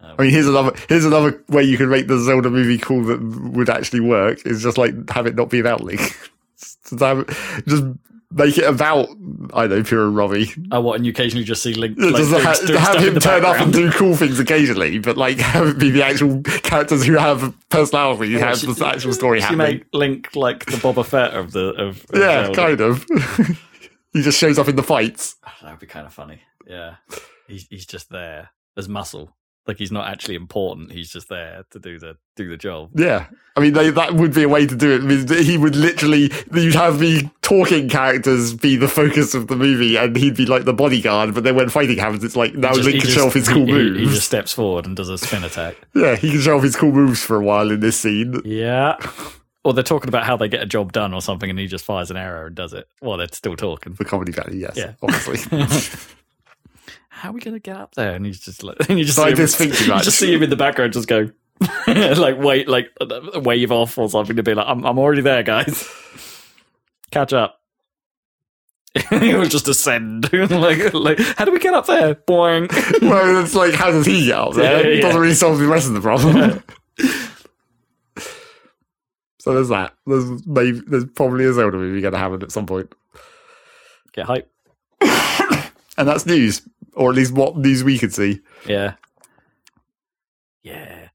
[0.00, 3.04] Um, I mean, here's another here's another way you can make the Zelda movie cool
[3.04, 4.46] that would actually work.
[4.46, 6.00] Is just like have it not be about Link.
[6.58, 7.26] just, have,
[7.66, 7.84] just
[8.30, 9.08] make it about
[9.54, 10.52] I know Purah and Robbie.
[10.72, 10.96] oh, what?
[10.96, 13.72] And you occasionally just see Link like, doing, ha- doing have him turn up and
[13.72, 18.32] do cool things occasionally, but like have it be the actual characters who have personality,
[18.32, 19.78] who have the actual story she happening.
[19.78, 22.54] make Link like the Boba Fett of the of, of yeah, Zelda.
[22.54, 23.06] kind of.
[24.12, 25.36] he just shows up in the fights.
[25.44, 26.40] Ah, that would be kind of funny.
[26.66, 26.96] Yeah,
[27.46, 29.34] he's he's just there as muscle.
[29.68, 30.90] Like he's not actually important.
[30.90, 32.90] He's just there to do the do the job.
[32.94, 33.26] Yeah.
[33.54, 35.02] I mean, they, that would be a way to do it.
[35.02, 39.56] I mean, he would literally, you'd have the talking characters be the focus of the
[39.56, 41.34] movie, and he'd be like the bodyguard.
[41.34, 43.66] But then when fighting happens, it's like now Link he can show off his cool
[43.66, 43.98] he- moves.
[44.00, 45.76] He, just steps forward and does a spin attack.
[45.94, 48.40] yeah, he can show off his cool moves for a while in this scene.
[48.44, 48.96] Yeah.
[49.64, 51.84] Or they're talking about how they get a job done or something, and he just
[51.84, 53.92] fires an arrow and does it while they're still talking.
[53.92, 54.92] For comedy value, yes, Yeah.
[55.02, 55.40] obviously.
[57.18, 58.14] How are we going to get up there?
[58.14, 60.56] And he's just like, and you just see him, you just see him in the
[60.56, 61.28] background, just go,
[61.88, 65.42] like wait, like uh, wave off or something to be like, I'm, I'm already there,
[65.42, 65.88] guys.
[67.10, 67.60] Catch up.
[69.10, 70.32] he will just ascend.
[70.32, 72.14] like, like, how do we get up there?
[72.14, 72.70] Boing.
[73.02, 74.88] well, it's like, how does he get up there?
[74.88, 76.62] Yeah, It doesn't really solve the rest of the problem.
[79.40, 79.92] so there's that.
[80.06, 82.94] There's maybe there's probably a Zelda movie going to happen at some point,
[84.12, 84.50] Get hype.
[85.00, 86.62] and that's news,
[86.98, 88.40] or at least what news we could see.
[88.66, 88.94] Yeah.
[90.62, 91.08] Yeah.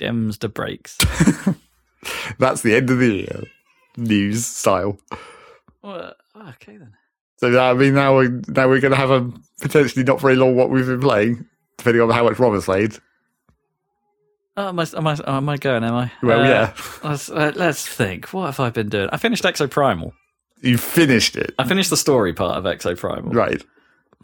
[0.00, 0.98] Dems the breaks.
[2.38, 3.42] That's the end of the year.
[3.96, 4.98] News style.
[5.82, 6.14] Well,
[6.50, 6.94] okay then.
[7.38, 9.30] So I mean, now we're now we're going to have a
[9.60, 11.44] potentially not very long what we've been playing,
[11.76, 12.96] depending on how much Rob has played.
[14.56, 15.82] Oh, am I, am I, am I going?
[15.82, 16.12] Am I?
[16.22, 18.34] Well, Uh, yeah, Let's, uh, let's think.
[18.34, 19.08] What have I been doing?
[19.10, 20.12] I finished Exoprimal.
[20.62, 23.34] You finished it, I finished the story part of Exoprimal.
[23.34, 23.62] right?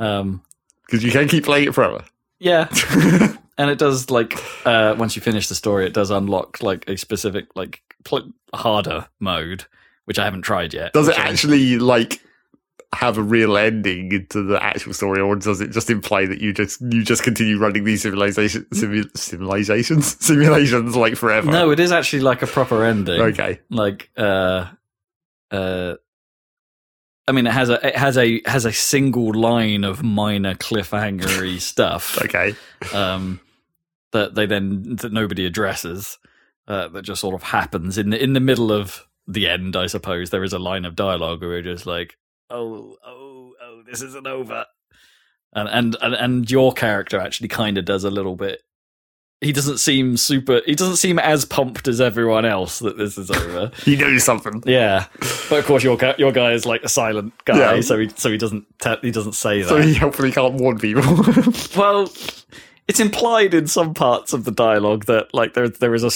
[0.01, 0.43] Um,
[0.87, 2.05] Because you can keep playing it forever.
[2.39, 2.69] yeah,
[3.59, 4.35] and it does like
[4.65, 9.09] uh, once you finish the story, it does unlock like a specific like pl- harder
[9.21, 9.65] mode,
[10.05, 10.93] which I haven't tried yet.
[10.93, 12.21] Does it I- actually like
[12.95, 16.55] have a real ending into the actual story, or does it just imply that you
[16.55, 21.51] just you just continue running these civilization simu- civilizations simulations like forever?
[21.51, 23.21] No, it is actually like a proper ending.
[23.21, 23.61] Okay.
[23.69, 24.67] like uh
[25.51, 25.95] uh
[27.29, 31.61] I mean it has a it has a has a single line of minor cliffhangery
[31.61, 32.55] stuff Okay.
[32.95, 33.41] um
[34.13, 36.19] that they then that nobody addresses
[36.67, 39.87] uh, that just sort of happens in the in the middle of the end I
[39.87, 42.17] suppose there is a line of dialogue where we're just like
[42.51, 44.65] oh oh oh this isn't over
[45.53, 48.63] and and and, and your character actually kind of does a little bit
[49.41, 53.31] he doesn't seem super he doesn't seem as pumped as everyone else that this is
[53.31, 54.63] over He knows something.
[54.67, 55.07] yeah,
[55.49, 57.81] but of course your guy, your guy is like a silent guy, Yeah.
[57.81, 59.69] so he so he doesn't te- he doesn't say that.
[59.69, 61.03] So he hopefully can't warn people.
[61.77, 62.13] well,
[62.89, 66.11] it's implied in some parts of the dialogue that like there there is a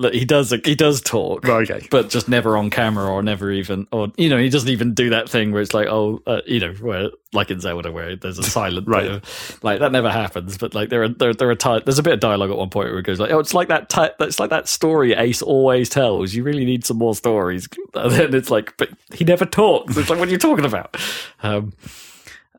[0.00, 1.86] that he does he does talk, okay.
[1.90, 5.10] but just never on camera or never even or you know he doesn't even do
[5.10, 8.38] that thing where it's like oh uh, you know where like in Zelda where there's
[8.38, 9.22] a silent Right.
[9.62, 10.58] like that never happens.
[10.58, 12.90] But like there are there there are there's a bit of dialogue at one point
[12.90, 15.88] where it goes like oh it's like that ti- it's like that story Ace always
[15.88, 16.34] tells.
[16.34, 17.68] You really need some more stories.
[17.94, 19.96] And then it's like but he never talks.
[19.96, 20.96] It's like what are you talking about?
[21.42, 21.72] Um,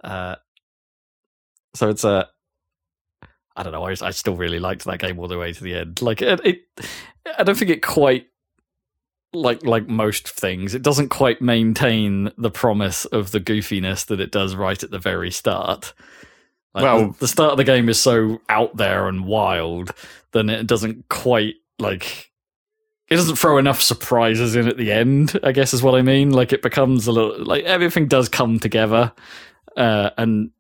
[0.04, 0.36] uh,
[1.76, 2.28] so it's a.
[3.56, 3.84] I don't know.
[3.86, 6.02] I, I still really liked that game all the way to the end.
[6.02, 6.62] Like it, it
[7.38, 8.28] I don't think it quite
[9.34, 10.74] like like most things.
[10.76, 15.00] It doesn't quite maintain the promise of the goofiness that it does right at the
[15.00, 15.94] very start.
[16.74, 19.92] Like Well- the, the start of the game is so out there and wild,
[20.32, 22.32] then it doesn't quite like
[23.10, 25.38] it doesn't throw enough surprises in at the end.
[25.44, 26.32] I guess is what I mean.
[26.32, 29.12] Like it becomes a little like everything does come together,
[29.76, 30.52] uh, and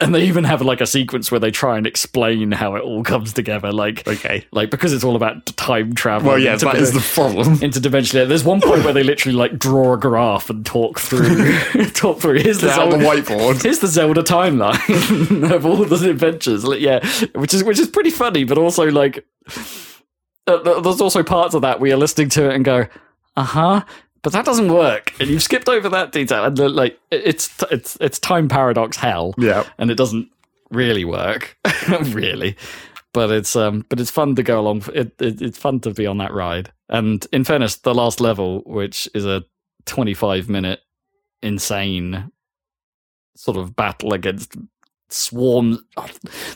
[0.00, 3.02] and they even have like a sequence where they try and explain how it all
[3.04, 3.72] comes together.
[3.72, 4.44] Like Okay.
[4.52, 6.28] like because it's all about time travel.
[6.30, 7.56] Well, yeah, that is the problem.
[7.58, 8.28] interdimensional.
[8.28, 11.54] There's one point where they literally like draw a graph and talk through
[11.94, 12.38] talk through.
[12.40, 13.62] Here's the Zelda, the whiteboard.
[13.62, 16.64] here's the Zelda timeline of all the adventures.
[16.64, 17.00] Like, yeah,
[17.34, 19.24] which is which is pretty funny, but also like
[20.46, 22.86] uh, there's also parts of that where you're listening to it and go,
[23.36, 23.84] uh huh,
[24.22, 28.18] but that doesn't work, and you've skipped over that detail, and like it's it's it's
[28.18, 29.64] time paradox hell, Yeah.
[29.78, 30.28] and it doesn't
[30.70, 31.56] really work,
[32.12, 32.56] really.
[33.12, 34.84] But it's um, but it's fun to go along.
[34.94, 36.72] It, it it's fun to be on that ride.
[36.88, 39.44] And in fairness, the last level, which is a
[39.86, 40.80] 25 minute
[41.42, 42.30] insane
[43.36, 44.54] sort of battle against
[45.12, 45.78] swarms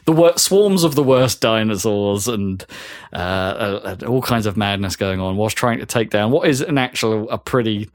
[0.07, 2.65] the wor- swarms of the worst dinosaurs and
[3.13, 6.49] uh, uh, and all kinds of madness going on whilst trying to take down what
[6.49, 7.91] is an actual a pretty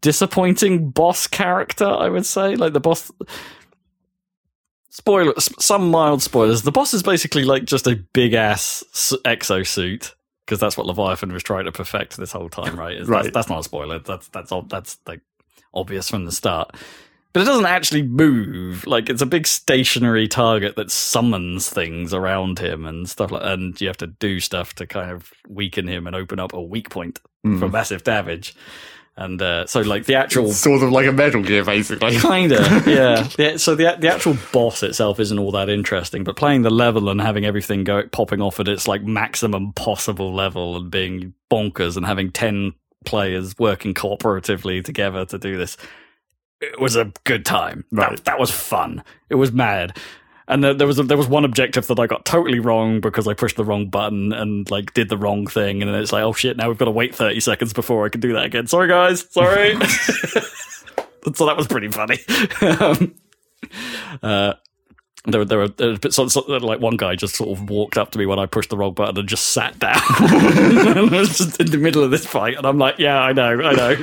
[0.00, 2.56] disappointing boss character i would say.
[2.56, 3.10] Like the boss
[4.88, 6.62] spoiler some mild spoilers.
[6.62, 8.84] The boss is basically like just a big ass
[9.24, 10.12] exosuit
[10.44, 13.06] because that's what leviathan was trying to perfect this whole time right?
[13.06, 13.24] Right.
[13.24, 13.98] that's, that's not a spoiler.
[13.98, 15.20] That's that's all that's like
[15.74, 16.74] obvious from the start
[17.32, 18.86] but it doesn't actually move.
[18.86, 23.42] Like it's a big stationary target that summons things around him and stuff like.
[23.44, 26.62] And you have to do stuff to kind of weaken him and open up a
[26.62, 27.58] weak point Hmm.
[27.58, 28.54] for massive damage.
[29.16, 32.16] And uh, so, like the actual It's sort of like a Metal Gear, basically.
[32.18, 33.28] Kinda, yeah.
[33.36, 33.56] yeah.
[33.58, 37.20] So the the actual boss itself isn't all that interesting, but playing the level and
[37.20, 42.06] having everything go popping off at its like maximum possible level and being bonkers and
[42.06, 42.72] having ten
[43.04, 45.76] players working cooperatively together to do this,
[46.62, 47.84] it was a good time.
[47.90, 48.10] Right.
[48.10, 49.02] That, that was fun.
[49.28, 49.98] It was mad.
[50.48, 53.28] And there, there was a, there was one objective that I got totally wrong because
[53.28, 56.24] I pushed the wrong button and like did the wrong thing, and then it's like,
[56.24, 56.56] oh shit!
[56.56, 58.66] Now we've got to wait thirty seconds before I can do that again.
[58.66, 59.24] Sorry, guys.
[59.30, 59.74] Sorry.
[61.34, 62.18] so that was pretty funny.
[62.80, 63.14] um,
[64.22, 64.54] uh,
[65.24, 68.10] there, were- there were there so, so, like one guy just sort of walked up
[68.10, 70.00] to me when I pushed the wrong button and just sat down.
[70.20, 73.32] and I was just in the middle of this fight, and I'm like, "Yeah, I
[73.32, 73.96] know, I know."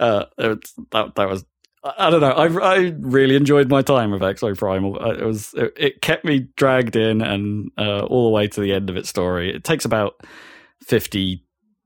[0.00, 1.44] Uh, that that was.
[1.84, 2.30] I don't know.
[2.32, 5.00] I I really enjoyed my time with Exoprimal.
[5.00, 8.60] Uh, It was it, it kept me dragged in and uh, all the way to
[8.60, 9.54] the end of its story.
[9.54, 10.20] It takes about
[10.82, 11.44] fifty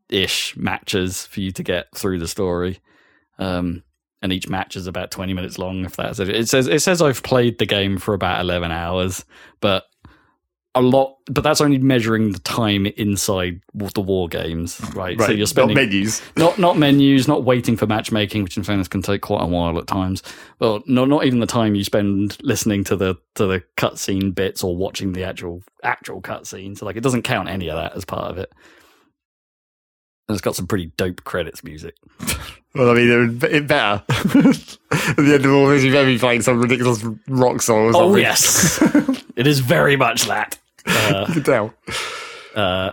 [0.08, 2.80] ish matches for you to get through the story.
[3.38, 3.82] Um,
[4.20, 6.28] and each match is about 20 minutes long if that's it.
[6.28, 9.24] It says it says I've played the game for about 11 hours,
[9.60, 9.84] but
[10.74, 15.18] a lot but that's only measuring the time inside the war games, right?
[15.18, 15.26] Right.
[15.26, 16.22] So you're Not spending menus.
[16.36, 19.78] not not menus, not waiting for matchmaking, which in fairness can take quite a while
[19.78, 20.22] at times.
[20.58, 24.64] Well, no, not even the time you spend listening to the to the cutscene bits
[24.64, 26.76] or watching the actual actual cutscene.
[26.76, 28.52] So like, it doesn't count any of that as part of it.
[30.28, 31.96] And it's got some pretty dope credits music.
[32.74, 34.02] Well, I mean, it, it better.
[34.08, 37.88] At the end of all this, you better be playing some ridiculous rock song or
[37.88, 38.12] oh, something.
[38.12, 40.58] Oh yes, it is very much that.
[40.86, 41.74] Uh, you can tell.
[42.54, 42.92] uh,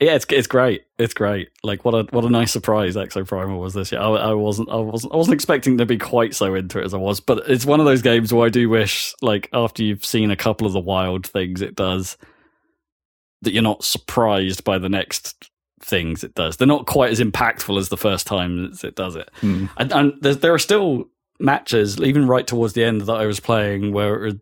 [0.00, 0.84] yeah, it's it's great.
[0.98, 1.50] It's great.
[1.64, 4.00] Like what a what a nice surprise Exoprimal was this year.
[4.00, 6.94] I, I wasn't I wasn't I wasn't expecting to be quite so into it as
[6.94, 10.04] I was, but it's one of those games where I do wish, like after you've
[10.04, 12.16] seen a couple of the wild things it does,
[13.42, 15.50] that you're not surprised by the next
[15.80, 16.56] things it does.
[16.56, 19.30] They're not quite as impactful as the first time it does it.
[19.40, 19.66] Hmm.
[19.76, 21.04] And, and there, are still
[21.38, 24.40] matches, even right towards the end that I was playing, where it,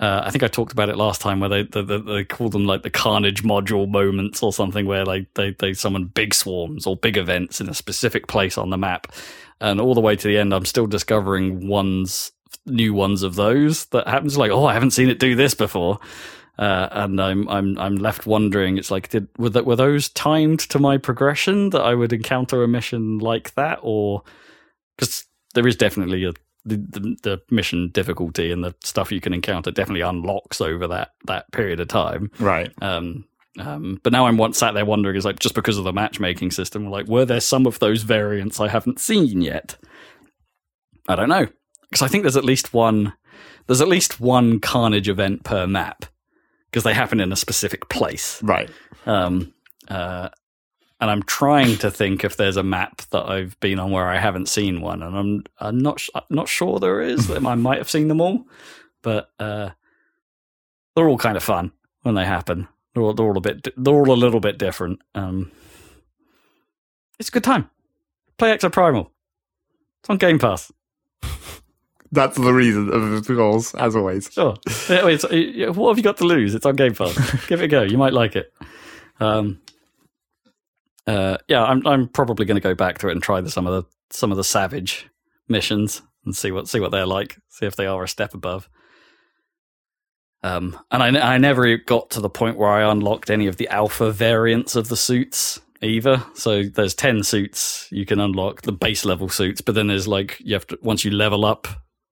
[0.00, 2.48] uh, I think I talked about it last time, where they, they they they call
[2.48, 6.86] them like the Carnage module moments or something, where like they they summon big swarms
[6.86, 9.08] or big events in a specific place on the map,
[9.60, 12.32] and all the way to the end, I'm still discovering ones
[12.64, 14.38] new ones of those that happens.
[14.38, 15.98] Like, oh, I haven't seen it do this before.
[16.58, 18.78] Uh, and I'm I'm I'm left wondering.
[18.78, 22.62] It's like, did were that were those timed to my progression that I would encounter
[22.62, 24.22] a mission like that, or
[24.96, 25.24] because
[25.54, 26.32] there is definitely a
[26.70, 31.12] the, the the mission difficulty and the stuff you can encounter definitely unlocks over that
[31.26, 32.30] that period of time.
[32.38, 32.72] Right.
[32.82, 33.24] Um,
[33.58, 36.52] um, but now I'm one sat there wondering, is like just because of the matchmaking
[36.52, 39.76] system, like were there some of those variants I haven't seen yet?
[41.08, 41.46] I don't know
[41.90, 43.12] because I think there's at least one.
[43.66, 46.06] There's at least one Carnage event per map
[46.70, 48.42] because they happen in a specific place.
[48.42, 48.70] Right.
[49.06, 49.52] Um,
[49.88, 50.30] uh,
[51.00, 54.18] and I'm trying to think if there's a map that I've been on where I
[54.18, 57.30] haven't seen one, and I'm I'm not sh- I'm not sure there is.
[57.46, 58.46] I might have seen them all,
[59.02, 59.70] but uh,
[60.94, 61.72] they're all kind of fun
[62.02, 62.68] when they happen.
[62.94, 65.00] They're all, they're all a bit they're all a little bit different.
[65.14, 65.50] Um,
[67.18, 67.70] it's a good time.
[68.38, 69.10] Play Exoprimal.
[70.00, 70.72] It's on Game Pass.
[72.12, 74.30] That's the reason of the goals, as always.
[74.32, 74.56] Sure.
[74.88, 75.28] Wait, so,
[75.72, 76.54] what have you got to lose?
[76.54, 77.14] It's on Game Pass.
[77.46, 77.82] Give it a go.
[77.82, 78.52] You might like it.
[79.20, 79.60] Um,
[81.06, 83.66] uh, yeah, I'm I'm probably going to go back to it and try the, some
[83.66, 85.08] of the some of the Savage
[85.48, 87.38] missions and see what see what they're like.
[87.48, 88.68] See if they are a step above.
[90.42, 93.68] Um, and I, I never got to the point where I unlocked any of the
[93.68, 96.24] alpha variants of the suits either.
[96.34, 100.38] So there's ten suits you can unlock, the base level suits, but then there's like
[100.40, 101.68] you have to once you level up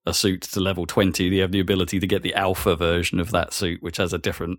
[0.09, 3.31] a suit to level 20, you have the ability to get the alpha version of
[3.31, 4.59] that suit, which has a different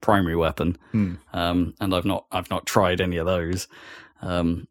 [0.00, 1.14] primary weapon, Hmm.
[1.32, 3.68] um, and I've not I've not tried any of those.
[4.22, 4.68] Um,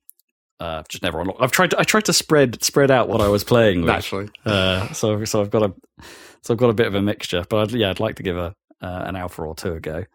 [0.60, 1.42] uh, I've just never unlocked.
[1.42, 3.88] I've tried to, I tried to spread spread out what I was playing with.
[3.90, 4.30] Naturally.
[4.46, 5.74] Uh, so so I've got a
[6.42, 8.38] so I've got a bit of a mixture, but I'd, yeah, I'd like to give
[8.38, 10.06] a uh, an alpha or two a go.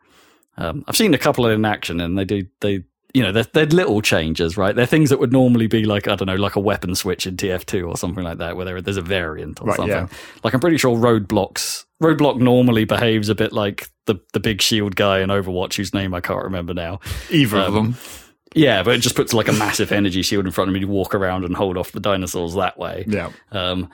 [0.56, 2.84] Um, I've seen a couple in action, and they do they
[3.14, 4.74] you know they're, they're little changes, right?
[4.74, 7.36] They're things that would normally be like I don't know, like a weapon switch in
[7.36, 9.94] TF2 or something like that, where there, there's a variant or Right, something.
[9.96, 10.06] yeah.
[10.44, 14.96] Like I'm pretty sure roadblocks roadblock normally behaves a bit like the the big shield
[14.96, 17.00] guy in Overwatch, whose name I can't remember now.
[17.30, 17.96] Either of Um, them.
[18.54, 20.86] Yeah, but it just puts like a massive energy shield in front of me to
[20.86, 23.04] walk around and hold off the dinosaurs that way.
[23.06, 23.30] Yeah.
[23.52, 23.90] Um,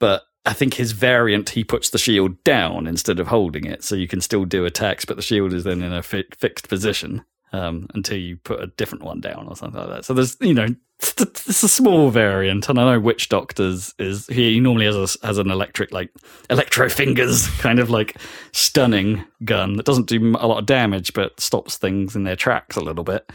[0.00, 3.94] but I think his variant, he puts the shield down instead of holding it, so
[3.94, 7.24] you can still do attacks, but the shield is then in a fi- fixed position
[7.52, 10.04] um, until you put a different one down or something like that.
[10.04, 10.66] So there's, you know,
[11.02, 15.38] it's, a small variant, and I know Witch Doctor's is he normally has a, has
[15.38, 16.10] an electric like
[16.50, 18.16] electro fingers kind of like
[18.52, 22.76] stunning gun that doesn't do a lot of damage but stops things in their tracks
[22.76, 23.30] a little bit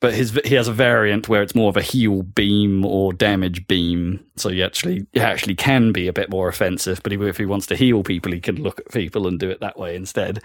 [0.00, 3.66] but his he has a variant where it's more of a heal beam or damage
[3.66, 4.24] beam.
[4.36, 7.00] So you actually it actually can be a bit more offensive.
[7.02, 9.60] But if he wants to heal people, he can look at people and do it
[9.60, 10.42] that way instead.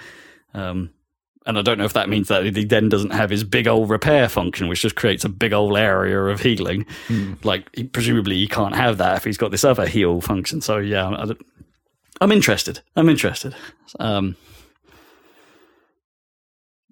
[0.53, 0.91] Um,
[1.45, 3.89] and I don't know if that means that he then doesn't have his big old
[3.89, 6.85] repair function, which just creates a big old area of healing.
[7.43, 10.61] Like he, presumably he can't have that if he's got this other heal function.
[10.61, 11.41] So yeah, I don't-
[12.19, 12.81] I'm interested.
[12.95, 13.55] I'm interested.
[13.99, 14.35] Um,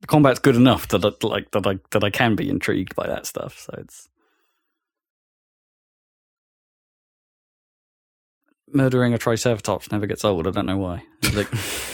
[0.02, 3.06] the combat's good enough that I, like that I that I can be intrigued by
[3.06, 3.60] that stuff.
[3.60, 4.10] So it's
[8.72, 10.48] murdering a triceratops never gets old.
[10.48, 11.04] I don't know why.
[11.34, 11.48] Like,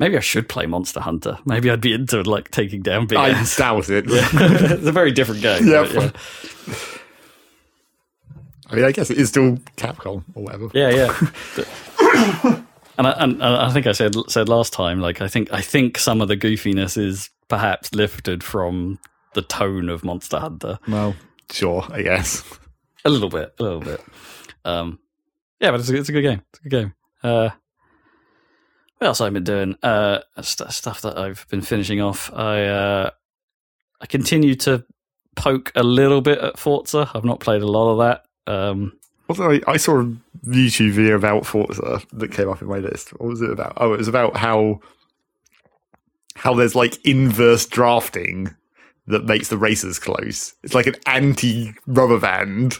[0.00, 1.38] maybe I should play Monster Hunter.
[1.44, 3.56] Maybe I'd be into like taking down big I ass.
[3.56, 4.06] doubt it.
[4.08, 5.68] it's a very different game.
[5.68, 6.16] Yeah, but
[6.66, 6.74] yeah.
[8.70, 10.68] I mean, I guess it is still Capcom or whatever.
[10.72, 11.16] Yeah, yeah.
[12.98, 15.60] and, I, and and I think I said said last time, like I think I
[15.60, 18.98] think some of the goofiness is perhaps lifted from
[19.34, 21.14] the tone of Monster Hunter Well,
[21.50, 22.44] sure, I guess.
[23.04, 24.00] a little bit, a little bit.
[24.64, 24.98] Um,
[25.60, 26.42] yeah, but it's a, it's a good game.
[26.50, 26.94] It's a good game.
[27.22, 27.50] Uh,
[29.00, 29.76] what else I've been doing?
[29.82, 32.30] Uh, st- stuff that I've been finishing off.
[32.34, 33.10] I uh,
[33.98, 34.84] I continue to
[35.36, 37.10] poke a little bit at Forza.
[37.14, 38.52] I've not played a lot of that.
[38.52, 38.92] Um,
[39.30, 40.04] Although I, I saw a
[40.44, 43.10] YouTube video about Forza that came up in my list.
[43.18, 43.72] What was it about?
[43.78, 44.80] Oh, it was about how
[46.34, 48.54] how there's like inverse drafting
[49.06, 50.52] that makes the races close.
[50.62, 52.76] It's like an anti rubber band,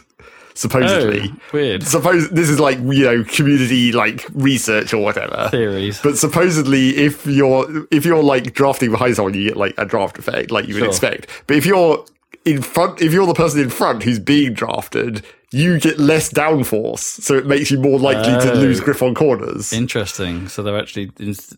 [0.53, 1.29] supposedly.
[1.31, 5.47] oh, weird Suppose this is like you know community like research or whatever.
[5.51, 5.99] theories.
[6.01, 10.17] But supposedly, if you're if you're like drafting behind someone, you get like a draft
[10.17, 11.27] effect, like you would expect.
[11.47, 12.05] But if you're
[12.45, 16.99] in front, if you're the person in front who's being drafted, you get less downforce,
[16.99, 18.55] so it makes you more likely to Oh.
[18.55, 19.73] lose grip on corners.
[19.73, 20.47] Interesting.
[20.47, 21.11] So they're actually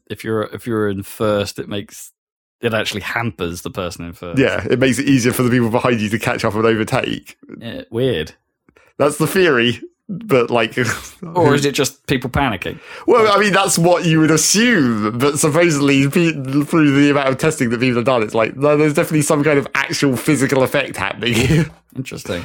[0.10, 2.12] if you're if you're in first, it makes
[2.60, 4.40] it actually hampers the person in first.
[4.40, 7.38] yeah, it makes it easier for the people behind you to catch up and overtake.
[7.60, 8.34] Yeah, weird.
[8.98, 9.82] That's the theory.
[10.10, 10.78] But like,
[11.24, 12.78] Or is it just people panicking?
[13.08, 15.18] well, I mean, that's what you would assume.
[15.18, 18.94] But supposedly, through the amount of testing that people have done, it's like no, there's
[18.94, 21.66] definitely some kind of actual physical effect happening.
[21.96, 22.44] Interesting.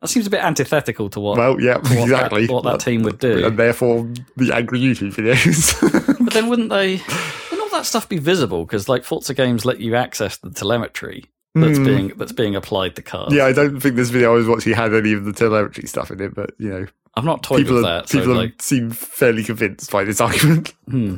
[0.00, 2.46] That seems a bit antithetical to what Well, yeah, what that- exactly.
[2.48, 3.46] what that team would do.
[3.46, 6.18] And therefore, the angry YouTube videos.
[6.24, 6.96] But then wouldn't they?
[7.52, 8.64] Wouldn't all that stuff be visible?
[8.66, 11.84] Because like Forza games let you access the telemetry that's Hmm.
[11.84, 13.32] being that's being applied to cars.
[13.34, 16.10] yeah, I don't think this video I was watching had any of the telemetry stuff
[16.10, 18.08] in it, but you know, I'm not toyed people with are, that.
[18.08, 20.72] So people like, seem fairly convinced by this argument.
[20.88, 21.16] hmm.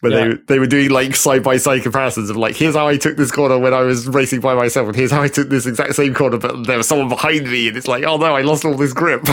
[0.00, 0.28] When Yeah.
[0.28, 3.16] they they were doing like side by side comparisons of like, here's how I took
[3.18, 5.94] this corner when I was racing by myself, and here's how I took this exact
[5.94, 8.64] same corner, but there was someone behind me, and it's like, oh no, I lost
[8.64, 9.22] all this grip.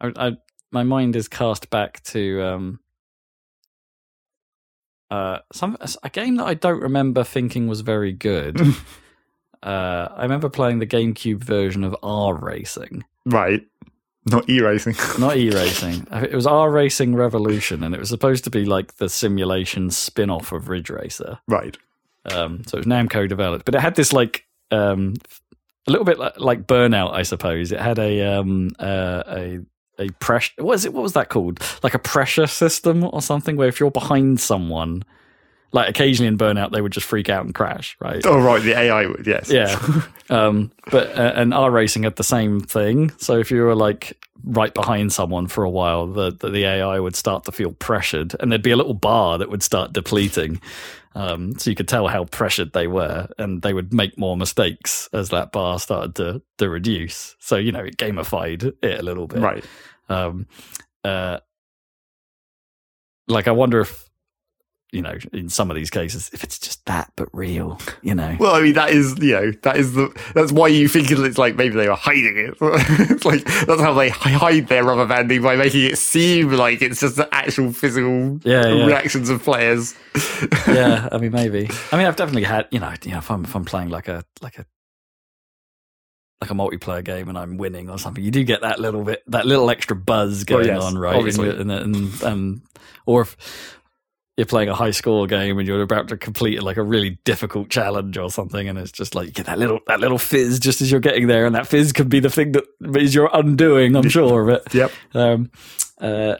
[0.00, 0.36] I, I,
[0.70, 2.80] my mind is cast back to um,
[5.10, 8.60] uh, some a game that I don't remember thinking was very good.
[9.62, 13.66] uh, I remember playing the GameCube version of R Racing, right,
[14.26, 14.94] not e racing.
[15.18, 16.06] not E Racing.
[16.12, 20.30] It was R Racing Revolution, and it was supposed to be like the simulation spin
[20.30, 21.38] off of Ridge Racer.
[21.46, 21.76] right.
[22.30, 25.14] Um, so it was Namco developed, but it had this like um,
[25.86, 27.72] a little bit like, like Burnout, I suppose.
[27.72, 29.60] It had a um, uh, a
[29.98, 30.52] a pressure.
[30.58, 30.92] What is it?
[30.92, 31.60] What was that called?
[31.82, 35.04] Like a pressure system or something, where if you're behind someone,
[35.72, 38.24] like occasionally in Burnout, they would just freak out and crash, right?
[38.24, 39.50] Oh right, the AI would yes.
[39.50, 39.78] Yeah.
[40.30, 43.10] um, but uh, and R racing had the same thing.
[43.18, 46.98] So if you were like right behind someone for a while, the, the the AI
[46.98, 50.60] would start to feel pressured, and there'd be a little bar that would start depleting.
[51.14, 55.08] Um, so you could tell how pressured they were, and they would make more mistakes
[55.12, 57.36] as that bar started to to reduce.
[57.38, 59.40] So you know it gamified it a little bit.
[59.40, 59.64] right.
[60.08, 60.46] Um,
[61.04, 61.38] uh,
[63.26, 64.07] like I wonder if
[64.90, 68.36] you know, in some of these cases, if it's just that but real, you know.
[68.40, 71.36] Well, I mean, that is you know that is the that's why you think it's
[71.36, 72.54] like maybe they were hiding it.
[73.10, 77.00] it's like that's how they hide their rubber banding by making it seem like it's
[77.00, 78.86] just the actual physical Yeah, yeah.
[78.86, 79.94] reactions of players.
[80.66, 81.68] yeah, I mean, maybe.
[81.92, 84.08] I mean, I've definitely had, you know, you know, if I'm if I'm playing like
[84.08, 84.64] a like a
[86.40, 89.22] like a multiplayer game and I'm winning or something, you do get that little bit,
[89.26, 91.16] that little extra buzz going yes, on, right?
[91.16, 91.50] obviously.
[91.50, 92.62] And, and, and, and
[93.06, 93.77] or if
[94.38, 97.68] you're playing a high score game and you're about to complete like a really difficult
[97.68, 100.80] challenge or something, and it's just like you get that little that little fizz just
[100.80, 102.64] as you're getting there, and that fizz could be the thing that
[102.96, 103.96] is your undoing.
[103.96, 104.62] I'm sure of it.
[104.74, 104.92] Yep.
[105.14, 105.50] Um,
[106.00, 106.36] uh,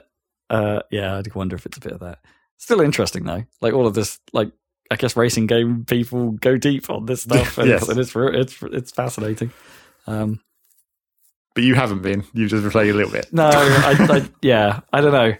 [0.49, 2.19] uh, yeah, I wonder if it's a bit of that.
[2.57, 3.43] Still interesting though.
[3.61, 4.51] Like all of this, like
[4.89, 7.89] I guess racing game people go deep on this stuff, and Yes.
[7.89, 9.51] it's it's it's fascinating.
[10.07, 10.39] Um,
[11.53, 12.23] But you haven't been.
[12.33, 13.27] You've just been playing a little bit.
[13.33, 15.35] no, I, I, yeah, I don't know.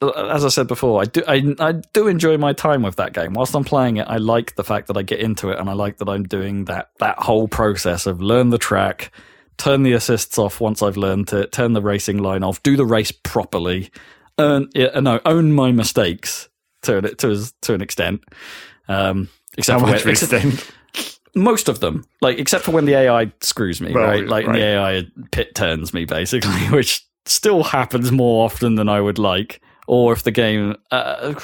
[0.00, 3.32] As I said before, I do I, I do enjoy my time with that game.
[3.32, 5.72] Whilst I'm playing it, I like the fact that I get into it, and I
[5.72, 9.10] like that I'm doing that that whole process of learn the track,
[9.56, 12.86] turn the assists off once I've learned it, turn the racing line off, do the
[12.86, 13.90] race properly,
[14.38, 16.48] earn yeah, no own my mistakes
[16.82, 18.22] to an- to to an extent.
[18.86, 20.70] Um, except How much extent?
[21.34, 24.26] most of them, like except for when the AI screws me, Well, right?
[24.26, 24.54] Like right.
[24.54, 29.60] the AI pit turns me basically, which still happens more often than I would like.
[29.88, 31.34] Or if the game, uh,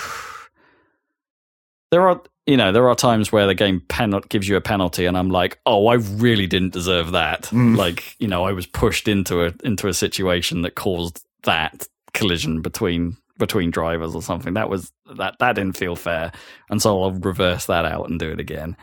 [1.90, 5.06] there are you know there are times where the game pen- gives you a penalty,
[5.06, 7.44] and I'm like, oh, I really didn't deserve that.
[7.44, 7.74] Mm.
[7.76, 12.60] Like you know, I was pushed into a into a situation that caused that collision
[12.60, 14.52] between between drivers or something.
[14.52, 16.30] That was that that didn't feel fair,
[16.68, 18.76] and so I'll reverse that out and do it again.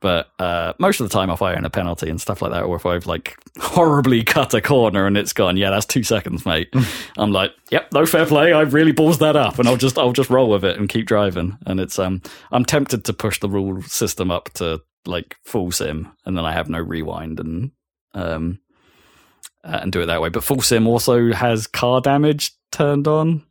[0.00, 2.62] But uh, most of the time, if I earn a penalty and stuff like that,
[2.62, 6.46] or if I've like horribly cut a corner and it's gone, yeah, that's two seconds,
[6.46, 6.72] mate.
[7.18, 8.54] I'm like, yep, no fair play.
[8.54, 11.06] I really balls that up, and I'll just I'll just roll with it and keep
[11.06, 11.58] driving.
[11.66, 16.10] And it's um, I'm tempted to push the rule system up to like full sim,
[16.24, 17.70] and then I have no rewind and
[18.14, 18.58] um,
[19.62, 20.30] uh, and do it that way.
[20.30, 23.44] But full sim also has car damage turned on.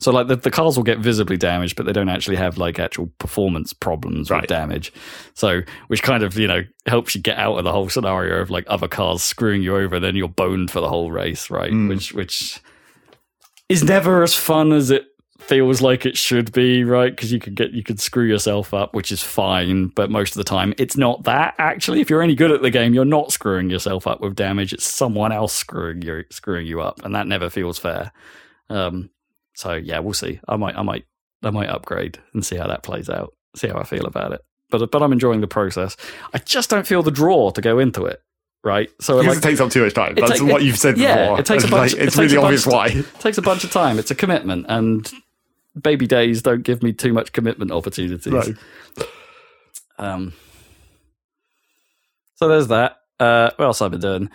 [0.00, 2.78] So like the, the cars will get visibly damaged, but they don't actually have like
[2.78, 4.40] actual performance problems Right.
[4.40, 4.92] with damage.
[5.34, 8.48] So which kind of you know helps you get out of the whole scenario of
[8.50, 11.70] like other cars screwing you over, then you're boned for the whole race, right?
[11.70, 11.88] Mm.
[11.90, 12.60] Which which
[13.68, 15.04] is never as fun as it
[15.38, 17.14] feels like it should be, right?
[17.14, 20.38] Because you could get you could screw yourself up, which is fine, but most of
[20.38, 21.54] the time it's not that.
[21.58, 24.72] Actually, if you're any good at the game, you're not screwing yourself up with damage.
[24.72, 28.12] It's someone else screwing you screwing you up, and that never feels fair.
[28.68, 29.10] Um,
[29.60, 30.40] so yeah, we'll see.
[30.48, 31.04] I might I might
[31.42, 33.34] I might upgrade and see how that plays out.
[33.56, 34.40] See how I feel about it.
[34.70, 35.96] But but I'm enjoying the process.
[36.32, 38.22] I just don't feel the draw to go into it.
[38.62, 40.12] Right, so Because like, it takes up too much time.
[40.18, 41.40] It That's take- what you've said yeah, before.
[41.40, 42.88] it takes a bunch- like, it it's takes really obvious why.
[43.20, 43.98] takes a bunch of time.
[43.98, 45.10] It's a commitment, and
[45.80, 48.30] baby days don't give me too much commitment opportunities.
[48.30, 48.54] Right.
[49.98, 50.34] Um,
[52.36, 52.96] so there's that.
[53.18, 54.30] Uh, what else have I been doing?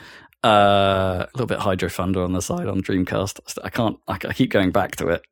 [0.45, 3.39] Uh, a little bit Hydro Thunder on the side on Dreamcast.
[3.63, 3.97] I can't.
[4.07, 5.23] I, I keep going back to it.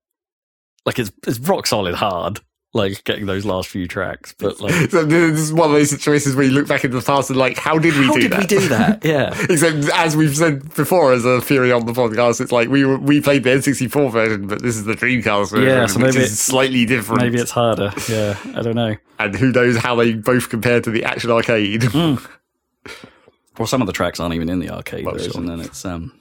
[0.85, 2.39] Like it's it's rock solid hard.
[2.75, 6.35] Like getting those last few tracks, but like So this is one of those situations
[6.35, 8.31] where you look back into the past and like, how did we how do did
[8.31, 8.39] that?
[8.39, 9.05] we do that?
[9.05, 9.29] Yeah.
[9.47, 12.97] Except, as we've said before, as a theory on the podcast, it's like we were,
[12.97, 16.23] we played the N64 version, but this is the Dreamcast version, Yeah, so which maybe
[16.25, 17.21] is slightly different.
[17.21, 17.93] Maybe it's harder.
[18.09, 18.95] Yeah, I don't know.
[19.19, 21.83] and who knows how they both compare to the action arcade.
[21.83, 22.15] Hmm.
[23.57, 26.13] Well, some of the tracks aren't even in the arcade Well, version, and it's um,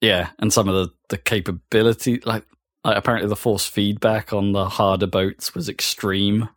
[0.00, 2.44] yeah, and some of the the capability, like,
[2.84, 6.48] like apparently the force feedback on the harder boats was extreme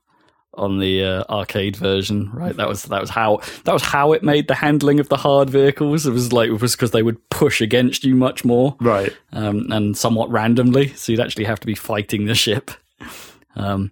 [0.56, 2.56] on the uh, arcade version, right?
[2.56, 5.50] That was that was how that was how it made the handling of the hard
[5.50, 6.06] vehicles.
[6.06, 9.16] It was like it was because they would push against you much more, right.
[9.32, 12.72] um, and somewhat randomly, so you'd actually have to be fighting the ship.
[13.56, 13.92] Um,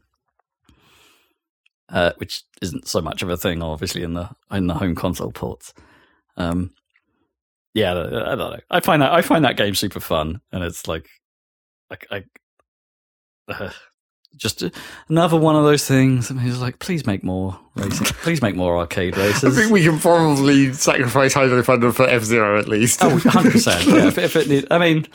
[1.92, 5.32] uh, which isn't so much of a thing, obviously, in the in the home console
[5.32, 5.74] ports.
[6.38, 6.72] Um,
[7.74, 8.60] yeah, I I don't know.
[8.70, 11.08] I find that I find that game super fun, and it's like,
[11.90, 12.24] like I,
[13.48, 13.72] uh,
[14.38, 14.64] just
[15.10, 16.32] another one of those things.
[16.32, 19.58] I mean, it's like, please make more racing, please make more arcade races.
[19.58, 23.04] I think we can probably sacrifice Hydro Thunder for F Zero at least.
[23.04, 23.86] Oh, 100 percent.
[23.92, 25.08] Yeah, if, if it need, I mean,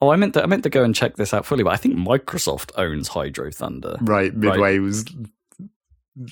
[0.00, 1.76] oh, I meant to, I meant to go and check this out fully, but I
[1.76, 3.96] think Microsoft owns Hydro Thunder.
[4.00, 4.34] right.
[4.34, 5.04] Midway was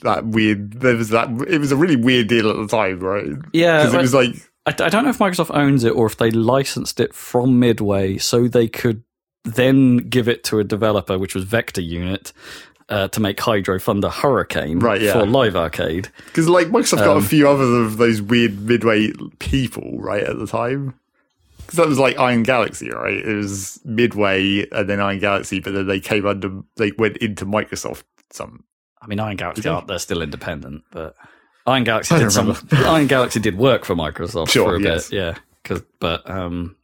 [0.03, 0.73] that weird.
[0.81, 1.29] There was that.
[1.49, 3.27] It was a really weird deal at the time, right?
[3.53, 4.35] Yeah, Because it was like
[4.67, 8.19] I, I don't know if Microsoft owns it or if they licensed it from Midway
[8.19, 9.03] so they could
[9.45, 12.33] then give it to a developer, which was Vector Unit,
[12.89, 15.13] uh, to make Hydro Thunder Hurricane Right, yeah.
[15.13, 16.09] for Live Arcade.
[16.27, 20.37] Because like Microsoft got a Um, few other of those weird midway people right at
[20.39, 20.95] the time.
[21.67, 23.15] Because that was like Iron Galaxy, right?
[23.17, 27.45] It was Midway and then Iron Galaxy, but then they came under, they went into
[27.45, 28.05] Microsoft.
[28.31, 28.65] Some
[29.03, 31.15] I mean, Iron Galaxy aren't they're still independent, but
[31.67, 32.47] Iron Galaxy did don't some.
[32.49, 32.77] remember.
[32.89, 35.11] Iron Galaxy did work for Microsoft Sure, for a yes.
[35.11, 35.35] bit, yeah.
[35.65, 36.77] 'Cause- but um,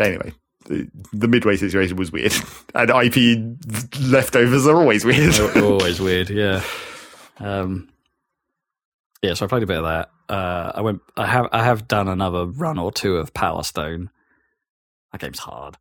[0.00, 0.32] anyway,
[0.66, 2.32] the, the Midway situation was weird,
[2.74, 5.32] and IP leftovers are always weird.
[5.34, 6.62] they're always weird, yeah.
[7.38, 7.88] Um,
[9.22, 10.10] yeah, so I played a bit of that.
[10.28, 11.00] Uh, I went.
[11.16, 11.48] I have.
[11.52, 14.10] I have done another run or two of Power Stone.
[15.12, 15.76] That game's hard,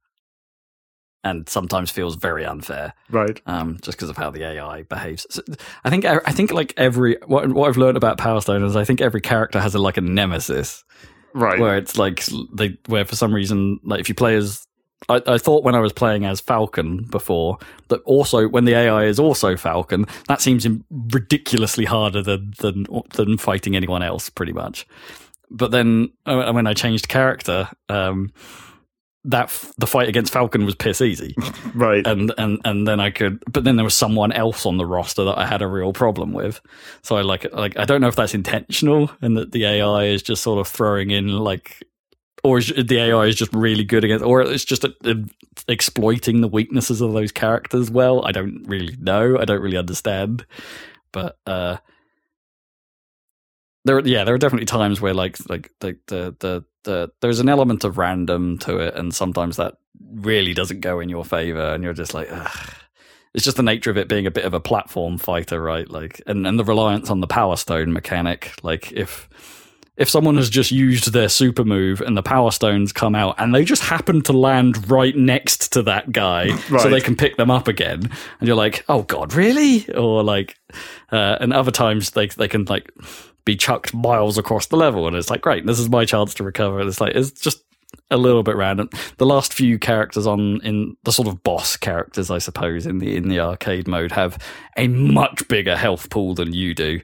[1.23, 2.93] and sometimes feels very unfair.
[3.09, 3.41] right?
[3.45, 5.27] um, just because of how the AI behaves.
[5.29, 5.41] So,
[5.83, 8.83] I think I think like every what what I've learned about Power Stone is I
[8.85, 10.83] think every character has a like a nemesis
[11.33, 11.59] Right.
[11.59, 14.65] where it's like they where for some reason like if you play as
[15.09, 17.57] I, I thought when I was playing as Falcon before
[17.89, 20.67] that also when the AI is also Falcon that seems
[21.13, 24.87] ridiculously harder than than than fighting anyone else pretty much.
[25.49, 28.33] But then uh, when I changed character, um,
[29.23, 31.35] that f- the fight against Falcon was piss easy
[31.73, 32.05] right.
[32.07, 35.23] and and and then I could, but then there was someone else on the roster
[35.25, 36.61] that I had a real problem with.
[37.03, 40.23] So I like like I don't know if that's intentional and that the AI is
[40.23, 41.83] just sort of throwing in like,
[42.43, 45.15] or the AI is just really good against, or it's just uh uh,
[45.67, 47.91] exploiting the weaknesses of those characters.
[47.91, 49.37] Well, I don't really know.
[49.39, 50.45] I don't really understand,
[51.11, 51.77] but uh.
[53.85, 57.49] There, yeah, there are definitely times where like like the the the, the there's an
[57.49, 59.75] element of random to it, and sometimes that
[60.13, 62.69] really doesn't go in your favor, and you're just like, Ugh.
[63.33, 65.89] it's just the nature of it being a bit of a platform fighter, right?
[65.89, 68.53] Like, and and the reliance on the Power Stone mechanic.
[68.61, 69.29] Like, if
[69.97, 73.53] if someone has just used their super move and the Power Stones come out, and
[73.53, 77.51] they just happen to land right next to that guy, so they can pick them
[77.51, 78.09] up again,
[78.39, 79.89] and you're like, oh god, really?
[79.93, 80.57] Or like,
[81.11, 82.91] uh, and other times they they can like
[83.43, 86.43] be chucked miles across the level, and it's like, great, this is my chance to
[86.43, 86.79] recover.
[86.79, 87.63] And it's like, it's just
[88.09, 88.89] a little bit random.
[89.17, 93.15] The last few characters on in the sort of boss characters, I suppose, in the
[93.15, 94.37] in the arcade mode, have
[94.77, 97.01] a much bigger health pool than you do,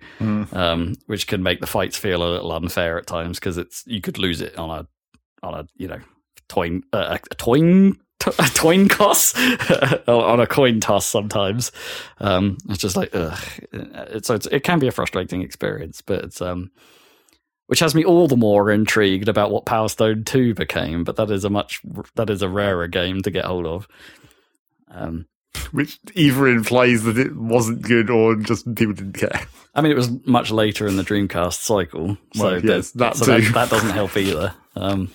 [0.54, 4.02] um, which can make the fights feel a little unfair at times because it's you
[4.02, 4.88] could lose it on a
[5.46, 6.00] on a you know
[6.48, 7.98] toin uh, a toin.
[8.26, 9.38] A coin toss
[10.08, 11.74] on a coin toss sometimes.
[12.22, 13.38] Um, it's just like, ugh.
[13.74, 16.72] It's, it's it can be a frustrating experience, but it's um,
[17.68, 21.04] which has me all the more intrigued about what Power Stone Two became.
[21.04, 21.82] But that is a much
[22.16, 23.88] that is a rarer game to get hold of.
[24.90, 25.26] Um,
[25.72, 29.48] Which either implies that it wasn't good or just people didn't care.
[29.74, 33.26] I mean, it was much later in the Dreamcast cycle, so, Well, yes, that so
[33.26, 34.54] that, that doesn't help either.
[34.76, 35.12] Um,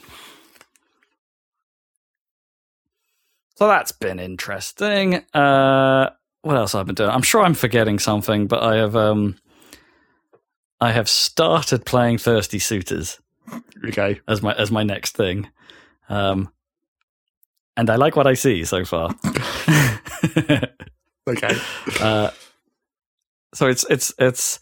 [3.55, 5.25] so that's been interesting.
[5.33, 6.11] Uh,
[6.43, 7.11] what else I've been doing?
[7.11, 9.37] I'm sure I'm forgetting something, but I have um,
[10.81, 13.19] I have started playing Thirsty Suitors
[13.87, 14.21] Okay.
[14.29, 15.49] as my as my next thing,
[16.09, 16.51] um,
[17.77, 19.15] and I like what I see so far.
[21.29, 21.55] Okay.
[22.01, 22.31] Uh,
[23.53, 24.61] so it's it's it's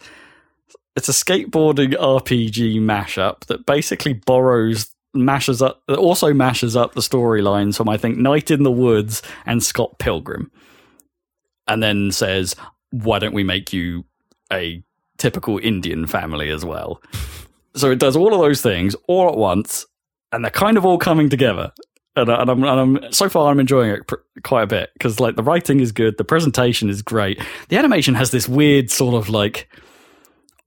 [0.97, 7.01] it's a skateboarding RPG mashup that basically borrows mashes up that also mashes up the
[7.01, 10.51] storylines from I think Night in the Woods and Scott Pilgrim,
[11.69, 12.57] and then says,
[12.91, 14.05] "Why don't we make you
[14.53, 14.83] a
[15.19, 17.03] typical Indian family as well?"
[17.77, 19.87] so it does all of those things all at once,
[20.33, 21.73] and they're kind of all coming together.
[22.17, 25.21] And, and, I'm, and I'm so far I'm enjoying it pr- quite a bit because
[25.21, 29.15] like the writing is good, the presentation is great, the animation has this weird sort
[29.15, 29.69] of like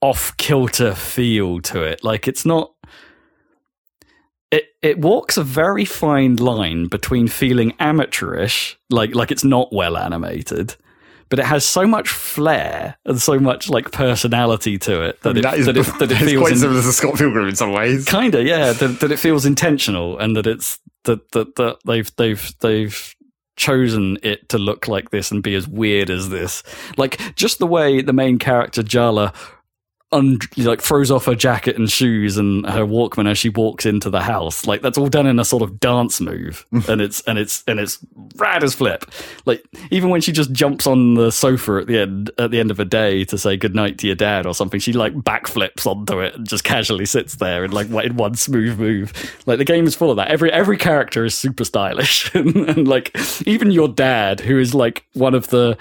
[0.02, 2.04] off kilter feel to it.
[2.04, 2.74] Like it's not.
[4.52, 9.98] It it walks a very fine line between feeling amateurish, like like it's not well
[9.98, 10.76] animated,
[11.30, 15.34] but it has so much flair and so much like personality to it that I
[15.34, 17.48] mean, it that is that it, that it feels quite in- similar to Scott Pilgrim
[17.48, 18.06] in some ways.
[18.06, 22.12] kind of yeah that, that it feels intentional and that it's that that that they've
[22.18, 23.16] they've they've
[23.56, 26.64] chosen it to look like this and be as weird as this
[26.98, 29.34] like just the way the main character Jala
[30.12, 34.10] un- like throws off her jacket and shoes and her walkman as she walks into
[34.10, 34.66] the house.
[34.66, 36.66] Like that's all done in a sort of dance move.
[36.90, 38.00] And it's and it's and it's
[38.38, 39.06] rad as flip.
[39.46, 42.72] Like even when she just jumps on the sofa at the end at the end
[42.72, 46.20] of a day to say goodnight to your dad or something she like backflips onto
[46.20, 49.14] it and just casually sits there and like in one smooth move.
[49.46, 50.30] Like the game is full of that.
[50.30, 52.32] Every every character is super stylish.
[52.40, 53.16] And, and like
[53.46, 55.78] even your dad who is like one of the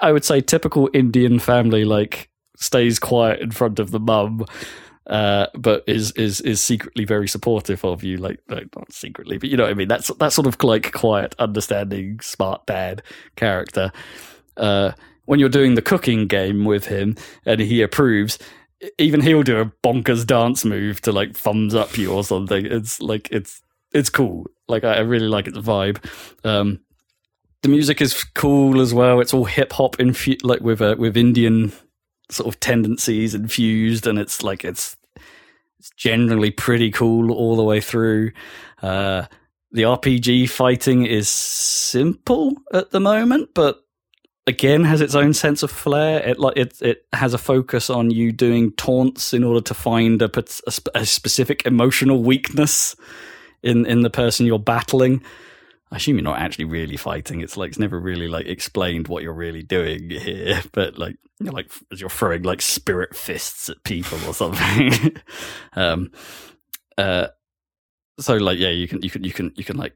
[0.00, 4.44] i would say typical indian family like stays quiet in front of the mum
[5.06, 9.48] uh, but is is is secretly very supportive of you, like, like not secretly, but
[9.48, 9.88] you know what I mean.
[9.88, 13.02] That's that sort of like quiet, understanding, smart dad
[13.36, 13.90] character.
[14.56, 14.92] Uh,
[15.24, 17.16] when you're doing the cooking game with him
[17.46, 18.38] and he approves,
[18.98, 22.64] even he'll do a bonkers dance move to like thumbs up you or something.
[22.64, 23.60] It's like it's
[23.92, 24.46] it's cool.
[24.68, 25.98] Like I, I really like its vibe.
[26.44, 26.80] Um,
[27.62, 29.20] the music is cool as well.
[29.20, 31.72] It's all hip hop infu- like with with Indian
[32.32, 34.96] sort of tendencies infused, and it's like it's
[35.78, 38.32] it's generally pretty cool all the way through.
[38.80, 39.26] Uh,
[39.72, 43.82] the RPG fighting is simple at the moment, but
[44.46, 46.20] again has its own sense of flair.
[46.20, 50.20] It like it it has a focus on you doing taunts in order to find
[50.22, 52.94] a, a, a specific emotional weakness
[53.62, 55.22] in in the person you're battling.
[55.92, 57.42] I assume you're not actually really fighting.
[57.42, 61.52] It's like it's never really like explained what you're really doing here, but like you're
[61.52, 65.16] like as you're throwing like spirit fists at people or something.
[65.74, 66.10] um,
[66.96, 67.28] uh,
[68.18, 69.94] so like yeah, you can you can you can you can like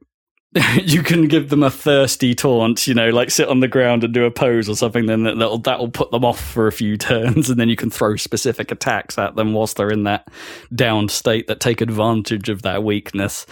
[0.83, 4.15] you can give them a thirsty taunt, you know, like sit on the ground and
[4.15, 5.07] do a pose or something.
[5.07, 8.17] Then that'll that'll put them off for a few turns, and then you can throw
[8.17, 10.29] specific attacks at them whilst they're in that
[10.75, 13.45] down state that take advantage of that weakness.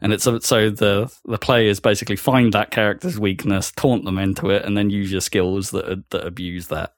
[0.00, 4.64] And it's so the the players basically find that character's weakness, taunt them into it,
[4.64, 6.94] and then use your skills that that abuse that.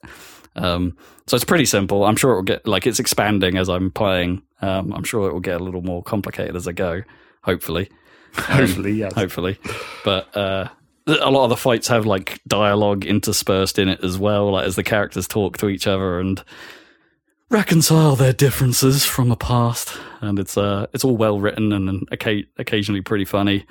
[0.56, 2.04] Um, so it's pretty simple.
[2.04, 4.42] I'm sure it will get like it's expanding as I'm playing.
[4.60, 7.02] Um, I'm sure it will get a little more complicated as I go.
[7.42, 7.88] Hopefully.
[8.38, 9.12] hopefully, yes.
[9.14, 9.58] Hopefully,
[10.04, 10.68] but uh,
[11.06, 14.76] a lot of the fights have like dialogue interspersed in it as well, like as
[14.76, 16.42] the characters talk to each other and
[17.50, 19.96] reconcile their differences from the past.
[20.20, 23.66] And it's uh, it's all well written and occasionally pretty funny.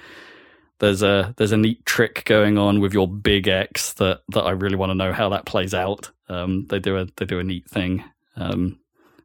[0.79, 4.51] There's a there's a neat trick going on with your big X that that I
[4.51, 6.11] really want to know how that plays out.
[6.29, 8.03] Um, they do a they do a neat thing
[8.35, 8.79] um,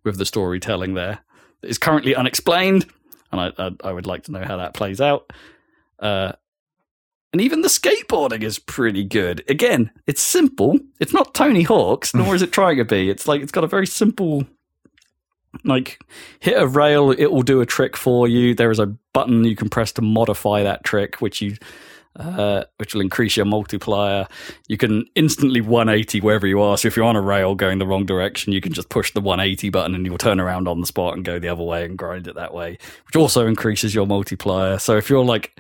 [0.05, 1.21] with the storytelling there.
[1.63, 2.87] It's currently unexplained
[3.33, 5.33] and I, I, I would like to know how that plays out.
[5.99, 6.33] Uh,
[7.33, 9.45] and even the skateboarding is pretty good.
[9.49, 10.79] Again, it's simple.
[10.99, 13.11] It's not Tony Hawk's, nor is it trying to be.
[13.11, 14.45] It's like it's got a very simple,
[15.63, 16.01] like
[16.41, 18.55] hit a rail, it will do a trick for you.
[18.55, 21.57] There is a button you can press to modify that trick, which you
[22.19, 24.27] uh, which will increase your multiplier.
[24.69, 26.77] You can instantly 180 wherever you are.
[26.77, 29.21] So if you're on a rail going the wrong direction, you can just push the
[29.21, 31.97] 180 button and you'll turn around on the spot and go the other way and
[31.97, 34.79] grind it that way, which also increases your multiplier.
[34.79, 35.59] So if you're like,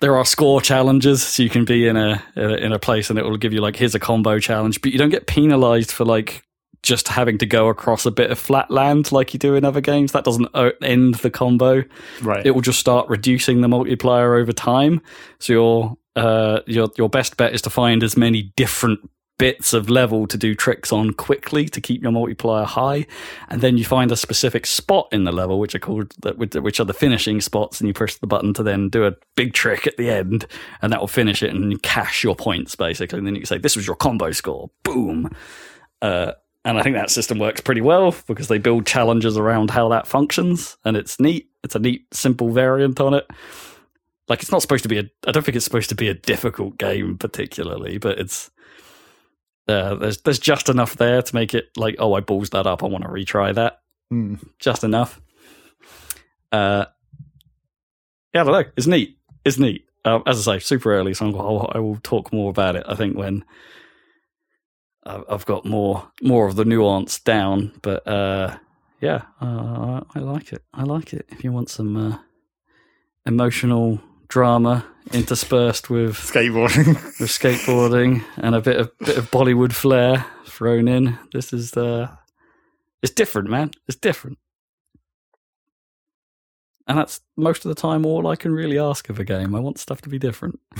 [0.00, 3.24] there are score challenges, so you can be in a in a place and it
[3.24, 6.44] will give you like here's a combo challenge, but you don't get penalized for like
[6.82, 9.80] just having to go across a bit of flat land like you do in other
[9.80, 10.12] games.
[10.12, 10.48] That doesn't
[10.82, 11.84] end the combo.
[12.22, 12.46] Right.
[12.46, 15.00] It will just start reducing the multiplier over time.
[15.38, 19.00] So your uh, your your best bet is to find as many different
[19.38, 23.06] bits of level to do tricks on quickly to keep your multiplier high,
[23.48, 26.84] and then you find a specific spot in the level which are called which are
[26.84, 29.96] the finishing spots, and you push the button to then do a big trick at
[29.96, 30.46] the end,
[30.82, 33.18] and that will finish it and cash your points basically.
[33.18, 34.70] And then you can say this was your combo score.
[34.82, 35.30] Boom.
[36.02, 36.32] Uh,
[36.68, 40.06] and I think that system works pretty well because they build challenges around how that
[40.06, 41.48] functions, and it's neat.
[41.64, 43.26] It's a neat, simple variant on it.
[44.28, 45.04] Like it's not supposed to be a.
[45.26, 48.50] I don't think it's supposed to be a difficult game particularly, but it's
[49.66, 52.82] uh, there's there's just enough there to make it like, oh, I balls that up.
[52.82, 53.80] I want to retry that.
[54.12, 54.46] Mm.
[54.58, 55.22] Just enough.
[56.52, 56.84] Uh,
[58.34, 58.70] yeah, I don't know.
[58.76, 59.16] It's neat.
[59.42, 59.86] It's neat.
[60.04, 62.84] Uh, as I say, super early, so I'll, I will talk more about it.
[62.86, 63.42] I think when
[65.08, 68.56] I've got more more of the nuance down, but uh,
[69.00, 70.62] yeah, uh, I like it.
[70.74, 71.26] I like it.
[71.30, 72.18] If you want some uh,
[73.26, 80.26] emotional drama interspersed with skateboarding, with skateboarding, and a bit of bit of Bollywood flair
[80.46, 81.86] thrown in, this is the.
[81.86, 82.14] Uh,
[83.02, 83.70] it's different, man.
[83.86, 84.38] It's different.
[86.88, 89.54] And that's most of the time all I can really ask of a game.
[89.54, 90.58] I want stuff to be different.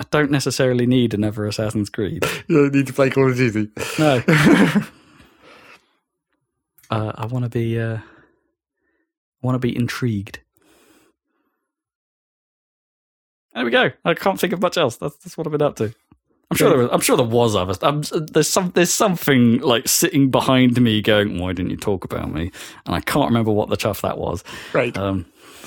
[0.00, 2.24] I don't necessarily need another Assassin's Creed.
[2.48, 3.68] You don't need to play Call of Duty.
[3.98, 4.22] No.
[6.90, 7.78] uh, I want to be.
[7.78, 8.02] Uh, I
[9.42, 10.40] want to be intrigued.
[13.54, 13.90] There we go.
[14.04, 14.96] I can't think of much else.
[14.96, 15.94] That's, that's what I've been up to.
[16.50, 17.78] I'm sure there was, I'm sure there was others.
[17.82, 18.02] I'm,
[18.32, 22.50] there's some there's something like sitting behind me going, "Why didn't you talk about me?"
[22.86, 24.42] And I can't remember what the chuff that was.
[24.72, 24.96] Right.
[24.96, 25.26] Um,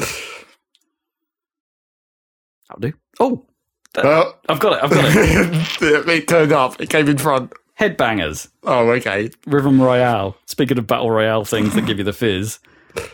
[2.70, 2.92] I'll do.
[3.20, 3.46] Oh,
[3.95, 4.36] Oh.
[4.49, 4.84] I've got it.
[4.84, 5.06] I've got
[5.82, 6.10] it.
[6.10, 6.82] it turned up.
[6.82, 7.53] It came in front.
[7.80, 8.49] Headbangers.
[8.64, 9.32] Oh, okay.
[9.48, 10.38] Rhythm Royale.
[10.45, 12.60] Speaking of battle royale things that give you the fizz,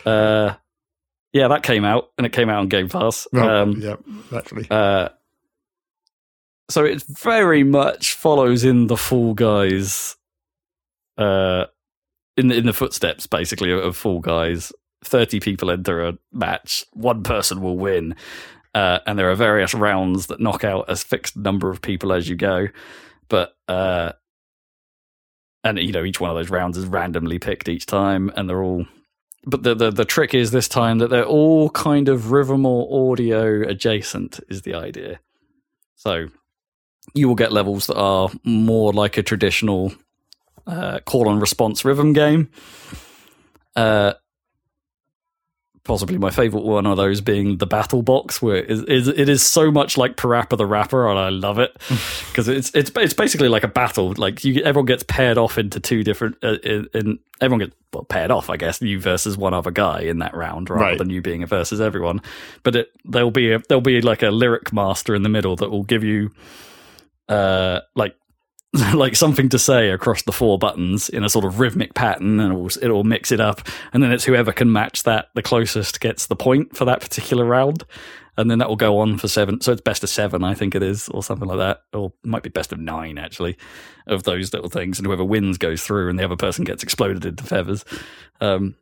[0.05, 0.55] uh,
[1.31, 3.27] yeah, that came out and it came out on Game Pass.
[3.33, 3.95] Oh, um, yeah,
[4.35, 4.67] actually.
[4.69, 5.09] Uh,
[6.69, 10.17] so it very much follows in the Fall Guys,
[11.17, 11.65] uh,
[12.37, 14.71] in the, in the footsteps basically of Fall Guys.
[15.03, 18.15] Thirty people enter a match, one person will win,
[18.73, 22.29] uh, and there are various rounds that knock out a fixed number of people as
[22.29, 22.67] you go.
[23.27, 24.13] But uh,
[25.63, 28.63] and you know each one of those rounds is randomly picked each time, and they're
[28.63, 28.85] all.
[29.45, 33.67] But the the, the trick is this time that they're all kind of Rivermore audio
[33.67, 35.19] adjacent is the idea.
[35.95, 36.27] So
[37.13, 39.93] you will get levels that are more like a traditional
[40.67, 42.49] uh, call and response rhythm game.
[43.75, 44.13] Uh,
[45.89, 49.41] possibly my favorite one of those being the battle box where it is, it is
[49.41, 51.75] so much like Parappa the Rapper and I love it.
[52.29, 54.13] Because it's it's it's basically like a battle.
[54.15, 58.03] Like you everyone gets paired off into two different uh, in, in, everyone gets well
[58.03, 60.97] paired off I guess you versus one other guy in that round rather Right.
[60.97, 62.21] than you being a versus everyone.
[62.63, 65.69] But it, there'll be a, there'll be like a lyric master in the middle that
[65.71, 66.29] will give you
[67.27, 68.15] uh like
[68.93, 72.53] like something to say across the four buttons in a sort of rhythmic pattern and
[72.53, 73.67] it'll, it'll mix it up.
[73.93, 77.45] And then it's whoever can match that the closest gets the point for that particular
[77.45, 77.83] round.
[78.37, 79.59] And then that will go on for seven.
[79.59, 81.81] So it's best of seven i think it is or something like that.
[81.93, 83.57] Or might be best of nine actually
[84.05, 84.99] of those little things.
[84.99, 87.83] And whoever wins goes through and the other person gets exploded into feathers.
[88.39, 88.75] Um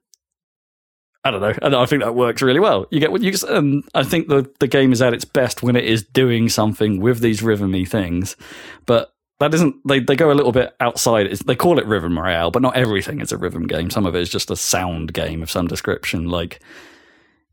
[1.24, 1.54] I don't know.
[1.62, 2.88] And I think that works really well.
[2.92, 5.78] You get what you and I think the the game is at its best when
[5.78, 8.36] it is doing something with these rhythmy things,
[8.86, 9.76] but that isn't.
[9.88, 11.28] They they go a little bit outside.
[11.28, 13.90] It's, they call it rhythm royale, but not everything is a rhythm game.
[13.90, 16.28] Some of it is just a sound game of some description.
[16.30, 16.60] Like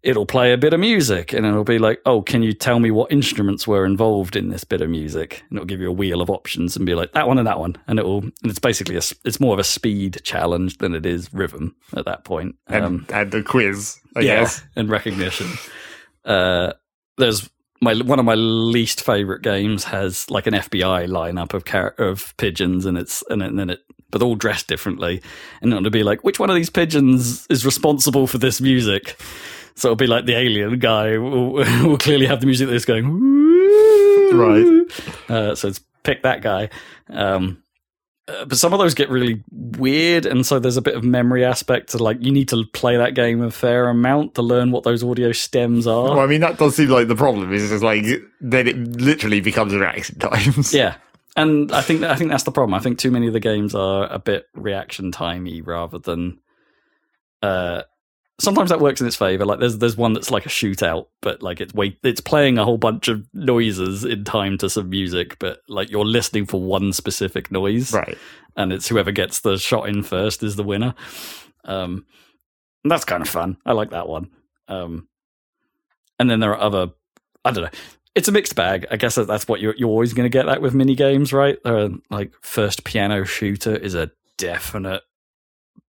[0.03, 2.91] it'll play a bit of music, and it'll be like, "Oh, can you tell me
[2.91, 6.21] what instruments were involved in this bit of music?" And it'll give you a wheel
[6.21, 8.19] of options and be like, "That one and that one," and it will.
[8.19, 9.03] And it's basically a.
[9.25, 12.57] It's more of a speed challenge than it is rhythm at that point.
[12.67, 14.63] And, Um, and the quiz, I yeah, guess.
[14.77, 15.49] and recognition.
[16.25, 16.73] Uh,
[17.19, 17.49] there's
[17.85, 22.37] my one of my least favorite games has like an FBI lineup of char- of
[22.37, 23.81] pigeons, and it's and, then it
[24.11, 25.23] but all dressed differently,
[25.61, 29.21] and it'll be like which one of these pigeons is responsible for this music.
[29.77, 33.05] So it'll be like the alien guy will, will clearly have the music that's going
[34.33, 34.67] Right.
[35.27, 36.69] Uh, so it's pick that guy.
[37.09, 37.64] Um,
[38.27, 41.45] uh, but some of those get really weird, and so there's a bit of memory
[41.45, 44.83] aspect to like you need to play that game a fair amount to learn what
[44.83, 46.05] those audio stems are.
[46.05, 47.53] Well, I mean, that does seem like the problem.
[47.53, 48.05] Is just like
[48.41, 50.73] then it literally becomes reaction times.
[50.73, 50.97] Yeah,
[51.37, 52.73] and I think I think that's the problem.
[52.73, 56.39] I think too many of the games are a bit reaction timey rather than.
[57.43, 57.83] Uh,
[58.41, 59.45] sometimes that works in its favor.
[59.45, 62.65] Like there's there's one that's like a shootout, but like it's wait it's playing a
[62.65, 66.93] whole bunch of noises in time to some music, but like you're listening for one
[66.93, 68.19] specific noise, Right.
[68.57, 70.95] and it's whoever gets the shot in first is the winner.
[71.65, 72.07] Um,
[72.85, 73.57] that's kind of fun.
[73.65, 74.31] I like that one.
[74.69, 75.09] Um,
[76.19, 76.91] and then there are other.
[77.45, 77.71] I don't know.
[78.15, 78.87] It's a mixed bag.
[78.91, 81.59] I guess that's what you're you're always going to get that with mini games, right?
[81.65, 85.03] Uh, like first piano shooter is a definite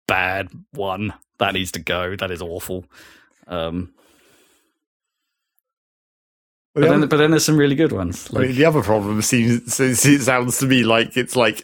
[0.08, 1.14] bad one.
[1.38, 2.16] That needs to go.
[2.16, 2.86] That is awful.
[3.48, 3.94] Um,
[6.76, 8.30] But the, then, other, but then there's some really good ones.
[8.36, 11.64] I mean, the other problem seems it sounds to me like it's like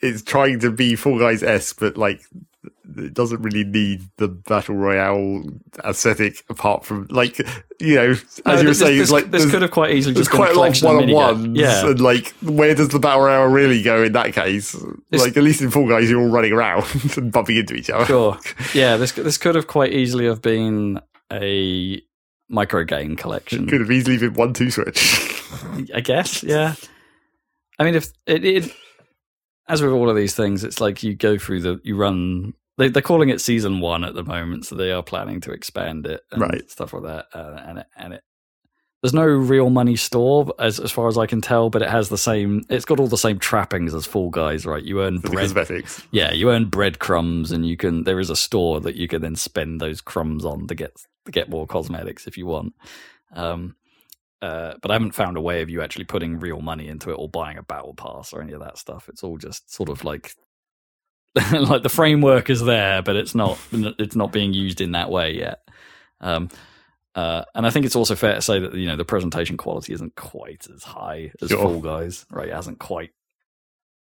[0.00, 2.22] it's trying to be Fall Guys s, but like
[2.96, 5.42] it doesn't really need the battle royale
[5.84, 7.38] aesthetic apart from like
[7.80, 10.14] you know as no, you were this, saying this, like this could have quite easily
[10.14, 11.58] just been quite a lot of one on ones.
[11.58, 14.72] Yeah, and like, where does the battle royale really go in that case?
[15.10, 16.84] This- like, at least in Fall Guys, you're all running around
[17.16, 18.06] and bumping into each other.
[18.06, 18.38] sure.
[18.74, 21.00] Yeah, this this could have quite easily have been
[21.32, 22.00] a
[22.48, 23.64] micro game collection.
[23.64, 25.42] It could have easily been one two switch.
[25.94, 26.74] I guess, yeah.
[27.78, 28.72] I mean, if it, it,
[29.68, 32.54] as with all of these things, it's like you go through the, you run.
[32.78, 36.06] They, they're calling it season one at the moment, so they are planning to expand
[36.06, 36.70] it, and Right.
[36.70, 38.22] Stuff like that, uh, and it, and it.
[39.02, 42.08] There's no real money store, as as far as I can tell, but it has
[42.08, 42.62] the same.
[42.68, 44.82] It's got all the same trappings as Fall Guys, right?
[44.82, 46.02] You earn bread cosmetics.
[46.10, 48.02] yeah, you earn breadcrumbs, and you can.
[48.04, 50.96] There is a store that you can then spend those crumbs on to get
[51.26, 52.74] to get more cosmetics if you want.
[53.34, 53.76] Um,
[54.42, 57.14] uh, but I haven't found a way of you actually putting real money into it
[57.14, 59.08] or buying a battle pass or any of that stuff.
[59.08, 60.34] It's all just sort of like
[61.52, 65.34] like the framework is there, but it's not it's not being used in that way
[65.36, 65.60] yet.
[66.20, 66.48] Um,
[67.14, 69.92] uh, and I think it's also fair to say that you know the presentation quality
[69.92, 71.58] isn't quite as high as Sure.
[71.60, 72.48] Fall Guys, right?
[72.48, 73.10] It hasn't quite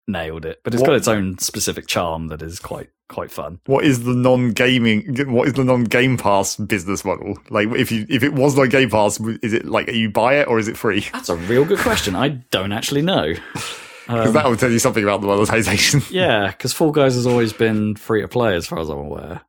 [0.09, 3.61] nailed it, but it's What- got its own specific charm that is quite quite fun.
[3.67, 5.33] What is the non-gaming?
[5.33, 7.39] What is the non-Game Pass business model?
[7.51, 10.49] Like, if you if it was not Game Pass, is it like you buy it
[10.49, 11.07] or is it free?
[11.13, 12.15] That's a real good question.
[12.17, 13.35] I don't actually know.
[14.07, 16.01] Because Um, that will tell you something about the monetization.
[16.11, 19.43] yeah, because Fall Guys has always been free to play, as far as I'm aware.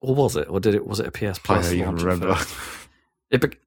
[0.00, 0.48] Or was it?
[0.48, 0.86] Or did it?
[0.86, 1.66] Was it a PS I Plus?
[1.70, 2.36] don't even remember.
[3.30, 3.58] It be-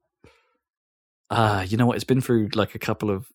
[1.29, 1.95] ah, you know what?
[1.95, 3.27] It's been through like a couple of.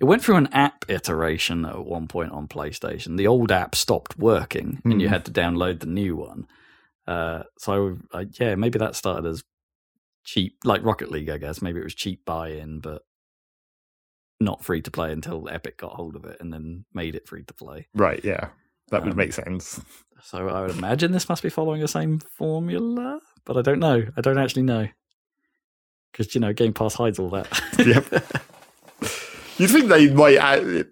[0.00, 3.16] It went through an app iteration at one point on PlayStation.
[3.16, 5.12] The old app stopped working, and you Hmm.
[5.14, 6.46] had to download the new one.
[7.06, 9.44] Uh, so I, yeah, maybe that started as
[10.24, 11.62] cheap, like Rocket League, I guess.
[11.62, 13.02] Maybe it was cheap buy-in, but
[14.40, 17.42] not free to play until Epic got hold of it and then made it free
[17.44, 17.86] to play.
[17.94, 18.48] Right, yeah.
[18.90, 19.80] That would Um, make sense.
[20.22, 24.06] So I would imagine this must be following the same formula, but I don't know.
[24.16, 24.88] I don't actually know
[26.12, 27.46] because you know Game Pass hides all that.
[27.78, 28.06] Yep.
[29.58, 30.86] You'd think they might.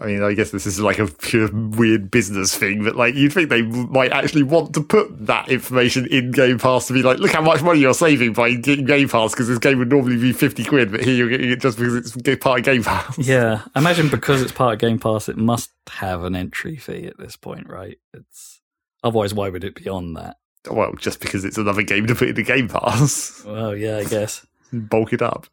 [0.00, 3.32] I mean, I guess this is like a pure weird business thing, but like you'd
[3.32, 7.18] think they might actually want to put that information in Game Pass to be like,
[7.18, 10.18] look how much money you're saving by getting Game Pass because this game would normally
[10.18, 13.16] be fifty quid, but here you're getting it just because it's part of Game Pass.
[13.18, 17.06] yeah, I imagine because it's part of Game Pass, it must have an entry fee
[17.06, 17.98] at this point, right?
[18.12, 18.60] It's
[19.02, 20.36] otherwise, why would it be on that?
[20.70, 24.04] Well, just because it's another game to put in the Game Pass, Well, yeah, I
[24.04, 24.44] guess.
[24.72, 25.46] bulk it up.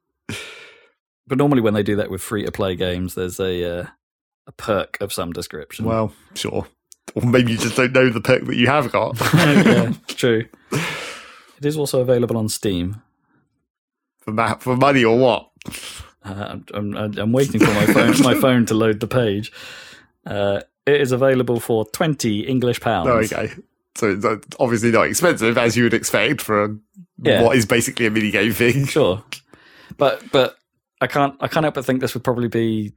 [1.28, 3.86] But normally, when they do that with free to play games, there's a uh,
[4.48, 5.86] a perk of some description.
[5.86, 6.68] Well, sure.
[7.15, 9.20] Or maybe you just don't know the perk that you have got.
[9.34, 10.45] yeah, true.
[11.57, 13.02] It is also available on Steam.
[14.20, 15.49] for, ma- for money or what?
[16.22, 19.49] Uh, I'm, I'm, I'm waiting for my phone my phone to load the page.
[20.26, 23.07] Uh, it is available for twenty English pounds.
[23.07, 23.53] There we go.
[23.95, 26.78] So it's uh, obviously not expensive as you would expect for a,
[27.22, 27.44] Yeah.
[27.44, 28.86] what is basically a mini game thing.
[28.86, 29.24] Sure,
[29.95, 30.57] but but
[30.99, 32.94] I can't I can't help but think this would probably be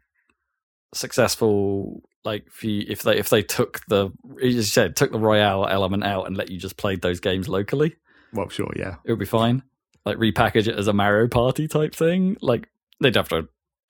[0.95, 2.03] successful.
[2.25, 4.11] Like if you, if they if they took the
[4.43, 7.49] as you said took the royale element out and let you just play those games
[7.49, 7.97] locally,
[8.33, 8.97] Well, sure, yeah.
[9.05, 9.63] it would be fine.
[10.05, 12.37] Like repackage it as a Mario Party type thing.
[12.41, 12.69] Like
[13.01, 13.49] they'd have to.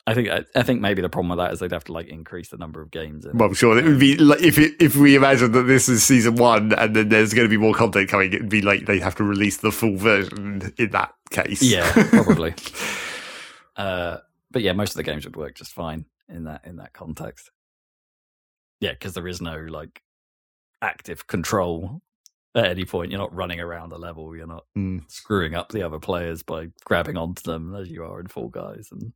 [0.09, 2.07] I think I, I think maybe the problem with that is they'd have to like
[2.07, 3.25] increase the number of games.
[3.25, 3.37] In.
[3.39, 3.77] Well, sure.
[3.79, 6.95] It would be like if it, if we imagine that this is season one and
[6.95, 9.57] then there's going to be more content coming, it'd be like they have to release
[9.57, 11.63] the full version in that case.
[11.63, 12.55] Yeah, probably.
[13.77, 14.19] uh,
[14.51, 17.51] but yeah, most of the games would work just fine in that in that context.
[18.81, 20.03] Yeah, because there is no like
[20.83, 22.03] active control
[22.55, 23.11] at any point.
[23.11, 24.35] You're not running around the level.
[24.37, 25.11] You're not Mm.
[25.11, 28.89] screwing up the other players by grabbing onto them as you are in Fall Guys.
[28.93, 29.13] And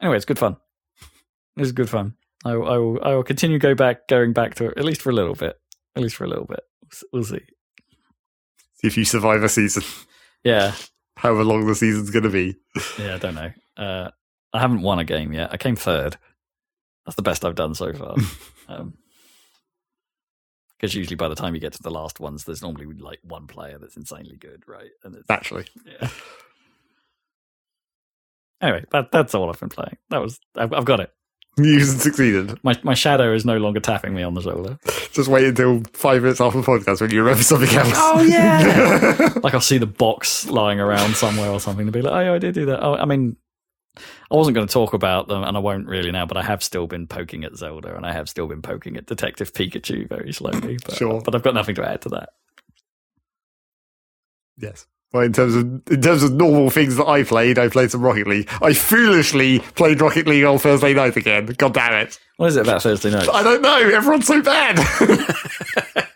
[0.00, 0.56] anyway, it's good fun.
[1.56, 2.14] It's good fun.
[2.44, 2.98] I, I will.
[3.02, 5.56] I will continue go back, going back to it at least for a little bit.
[5.96, 6.60] At least for a little bit.
[6.82, 7.44] We'll s- We'll see.
[8.84, 9.82] If you survive a season,
[10.44, 10.72] Yeah,
[11.16, 12.54] however long the season's going to be.
[12.96, 13.50] Yeah, I don't know.
[13.78, 14.10] Uh,
[14.52, 15.52] I haven't won a game yet.
[15.52, 16.16] I came third.
[17.06, 18.16] That's the best I've done so far.
[18.68, 18.94] um,
[20.78, 23.46] because usually by the time you get to the last ones, there's normally like one
[23.46, 24.90] player that's insanely good, right?
[25.02, 25.66] And it's, Naturally.
[25.84, 26.08] yeah.
[28.60, 29.96] Anyway, that that's all I've been playing.
[30.10, 31.12] That was I've, I've got it.
[31.56, 32.58] You succeeded.
[32.62, 34.78] My my shadow is no longer tapping me on the shoulder.
[35.12, 37.92] Just wait until five minutes after the podcast when you remember something else.
[37.94, 39.32] Oh, yeah.
[39.42, 42.32] like I'll see the box lying around somewhere or something to be like, oh, yeah,
[42.34, 42.84] I did do that.
[42.84, 43.36] Oh, I mean,
[44.30, 46.26] I wasn't going to talk about them, and I won't really now.
[46.26, 49.06] But I have still been poking at Zelda, and I have still been poking at
[49.06, 50.78] Detective Pikachu very slowly.
[50.84, 51.20] But, Sure.
[51.20, 52.30] but I've got nothing to add to that.
[54.56, 54.86] Yes.
[55.12, 58.02] Well, in terms of in terms of normal things that I played, I played some
[58.02, 58.48] Rocket League.
[58.60, 61.46] I foolishly played Rocket League on Thursday night again.
[61.46, 62.18] God damn it!
[62.36, 63.26] What is it about Thursday night?
[63.32, 63.78] I don't know.
[63.78, 64.78] Everyone's so bad.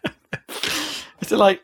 [1.21, 1.63] Is it like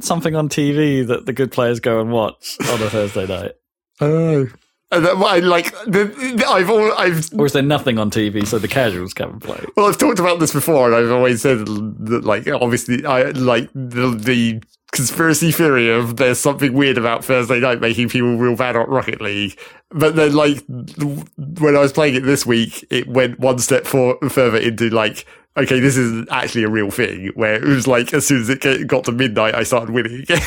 [0.00, 3.52] something on TV that the good players go and watch on a Thursday night,
[4.00, 4.46] oh.
[4.90, 5.72] And uh, then, I like.
[5.86, 6.92] The, I've all.
[6.96, 9.64] I've or is there nothing on TV so the casuals come and play?
[9.76, 13.68] well, I've talked about this before, and I've always said that, like, obviously, I like
[13.74, 14.62] the the
[14.92, 19.20] conspiracy theory of there's something weird about Thursday night making people real bad at Rocket
[19.20, 19.58] League.
[19.90, 24.18] But then, like, when I was playing it this week, it went one step for,
[24.30, 27.30] further into like, okay, this is actually a real thing.
[27.34, 30.42] Where it was like, as soon as it got to midnight, I started winning again.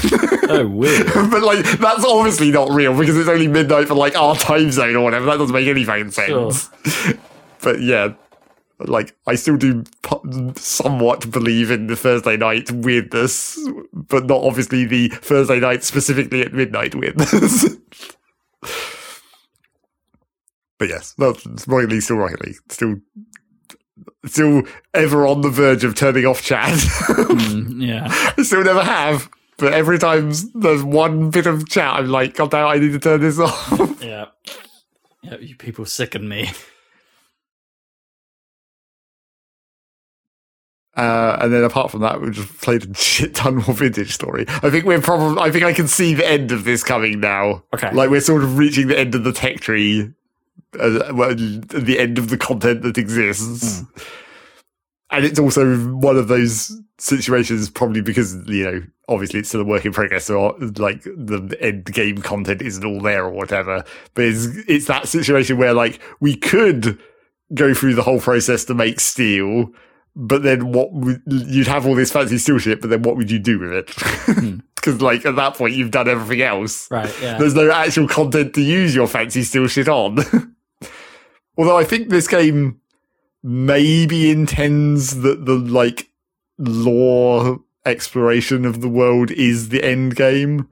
[0.50, 1.08] Oh, weird.
[1.14, 4.96] but like, that's obviously not real because it's only midnight for like our time zone
[4.96, 5.26] or whatever.
[5.26, 6.70] That doesn't make any fucking sense.
[7.62, 8.14] but yeah,
[8.88, 9.84] like I still do
[10.56, 13.60] somewhat believe in the Thursday night weirdness,
[13.94, 17.66] but not obviously the Thursday night specifically at midnight weirdness.
[20.80, 22.96] but yes, it's Rocket League still Rocket League, still,
[24.26, 24.64] still
[24.94, 26.74] ever on the verge of turning off chat.
[26.78, 28.08] Mm, yeah.
[28.38, 29.30] I still never have.
[29.58, 33.00] But every time there's one bit of chat, I'm like, God damn, I need to
[33.00, 34.04] turn this off.
[34.04, 34.26] Yeah.
[35.22, 36.50] Yeah, you people sicken me.
[40.98, 44.46] Uh, and then apart from that, we just played a shit ton more vintage story.
[44.48, 47.64] I think we're probably, I think I can see the end of this coming now.
[47.74, 47.92] Okay.
[47.92, 50.12] Like we're sort of reaching the end of the tech tree,
[50.80, 53.84] uh, well, the end of the content that exists.
[55.10, 59.66] And it's also one of those situations, probably because, you know, obviously it's still a
[59.66, 63.84] work in progress, so like the end game content isn't all there or whatever.
[64.14, 66.98] But it's, it's that situation where like we could
[67.54, 69.70] go through the whole process to make steel,
[70.16, 73.30] but then what would, you'd have all this fancy steel shit, but then what would
[73.30, 74.62] you do with it?
[74.76, 76.90] because like at that point you've done everything else.
[76.90, 77.14] Right.
[77.22, 77.38] Yeah.
[77.38, 80.18] There's no actual content to use your fancy steel shit on.
[81.58, 82.80] Although I think this game
[83.44, 86.10] maybe intends that the like
[86.58, 90.70] lore exploration of the world is the end game.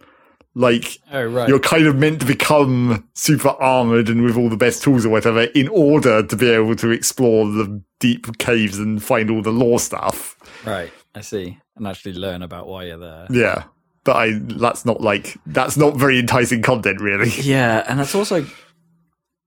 [0.56, 1.48] Like oh right.
[1.48, 5.10] you're kind of meant to become super armored and with all the best tools or
[5.10, 9.52] whatever in order to be able to explore the deep caves and find all the
[9.52, 10.36] lore stuff.
[10.66, 10.92] Right.
[11.16, 11.60] I see.
[11.76, 13.28] And actually learn about why you're there.
[13.30, 13.66] Yeah.
[14.04, 17.30] But I that's not like that's not very enticing content really.
[17.30, 18.46] Yeah, and that's also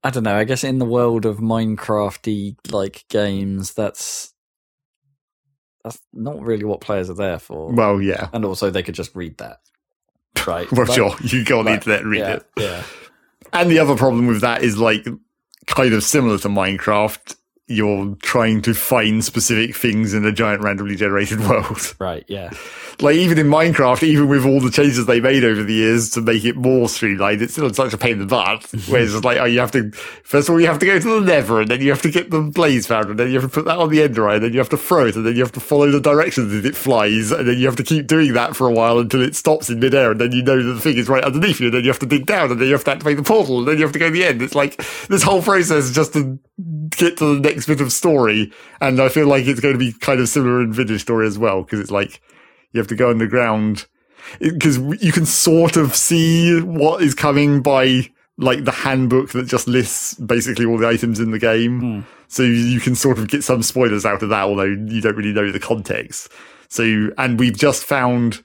[0.05, 4.33] I don't know, I guess in the world of Minecrafty like games, that's
[5.85, 7.73] that's not really what players are there for.
[7.73, 8.29] Well, yeah.
[8.33, 9.61] and also they could just read that.
[10.47, 10.70] Right.
[10.73, 12.47] Well, sure, you go on the internet and read yeah, it.
[12.57, 12.85] Yeah.
[13.53, 15.07] And the other problem with that is like
[15.66, 17.37] kind of similar to Minecraft.
[17.68, 21.94] You're trying to find specific things in a giant randomly generated world.
[21.98, 22.51] Right, yeah.
[23.01, 26.20] like even in Minecraft, even with all the changes they made over the years to
[26.20, 28.64] make it more streamlined, it's still such a pain in the butt.
[28.89, 30.98] Where it's just like, oh, you have to first of all you have to go
[30.98, 33.40] to the Nether, and then you have to get the blaze found, and then you
[33.40, 35.16] have to put that on the ender eye, and then you have to throw it,
[35.16, 37.76] and then you have to follow the directions as it flies, and then you have
[37.76, 40.43] to keep doing that for a while until it stops in midair, and then you
[40.43, 42.51] know that the thing is right underneath you, and then you have to dig down,
[42.51, 44.12] and then you have to activate the portal, and then you have to go to
[44.12, 44.43] the end.
[44.43, 44.76] It's like
[45.09, 46.39] this whole process just to
[46.90, 49.93] get to the next bit of story, and I feel like it's going to be
[49.93, 52.20] kind of similar in Vintage Story as well, because it's like
[52.72, 53.86] you have to go underground
[54.40, 58.09] because you can sort of see what is coming by
[58.39, 61.80] like the handbook that just lists basically all the items in the game.
[61.80, 62.01] Hmm.
[62.28, 65.34] So you can sort of get some spoilers out of that, although you don't really
[65.34, 66.30] know the context.
[66.68, 68.43] So, and we've just found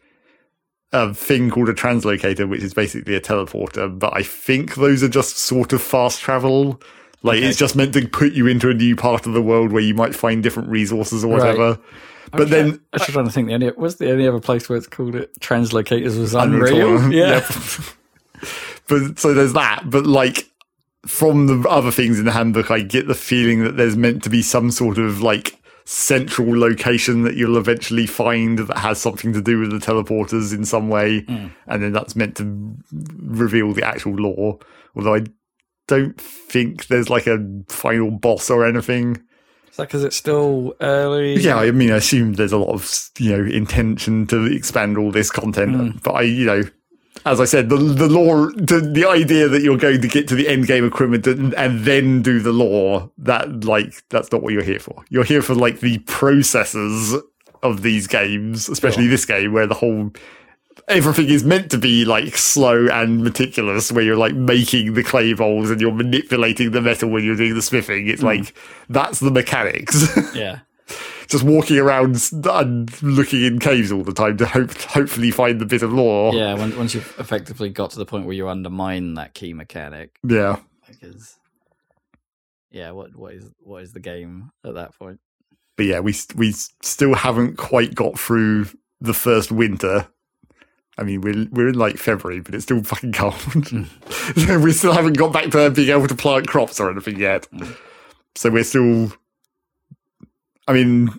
[0.92, 5.10] a thing called a translocator, which is basically a teleporter, but I think those are
[5.10, 6.82] just sort of fast travel.
[7.24, 9.82] Like it's just meant to put you into a new part of the world where
[9.82, 11.58] you might find different resources or Right.
[11.58, 11.80] whatever.
[12.32, 14.78] But then I was trying to think the only was the only other place where
[14.78, 17.00] it's called it translocators was Unreal Unreal.
[17.00, 17.12] Tour.
[17.12, 17.48] Yeah.
[18.88, 19.90] But so there's that.
[19.90, 20.50] But like
[21.06, 24.30] from the other things in the handbook, I get the feeling that there's meant to
[24.30, 29.42] be some sort of like central location that you'll eventually find that has something to
[29.42, 31.48] do with the teleporters in some way, hmm.
[31.68, 34.60] and then that's meant to reveal the actual lore.
[34.96, 35.24] Although I
[35.88, 37.40] don't think there's like a
[37.70, 39.22] final boss or anything.
[39.70, 41.36] Is that because it's still early?
[41.36, 45.12] Yeah, I mean, I assume there's a lot of you know intention to expand all
[45.12, 45.98] this content, hmm.
[46.04, 46.64] but I, you know,
[47.26, 50.36] as I said, the the lore, the, the idea that you're going to get to
[50.36, 54.54] the end game equipment and, and then do the lore, that like that's not what
[54.54, 55.04] you're here for.
[55.10, 57.16] You're here for like the processes
[57.64, 60.12] of these games, especially this game where the whole
[60.88, 65.34] everything is meant to be like slow and meticulous where you're like making the clay
[65.34, 68.28] bowls and you're manipulating the metal when you're doing the smithing it's hmm.
[68.28, 68.54] like
[68.90, 70.60] that's the mechanics Yeah.
[71.28, 75.66] just walking around and looking in caves all the time to hope hopefully find the
[75.66, 76.34] bit of lore.
[76.34, 76.54] Yeah.
[76.54, 80.58] Once you've effectively got to the point where you undermine that key mechanic, Yeah.
[80.88, 81.38] because
[82.72, 85.20] yeah, what what is what is the game at that point?
[85.76, 88.68] But yeah, we we still haven't quite got through
[89.00, 90.08] the first winter.
[90.98, 93.34] I mean, we're we're in like February, but it's still fucking cold.
[93.34, 94.64] Mm.
[94.64, 97.48] we still haven't got back to being able to plant crops or anything yet.
[97.54, 97.78] Mm.
[98.36, 99.12] So we're still.
[100.68, 101.10] I mean,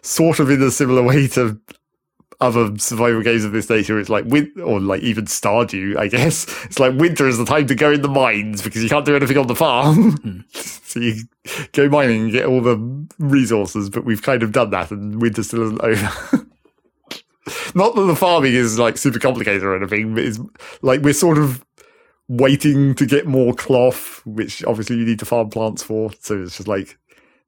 [0.00, 1.60] sort of in a similar way to
[2.40, 3.98] other survival games of this nature.
[3.98, 6.46] It's like win or like even Stardew, I guess.
[6.68, 9.16] It's like winter is the time to go in the mines because you can't do
[9.16, 10.16] anything on the farm.
[10.18, 10.44] Mm.
[10.54, 11.22] so you
[11.72, 12.76] go mining and get all the
[13.18, 16.46] resources, but we've kind of done that and winter still isn't over.
[17.74, 20.38] Not that the farming is like super complicated or anything, but it's
[20.82, 21.64] like we're sort of
[22.28, 26.10] waiting to get more cloth, which obviously you need to farm plants for.
[26.20, 26.98] So it's just like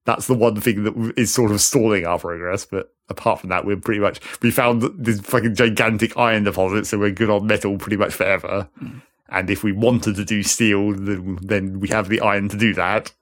[0.07, 2.65] that's the one thing that is sort of stalling our progress.
[2.65, 6.99] But apart from that, we're pretty much we found this fucking gigantic iron deposit, so
[6.99, 8.69] we're good on metal pretty much forever.
[8.83, 9.03] Mm.
[9.31, 12.75] And if we wanted to do steel, then, then we have the iron to do
[12.75, 13.13] that.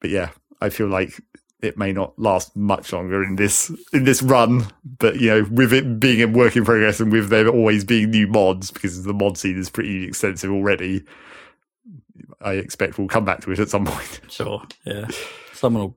[0.00, 0.30] But yeah,
[0.60, 1.20] I feel like
[1.62, 4.66] it may not last much longer in this in this run.
[4.98, 8.10] But you know, with it being a work in progress and with there always being
[8.10, 11.04] new mods, because the mod scene is pretty extensive already,
[12.40, 14.20] I expect we'll come back to it at some point.
[14.28, 14.62] Sure.
[14.84, 15.08] Yeah.
[15.52, 15.94] Someone will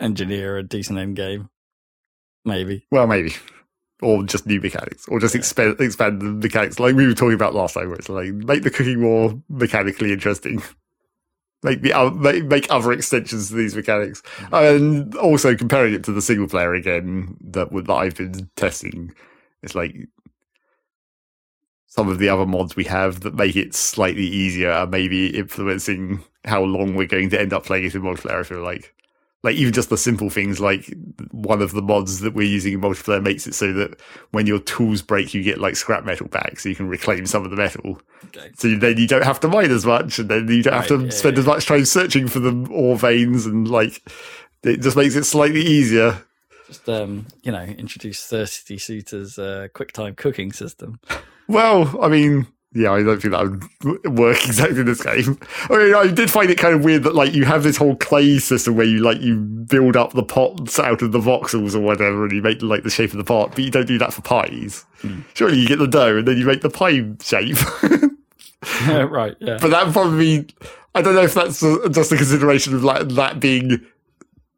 [0.00, 1.48] engineer a decent end game.
[2.44, 2.86] Maybe.
[2.90, 3.34] Well, maybe.
[4.02, 7.54] Or just new mechanics, or just expand expand the mechanics, like we were talking about
[7.54, 7.88] last time.
[7.88, 10.62] Where it's like make the cooking more mechanically interesting,
[11.62, 14.22] make the o- make, make other extensions to these mechanics,
[14.52, 19.14] and also comparing it to the single player again that that I've been testing.
[19.62, 20.08] It's like
[21.86, 26.22] some of the other mods we have that make it slightly easier are maybe influencing
[26.44, 28.40] how long we're going to end up playing it in multiplayer.
[28.40, 28.94] I feel like
[29.42, 30.92] like even just the simple things like
[31.30, 33.98] one of the mods that we're using in multiplayer makes it so that
[34.32, 37.44] when your tools break you get like scrap metal back so you can reclaim some
[37.44, 38.50] of the metal Okay.
[38.54, 41.04] so then you don't have to mine as much and then you don't have to
[41.04, 41.40] yeah, spend yeah.
[41.40, 44.02] as much time searching for the ore veins and like
[44.62, 46.22] it just makes it slightly easier
[46.66, 51.00] Just um, you know, introduce thirsty suitors uh, quick time cooking system.
[51.48, 53.42] well i mean yeah, I don't think that
[53.84, 55.38] would work exactly in this game.
[55.68, 57.96] I mean, I did find it kind of weird that like you have this whole
[57.96, 61.80] clay system where you like you build up the pots out of the voxels or
[61.80, 64.12] whatever, and you make like the shape of the pot, but you don't do that
[64.12, 64.84] for pies.
[65.00, 65.20] Hmm.
[65.34, 67.56] Surely you get the dough and then you make the pie shape.
[69.10, 69.36] right.
[69.40, 69.58] Yeah.
[69.60, 70.46] but that probably
[70.94, 73.84] I don't know if that's just a consideration of like that being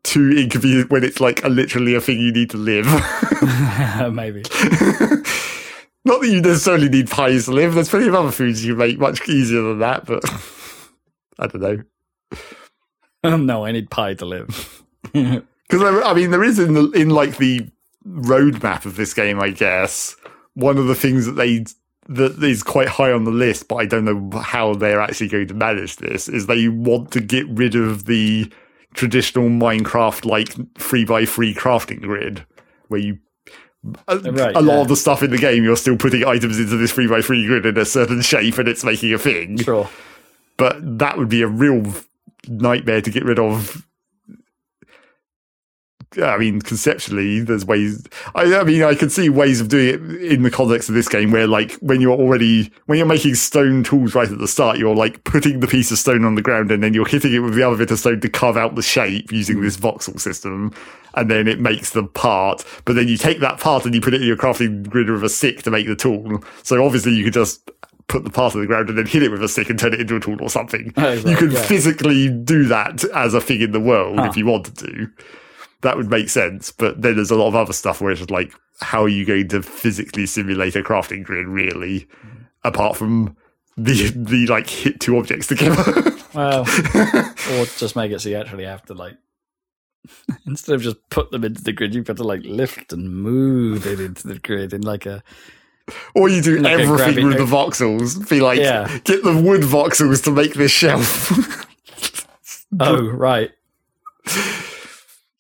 [0.02, 2.86] too inconvenient when it's like a, literally a thing you need to live.
[4.12, 4.42] Maybe.
[6.04, 7.74] Not that you necessarily need pies to live.
[7.74, 10.24] There's plenty of other foods you can make much easier than that, but
[11.38, 11.82] I don't know.
[13.22, 14.82] Um, no, I need pie to live.
[15.72, 17.66] Because I mean, there is in the in like the
[18.06, 20.14] roadmap of this game, I guess
[20.54, 21.64] one of the things that they
[22.08, 25.48] that is quite high on the list, but I don't know how they're actually going
[25.48, 26.28] to manage this.
[26.28, 28.52] Is they want to get rid of the
[28.94, 32.44] traditional Minecraft like three by three crafting grid,
[32.88, 33.18] where you
[34.08, 34.80] a, uh, Right, a lot yeah.
[34.82, 37.46] of the stuff in the game you're still putting items into this three by three
[37.46, 39.58] grid in a certain shape, and it's making a thing.
[39.58, 39.88] sure.
[40.56, 41.92] But that would be a real
[42.48, 43.86] nightmare to get rid of.
[46.20, 48.06] I mean, conceptually, there's ways.
[48.34, 51.08] I, I mean, I can see ways of doing it in the context of this
[51.08, 54.78] game, where like when you're already when you're making stone tools right at the start,
[54.78, 57.38] you're like putting the piece of stone on the ground, and then you're hitting it
[57.38, 59.64] with the other bit of stone to carve out the shape using hmm.
[59.64, 60.72] this voxel system,
[61.14, 62.64] and then it makes the part.
[62.84, 65.24] But then you take that part and you put it in your crafting grid with
[65.24, 66.42] a stick to make the tool.
[66.62, 67.70] So obviously, you could just
[68.08, 69.94] put the part on the ground and then hit it with a stick and turn
[69.94, 70.92] it into a tool or something.
[70.96, 71.62] Oh, you could yeah.
[71.62, 74.26] physically do that as a thing in the world Huh.
[74.26, 74.36] if ah.
[74.36, 75.10] you wanted to.
[75.80, 76.70] That would make sense.
[76.70, 79.48] But then there's a lot of other stuff where it's like, how are you going
[79.48, 82.06] to physically simulate a crafting grid, really?
[82.64, 83.36] Apart from
[83.76, 86.12] the the like hit two objects together.
[86.34, 89.18] Well, or just make it so you actually have to like
[90.46, 93.86] instead of just put them into the grid, you've got to like lift and move
[93.86, 95.22] it into the grid in like a
[96.14, 98.28] or you do Like everything with the voxels.
[98.28, 98.98] Be like, Yeah.
[99.04, 101.66] get the wood voxels to make this shelf.
[102.80, 103.50] oh right.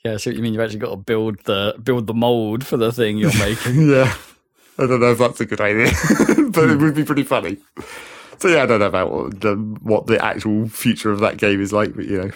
[0.04, 0.52] Yeah, I see what you mean.
[0.52, 3.88] You've actually got to build the build the mold for the thing you're making.
[3.90, 4.14] yeah.
[4.78, 5.92] I don't know if that's a good idea,
[6.50, 7.58] but it would be pretty funny.
[8.38, 11.60] So yeah, I don't know about what the, what the actual future of that game
[11.60, 12.30] is like, but you know,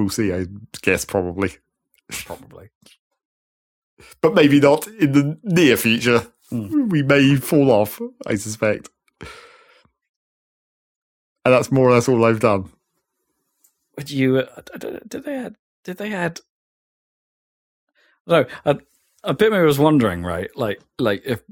[0.00, 0.32] we'll see.
[0.32, 0.46] I
[0.82, 1.52] guess probably,
[2.24, 2.70] Probably.
[4.20, 6.26] but maybe not in the near future.
[6.50, 6.88] Hmm.
[6.88, 8.00] We may fall off.
[8.26, 8.90] I suspect,
[9.20, 9.28] and
[11.54, 12.70] that's more or less all I've done.
[13.96, 14.38] Would you?
[14.38, 14.60] Uh,
[15.06, 15.56] did they add?
[15.84, 16.40] Did they add?
[18.26, 18.78] No, a,
[19.24, 19.52] a bit.
[19.52, 20.50] me was wondering, right?
[20.56, 21.42] Like, like if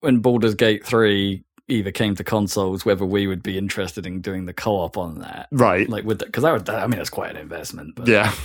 [0.00, 4.46] when Baldur's Gate three either came to consoles, whether we would be interested in doing
[4.46, 5.48] the co-op on that.
[5.50, 5.88] Right?
[5.88, 6.68] Like, would because that would?
[6.68, 7.94] I mean, it's quite an investment.
[7.94, 8.32] But, yeah.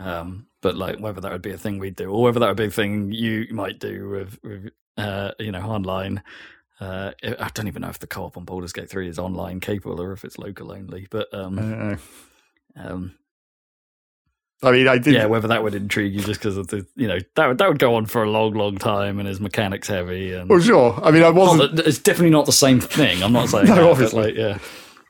[0.00, 2.56] Um, but like whether that would be a thing we'd do, or whether that would
[2.56, 6.22] be a thing you might do with, with uh, you know, online.
[6.80, 10.00] Uh, I don't even know if the co-op on Baldur's Gate three is online capable
[10.00, 11.06] or if it's local only.
[11.08, 11.98] But um,
[12.76, 13.14] um,
[14.64, 15.14] I mean, I did.
[15.14, 17.68] yeah, whether that would intrigue you just because of the, you know, that would that
[17.68, 20.48] would go on for a long, long time and is mechanics heavy and.
[20.48, 20.98] Well, sure.
[21.02, 21.76] I mean, I wasn't.
[21.76, 23.22] that- it's definitely not the same thing.
[23.22, 24.22] I'm not saying No, that, obviously.
[24.24, 24.58] like, yeah,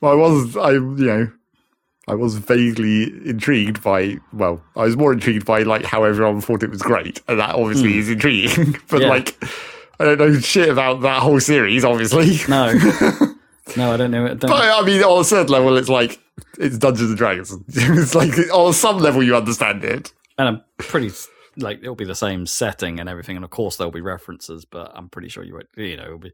[0.00, 1.32] Well, I was, I, you know,
[2.06, 6.62] I was vaguely intrigued by, well, I was more intrigued by, like, how everyone thought
[6.62, 7.22] it was great.
[7.28, 7.98] And that obviously hmm.
[8.00, 8.76] is intriguing.
[8.88, 9.00] but.
[9.02, 9.08] Yeah.
[9.08, 9.42] like,
[10.00, 12.38] I don't know shit about that whole series, obviously.
[12.48, 12.72] no,
[13.76, 14.24] no, I don't know.
[14.24, 16.20] I don't, But, I mean, on a certain level, it's like,
[16.58, 17.52] it's Dungeons and Dragons.
[17.68, 20.12] it's like, on some level, you understand it.
[20.38, 21.10] and I'm pretty
[21.56, 24.90] like it'll be the same setting and everything, and of course there'll be references, but
[24.94, 25.68] I'm pretty sure you won't.
[25.76, 26.32] You know, it'll be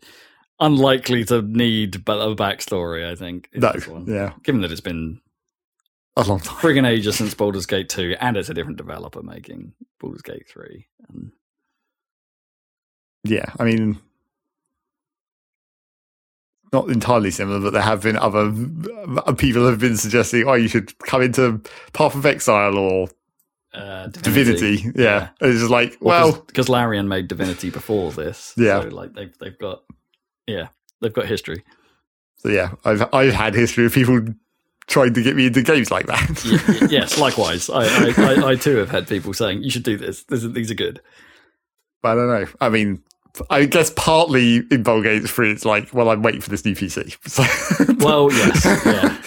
[0.60, 3.10] unlikely to need but a backstory.
[3.10, 3.48] I think.
[3.52, 4.04] in No.
[4.06, 4.32] Yeah.
[4.42, 5.20] given that it's been
[6.16, 6.56] A long time.
[6.58, 10.86] friggin' ages since Baldur's Gate two, and it's a different developer making Baldur's Gate three.
[11.08, 11.32] And
[13.24, 13.52] Yeah.
[13.58, 13.98] I mean,
[16.72, 18.52] not entirely similar, but there have been other
[19.36, 21.60] people have been suggesting, oh, you should come into
[21.92, 23.08] Path of Exile or
[23.74, 24.84] uh, Divinity.
[24.94, 25.30] Yeah.
[25.40, 28.82] And It's just like, Well, well, because Larian made Divinity before this, Yeah.
[28.82, 29.82] So like they've they've got
[30.46, 30.68] yeah
[31.00, 31.64] they've got history.
[32.36, 34.20] so yeah, I've I've had history of people
[34.86, 36.88] trying to get me into games like that.
[36.90, 37.70] Yes, likewise.
[37.70, 40.24] I, I, I, I too have had people saying you should do this.
[40.24, 41.00] this is, these are good.
[42.02, 42.46] but I don't know.
[42.60, 43.02] I mean,
[43.48, 46.74] I guess partly in Baldur's Gate 3, it's like, well, I'm waiting for this new
[46.74, 47.16] PC.
[47.28, 49.18] So Well, yes, yeah.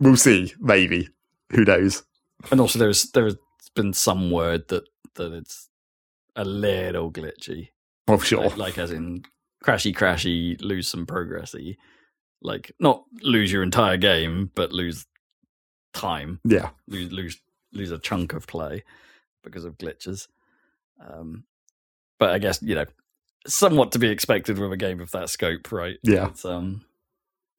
[0.00, 1.08] we'll see, maybe.
[1.52, 2.04] who knows?
[2.50, 3.36] And also, there's there's
[3.74, 4.84] been some word that
[5.16, 5.68] that it's
[6.36, 7.70] a little glitchy,
[8.06, 8.44] Well, sure.
[8.44, 9.24] like, like as in
[9.64, 11.76] crashy, crashy, lose some progressy,
[12.40, 15.06] like not lose your entire game, but lose
[15.92, 16.70] time, Yeah.
[16.86, 17.38] lose lose
[17.72, 18.84] lose a chunk of play
[19.42, 20.28] because of glitches.
[21.00, 21.44] Um,
[22.18, 22.84] but I guess you know,
[23.46, 25.96] somewhat to be expected with a game of that scope, right?
[26.02, 26.30] Yeah.
[26.44, 26.84] Um,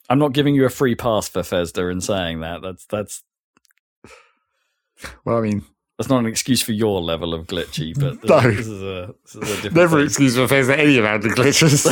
[0.09, 2.61] I'm not giving you a free pass for Bethesda in saying that.
[2.61, 3.23] That's that's
[5.23, 5.63] Well, I mean,
[5.97, 8.41] that's not an excuse for your level of glitchy, but this, No.
[8.51, 9.75] this is a this is a different.
[9.75, 10.05] never thing.
[10.05, 11.85] excuse for face any amount of glitches.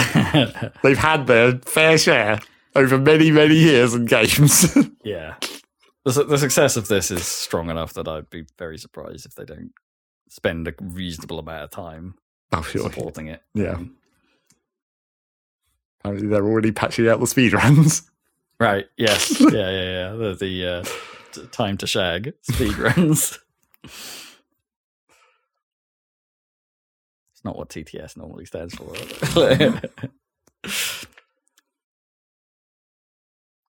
[0.83, 2.39] They've had their fair share
[2.75, 4.75] over many, many years in games.
[5.03, 5.35] yeah,
[6.05, 9.45] the, the success of this is strong enough that I'd be very surprised if they
[9.45, 9.71] don't
[10.29, 12.15] spend a reasonable amount of time
[12.53, 12.83] oh, sure.
[12.83, 13.41] supporting it.
[13.53, 13.73] Yeah.
[13.73, 13.95] Um,
[16.01, 18.07] Apparently, they're already patching out the speedruns.
[18.59, 18.85] right.
[18.97, 19.39] Yes.
[19.41, 19.49] yeah.
[19.49, 19.69] Yeah.
[19.69, 20.11] Yeah.
[20.11, 20.83] The, the uh,
[21.33, 23.37] t- time to shag speedruns.
[23.83, 24.27] it's
[27.43, 28.93] not what TTS normally stands for.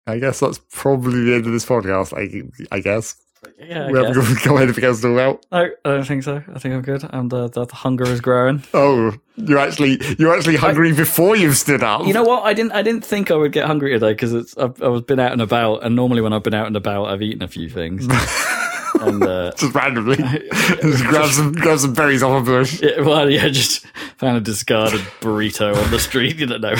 [0.08, 2.14] I guess that's probably the end of this podcast.
[2.18, 3.16] I, I guess.
[3.60, 3.86] Yeah.
[3.86, 4.34] I we haven't guess.
[4.36, 5.46] got, got anything else to talk about.
[5.52, 6.44] No, I don't think so.
[6.54, 7.04] I think I'm good.
[7.10, 8.64] And uh, the, the hunger is growing.
[8.74, 12.06] Oh, you're actually you're actually hungry before you've stood up.
[12.06, 12.44] You know what?
[12.44, 12.72] I didn't.
[12.74, 14.58] I didn't think I would get hungry today because it's.
[14.58, 17.22] I've, I've been out and about, and normally when I've been out and about, I've
[17.22, 18.08] eaten a few things.
[19.02, 22.82] and uh, just randomly, just grab some grab some berries off a bush.
[22.82, 23.86] yeah, well, yeah, just
[24.18, 26.38] found a discarded burrito on the street.
[26.38, 26.76] You don't know,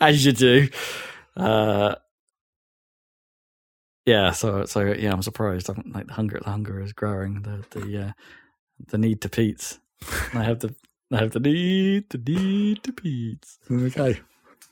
[0.00, 0.68] as you do.
[1.36, 1.94] Uh,
[4.08, 4.30] yeah.
[4.32, 5.68] So, so yeah, I'm surprised.
[5.68, 7.42] I'm, like the hunger, the hunger is growing.
[7.42, 8.12] The the uh,
[8.88, 9.78] the need to Pete's.
[10.34, 10.74] I have the
[11.12, 13.58] I have the need, the need to Pete's.
[13.70, 14.20] Okay.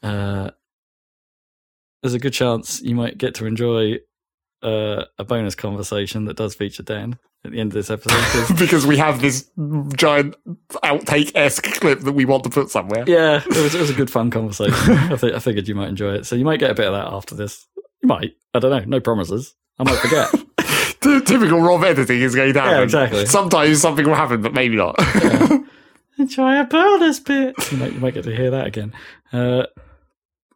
[0.03, 0.51] uh,
[2.03, 3.99] there's a good chance you might get to enjoy
[4.63, 8.87] uh, a bonus conversation that does feature Dan at the end of this episode because
[8.87, 9.51] we have this
[9.97, 10.35] giant
[10.85, 13.05] outtake esque clip that we want to put somewhere.
[13.07, 14.75] yeah, it was, it was a good, fun conversation.
[14.97, 16.27] I, th- I figured you might enjoy it.
[16.27, 17.67] So you might get a bit of that after this.
[18.03, 18.37] You might.
[18.55, 18.85] I don't know.
[18.97, 19.55] No promises.
[19.79, 20.29] I might forget.
[21.01, 22.77] Ty- Typical Rob editing is going to happen.
[22.79, 23.27] Yeah, exactly.
[23.27, 24.97] Sometimes something will happen, but maybe not.
[26.19, 27.55] enjoy a bonus bit.
[27.71, 28.93] You might, you might get to hear that again.
[29.33, 29.65] Uh,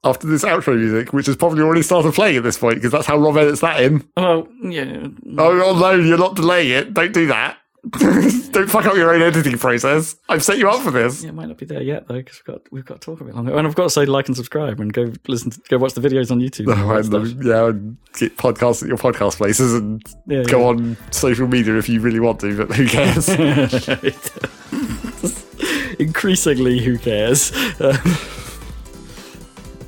[0.03, 3.07] After this outro music, which has probably already started playing at this point, because that's
[3.07, 4.09] how Rob edits that in.
[4.17, 5.07] well, yeah.
[5.39, 6.95] Oh, oh no, you're not delaying it.
[6.95, 7.59] Don't do that.
[8.53, 10.15] Don't fuck up your own editing process.
[10.29, 11.23] I've set you up for this.
[11.23, 13.21] Yeah, it might not be there yet though, because we've got we've got to talk
[13.23, 13.57] a bit longer.
[13.57, 16.01] And I've got to say, like and subscribe, and go listen, to, go watch the
[16.03, 16.67] videos on YouTube.
[16.67, 16.77] that
[17.15, 20.67] And, yeah, and get podcasts at your podcast places and Yeah, go yeah.
[20.67, 23.29] on social media if you really want to, but who cares?
[25.99, 27.51] Increasingly, who cares?
[27.81, 27.97] Um,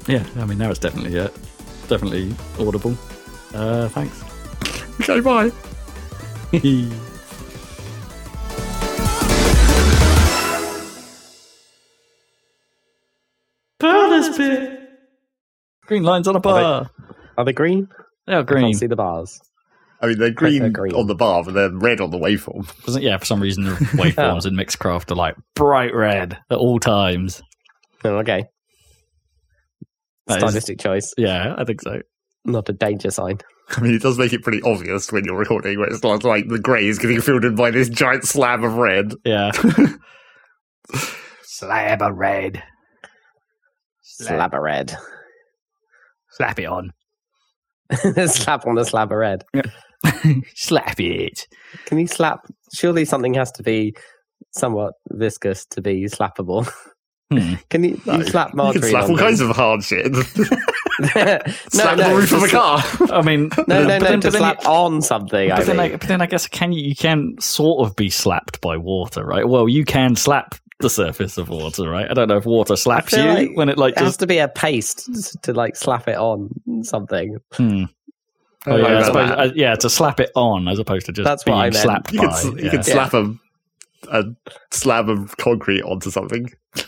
[0.08, 1.28] yeah, I mean now it's definitely yeah,
[1.88, 2.96] definitely audible.
[3.54, 4.22] Uh, thanks.
[5.00, 5.52] okay, bye.
[13.82, 14.80] Bonus bit.
[15.86, 16.90] Green lines on a bar.
[17.36, 17.88] Are they green?
[18.26, 18.64] They are I green.
[18.66, 19.40] can't see the bars.
[20.00, 20.94] I mean, they're green, they're green.
[20.94, 22.66] on the bar, but they're red on the waveform.
[22.86, 26.78] Doesn't- Yeah, for some reason the waveforms in Mixcraft are like bright red at all
[26.80, 27.40] times.
[28.04, 28.44] Oh, okay.
[30.26, 32.00] That is- Stylistic choice, yeah, I think so.
[32.44, 33.38] not a danger sign.
[33.76, 36.48] I mean, it does make it pretty obvious when you're recording, where it's not like
[36.48, 39.12] the grey is getting filled in by this giant slab of red.
[39.24, 39.52] Yeah.
[41.44, 42.62] Slab of red.
[44.14, 44.96] Slab of red.
[46.30, 46.92] Slap it on.
[48.26, 49.44] slap on the slab of red.
[50.54, 51.46] Slap it.
[51.86, 52.46] Can you slap?
[52.74, 53.94] Surely something has to be
[54.50, 56.70] somewhat viscous to be slappable.
[57.30, 57.54] Hmm.
[57.70, 58.82] Can you, you slap You margarine?
[58.82, 60.12] can slap all kinds of hard shit.
[60.12, 60.20] no,
[61.70, 62.82] slap no, the roof of a car.
[63.10, 63.98] I mean, No, no, no.
[64.00, 65.50] then- to slap you- on something.
[65.50, 65.92] I But then, mean.
[65.92, 69.24] I, but then I guess can you, you can sort of be slapped by water,
[69.24, 69.48] right?
[69.48, 72.10] Well, you can slap the surface of water, right?
[72.10, 74.38] I don't know if water slaps you like when it like it has to be
[74.38, 76.50] a paste to like slap it on
[76.82, 77.38] something.
[77.52, 77.84] Hmm.
[78.66, 79.38] Oh, yeah, I suppose, that.
[79.40, 81.74] uh, yeah, to slap it on as opposed to just That's what I meant.
[81.76, 82.26] slapped You by.
[82.26, 82.70] can, s- you yeah.
[82.70, 83.34] can slap a,
[84.12, 84.24] a
[84.70, 86.48] slab of concrete onto something.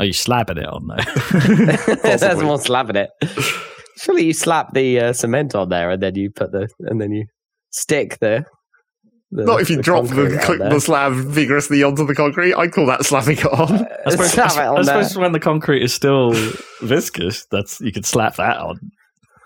[0.00, 0.96] Are you slapping it on though?
[2.02, 2.44] That's Possibly.
[2.46, 3.10] more slapping it.
[3.98, 7.12] Surely you slap the uh, cement on there and then you put the and then
[7.12, 7.26] you
[7.70, 8.44] stick the.
[9.36, 10.70] The Not if you the drop the, concrete co- on there.
[10.70, 12.54] the slab vigorously onto the concrete.
[12.54, 13.72] I'd call that slapping it on.
[13.72, 15.02] Uh, I suppose, slap I, it on I there.
[15.04, 16.32] suppose when the concrete is still
[16.82, 18.78] viscous, that's you could slap that on.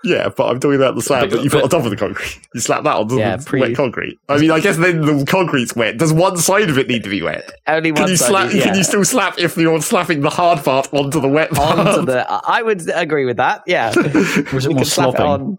[0.01, 1.89] Yeah, but I'm talking about the slab But- that you put but- on top of
[1.89, 2.39] the concrete.
[2.53, 4.17] You slap that onto Yeah, the pre- wet concrete.
[4.29, 5.97] I mean, I guess then the concrete's wet.
[5.97, 7.51] Does one side of it need to be wet?
[7.67, 8.53] Uh, only Can one you side, slap?
[8.53, 8.63] yeah.
[8.63, 11.79] Can you still slap if you're slapping the hard part onto the wet part?
[11.79, 12.25] onto the?
[12.29, 13.63] I would agree with that.
[13.67, 13.93] Yeah,
[14.53, 15.57] Was it more can slap it on.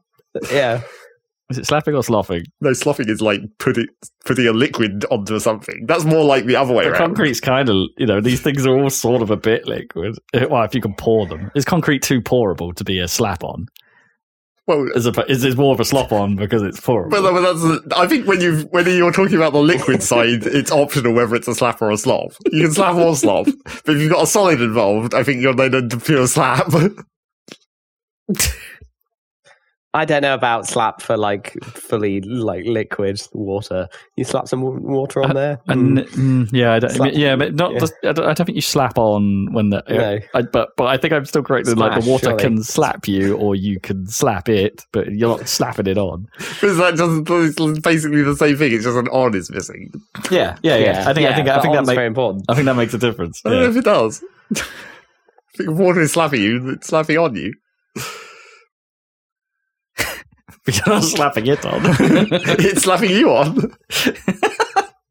[0.50, 0.80] Yeah,
[1.50, 2.44] Is it slapping or sloughing?
[2.60, 3.86] No, sloughing is like putting
[4.24, 5.84] putting a liquid onto something.
[5.86, 7.00] That's more like the other way The around.
[7.00, 10.16] concrete's kind of, you know, these things are all sort of a bit liquid.
[10.32, 13.42] Eh, well, if you can pour them, is concrete too pourable to be a slap
[13.42, 13.66] on?
[14.66, 17.10] Well, Is it is more of a slop on because it's pourable?
[17.10, 20.70] but, but that's, I think when you when you're talking about the liquid side, it's
[20.70, 22.30] optional whether it's a slap or a slop.
[22.52, 23.46] You can slap or slop,
[23.84, 26.68] but if you've got a solid involved, I think you're then into pure slap.
[29.92, 33.88] I don't know about slap for like fully like liquid water.
[34.16, 35.58] You slap some water on there.
[35.66, 36.06] And Mm.
[36.10, 37.72] mm, yeah, I don't, Slap- yeah, but not.
[37.72, 37.78] yeah.
[37.80, 39.82] The, I, don't, I don't think you slap on when the.
[39.88, 40.18] No.
[40.32, 41.66] I, but but I think I'm still correct.
[41.66, 42.40] that like the water surely.
[42.40, 46.28] can slap you, or you can slap it, but you're not slapping it on.
[46.60, 48.72] Because that just it's basically the same thing.
[48.72, 49.90] It's just an on is missing.
[50.30, 51.04] Yeah, yeah, yeah.
[51.08, 52.44] I think I think I think that makes very important.
[52.48, 53.40] I think that makes a difference.
[53.44, 54.22] I don't know if it does.
[54.56, 54.62] I
[55.56, 57.54] think water is slapping you, it's slapping on you.
[60.66, 61.80] You're not slapping it on.
[61.84, 63.54] it's slapping you on.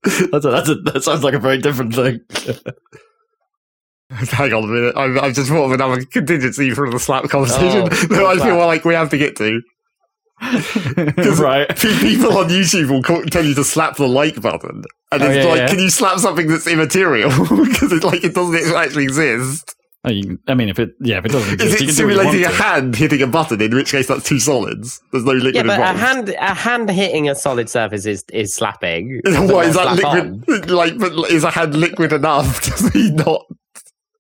[0.04, 2.20] that's a, that's a, that sounds like a very different thing.
[4.12, 4.98] Hang on a minute.
[4.98, 8.56] I've, I've just thought of another contingency for the slap conversation Oh, that I feel
[8.56, 8.66] slap.
[8.68, 9.62] like we have to get to.
[10.42, 11.68] right.
[11.78, 15.36] People on YouTube will call, tell you to slap the like button, and Oh, it's
[15.36, 15.68] yeah, like, yeah.
[15.68, 19.76] can you slap something that's immaterial because it's like it doesn't actually exist?
[20.06, 22.08] Oh, you, I mean, if it yeah, if it doesn't Is it you can do
[22.08, 22.64] what you simulating a want to.
[22.64, 23.62] hand hitting a button?
[23.62, 25.02] In which case, that's two solids.
[25.12, 28.54] There's no liquid Yeah, but a hand a hand hitting a solid surface is is
[28.54, 29.20] slapping.
[29.26, 30.70] but What is not that slap liquid?
[30.72, 33.46] Like, but is a hand liquid enough to be not,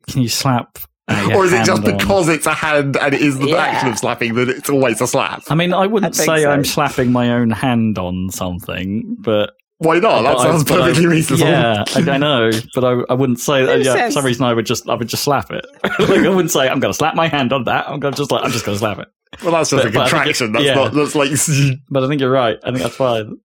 [0.09, 0.79] Can you slap?
[1.07, 1.97] uh, or is it just hand on?
[1.97, 3.57] because it's a hand and it is the Yeah.
[3.63, 5.43] action of slapping that it's always a slap?
[5.49, 6.51] I mean, I wouldn't I say so.
[6.51, 10.11] I'm slapping my own hand on something, but Why not?
[10.11, 11.47] Uh, that but I- sounds I- perfectly reasonable.
[11.47, 13.81] Yeah, I, I know, but I, I wouldn't say that.
[13.81, 15.65] Yeah, for some reason, I would just I would just slap it.
[15.83, 17.87] like I wouldn't say I'm going to slap my hand on that.
[17.89, 19.07] I'm going to just like I'm just going to slap it.
[19.43, 20.47] Well, that's just But- a but I think contraction.
[20.49, 20.73] it- That's yeah.
[20.75, 20.93] not.
[20.93, 21.29] That's like.
[21.89, 22.57] But I think you're right.
[22.63, 23.37] I think that's fine.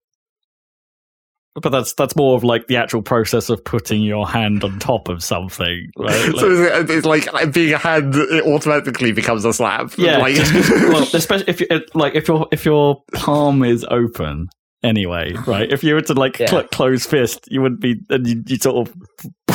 [1.62, 5.08] But that's that's more of like the actual process of putting your hand on top
[5.08, 6.28] of something, right?
[6.32, 8.12] Like- So it's like uh, being a hand.
[8.16, 9.92] It automatically becomes a slap.
[9.96, 13.86] Yeah, Like, just- well, especially if you it- like if your if your palm is
[13.88, 14.48] open
[14.84, 15.68] anyway, right?
[15.70, 16.46] If you were to like Yeah.
[16.50, 18.94] cl- close fist, you wouldn't be and you you sort of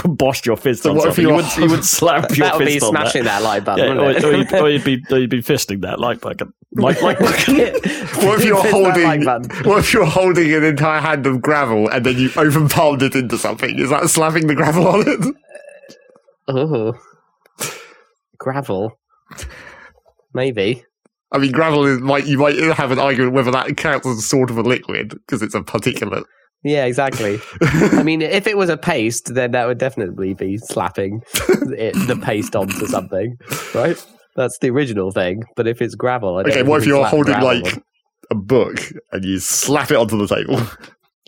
[0.18, 1.24] bosh your fist So on what if something.
[1.24, 3.02] You you're- would you would slap your That would be fist on that.
[3.12, 3.86] smashing that, like button.
[3.86, 4.38] Yeah, or, wouldn't or, it?
[4.38, 6.52] you'd, or you'd be or you'd be fisting that like button.
[6.74, 7.56] Like like button.
[7.58, 9.24] What if you're holding?
[9.24, 13.02] like what if you're holding an entire hand of gravel and then you open palmed
[13.02, 13.78] it into something?
[13.80, 15.36] Is that slapping the gravel on it?
[16.48, 16.94] Oh,
[18.38, 19.00] gravel.
[20.34, 20.84] Maybe.
[21.32, 24.22] I mean, gravel is might you might have an argument whether that counts as a
[24.22, 26.26] sort of a liquid because it's a particulate.
[26.64, 27.40] Yeah, exactly.
[27.62, 31.22] I mean, if it was a paste, then that would definitely be slapping
[31.78, 33.38] it, the paste onto something,
[33.74, 34.06] right?
[34.36, 35.44] That's the original thing.
[35.56, 37.84] But if it's gravel, I don't okay, what if you're holding gravel like
[38.30, 40.60] a book and you slap it onto the table?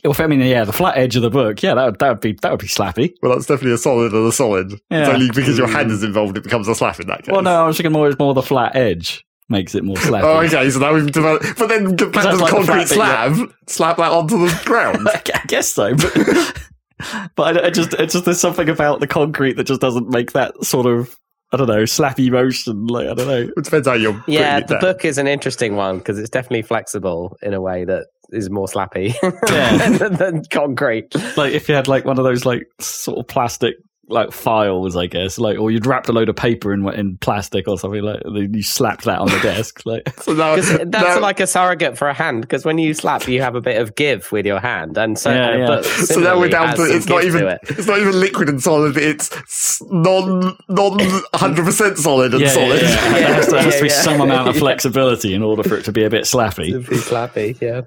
[0.04, 1.62] Well, I mean, yeah, the flat edge of the book.
[1.62, 3.14] Yeah, that would that would be that would be slappy.
[3.22, 4.74] Well, that's definitely a solid and a solid.
[4.74, 5.12] It's Yeah.
[5.12, 5.94] only because your hand hmm.
[5.94, 7.32] is involved it becomes a slap in that case.
[7.32, 10.22] Well, no, I was thinking more more the flat edge makes it more slappy.
[10.24, 10.70] Oh, okay.
[10.70, 13.54] So now we've developed, but then get back to the like concrete flat bit, slab,
[13.68, 15.08] slap that onto the ground.
[15.14, 16.14] I guess so, but,
[17.36, 20.32] but I, I just it's just there's something about the concrete that just doesn't make
[20.32, 21.16] that sort of
[21.54, 22.88] I don't know slappy motion.
[22.88, 23.50] Like I don't know.
[23.56, 24.24] It depends how you're.
[24.28, 24.82] Yeah, it the down.
[24.82, 28.68] book is an interesting one because it's definitely flexible in a way that is more
[28.68, 29.14] slappy
[29.50, 29.90] Yeah.
[29.98, 31.14] than, than concrete.
[31.36, 33.76] Like if you had like one of those like sort of plastic
[34.12, 37.68] like files, I guess, like or you'd wrapped a load of paper in in plastic
[37.68, 40.92] or something like then you slapped that on the desk, like So now, 'Cause that's
[40.92, 43.82] now- like a surrogate for a hand because when you slap, you have a bit
[43.82, 45.66] of give with your hand, and so Yeah, yeah.
[45.68, 47.60] book so now we're down to some it's not even it.
[47.70, 48.98] it's not even liquid and solid.
[48.98, 51.00] It's s- non non
[51.34, 52.82] hundred percent solid and yeah, solid.
[52.82, 53.12] yeah, yeah.
[53.22, 54.02] There has to, there has to be Yeah, yeah.
[54.02, 56.72] some amount of flexibility in order for it to be a bit slappy.
[56.72, 57.82] To be slappy, yeah.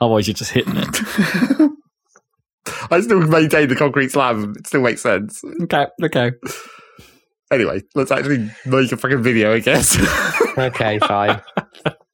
[0.00, 1.70] Otherwise, you're just hitting it.
[2.90, 4.56] I still maintain the concrete slab.
[4.56, 5.42] It still makes sense.
[5.62, 6.32] Okay, okay.
[7.50, 9.54] Anyway, let's actually make a fucking video.
[9.54, 9.96] I guess.
[10.58, 11.40] Okay, fine.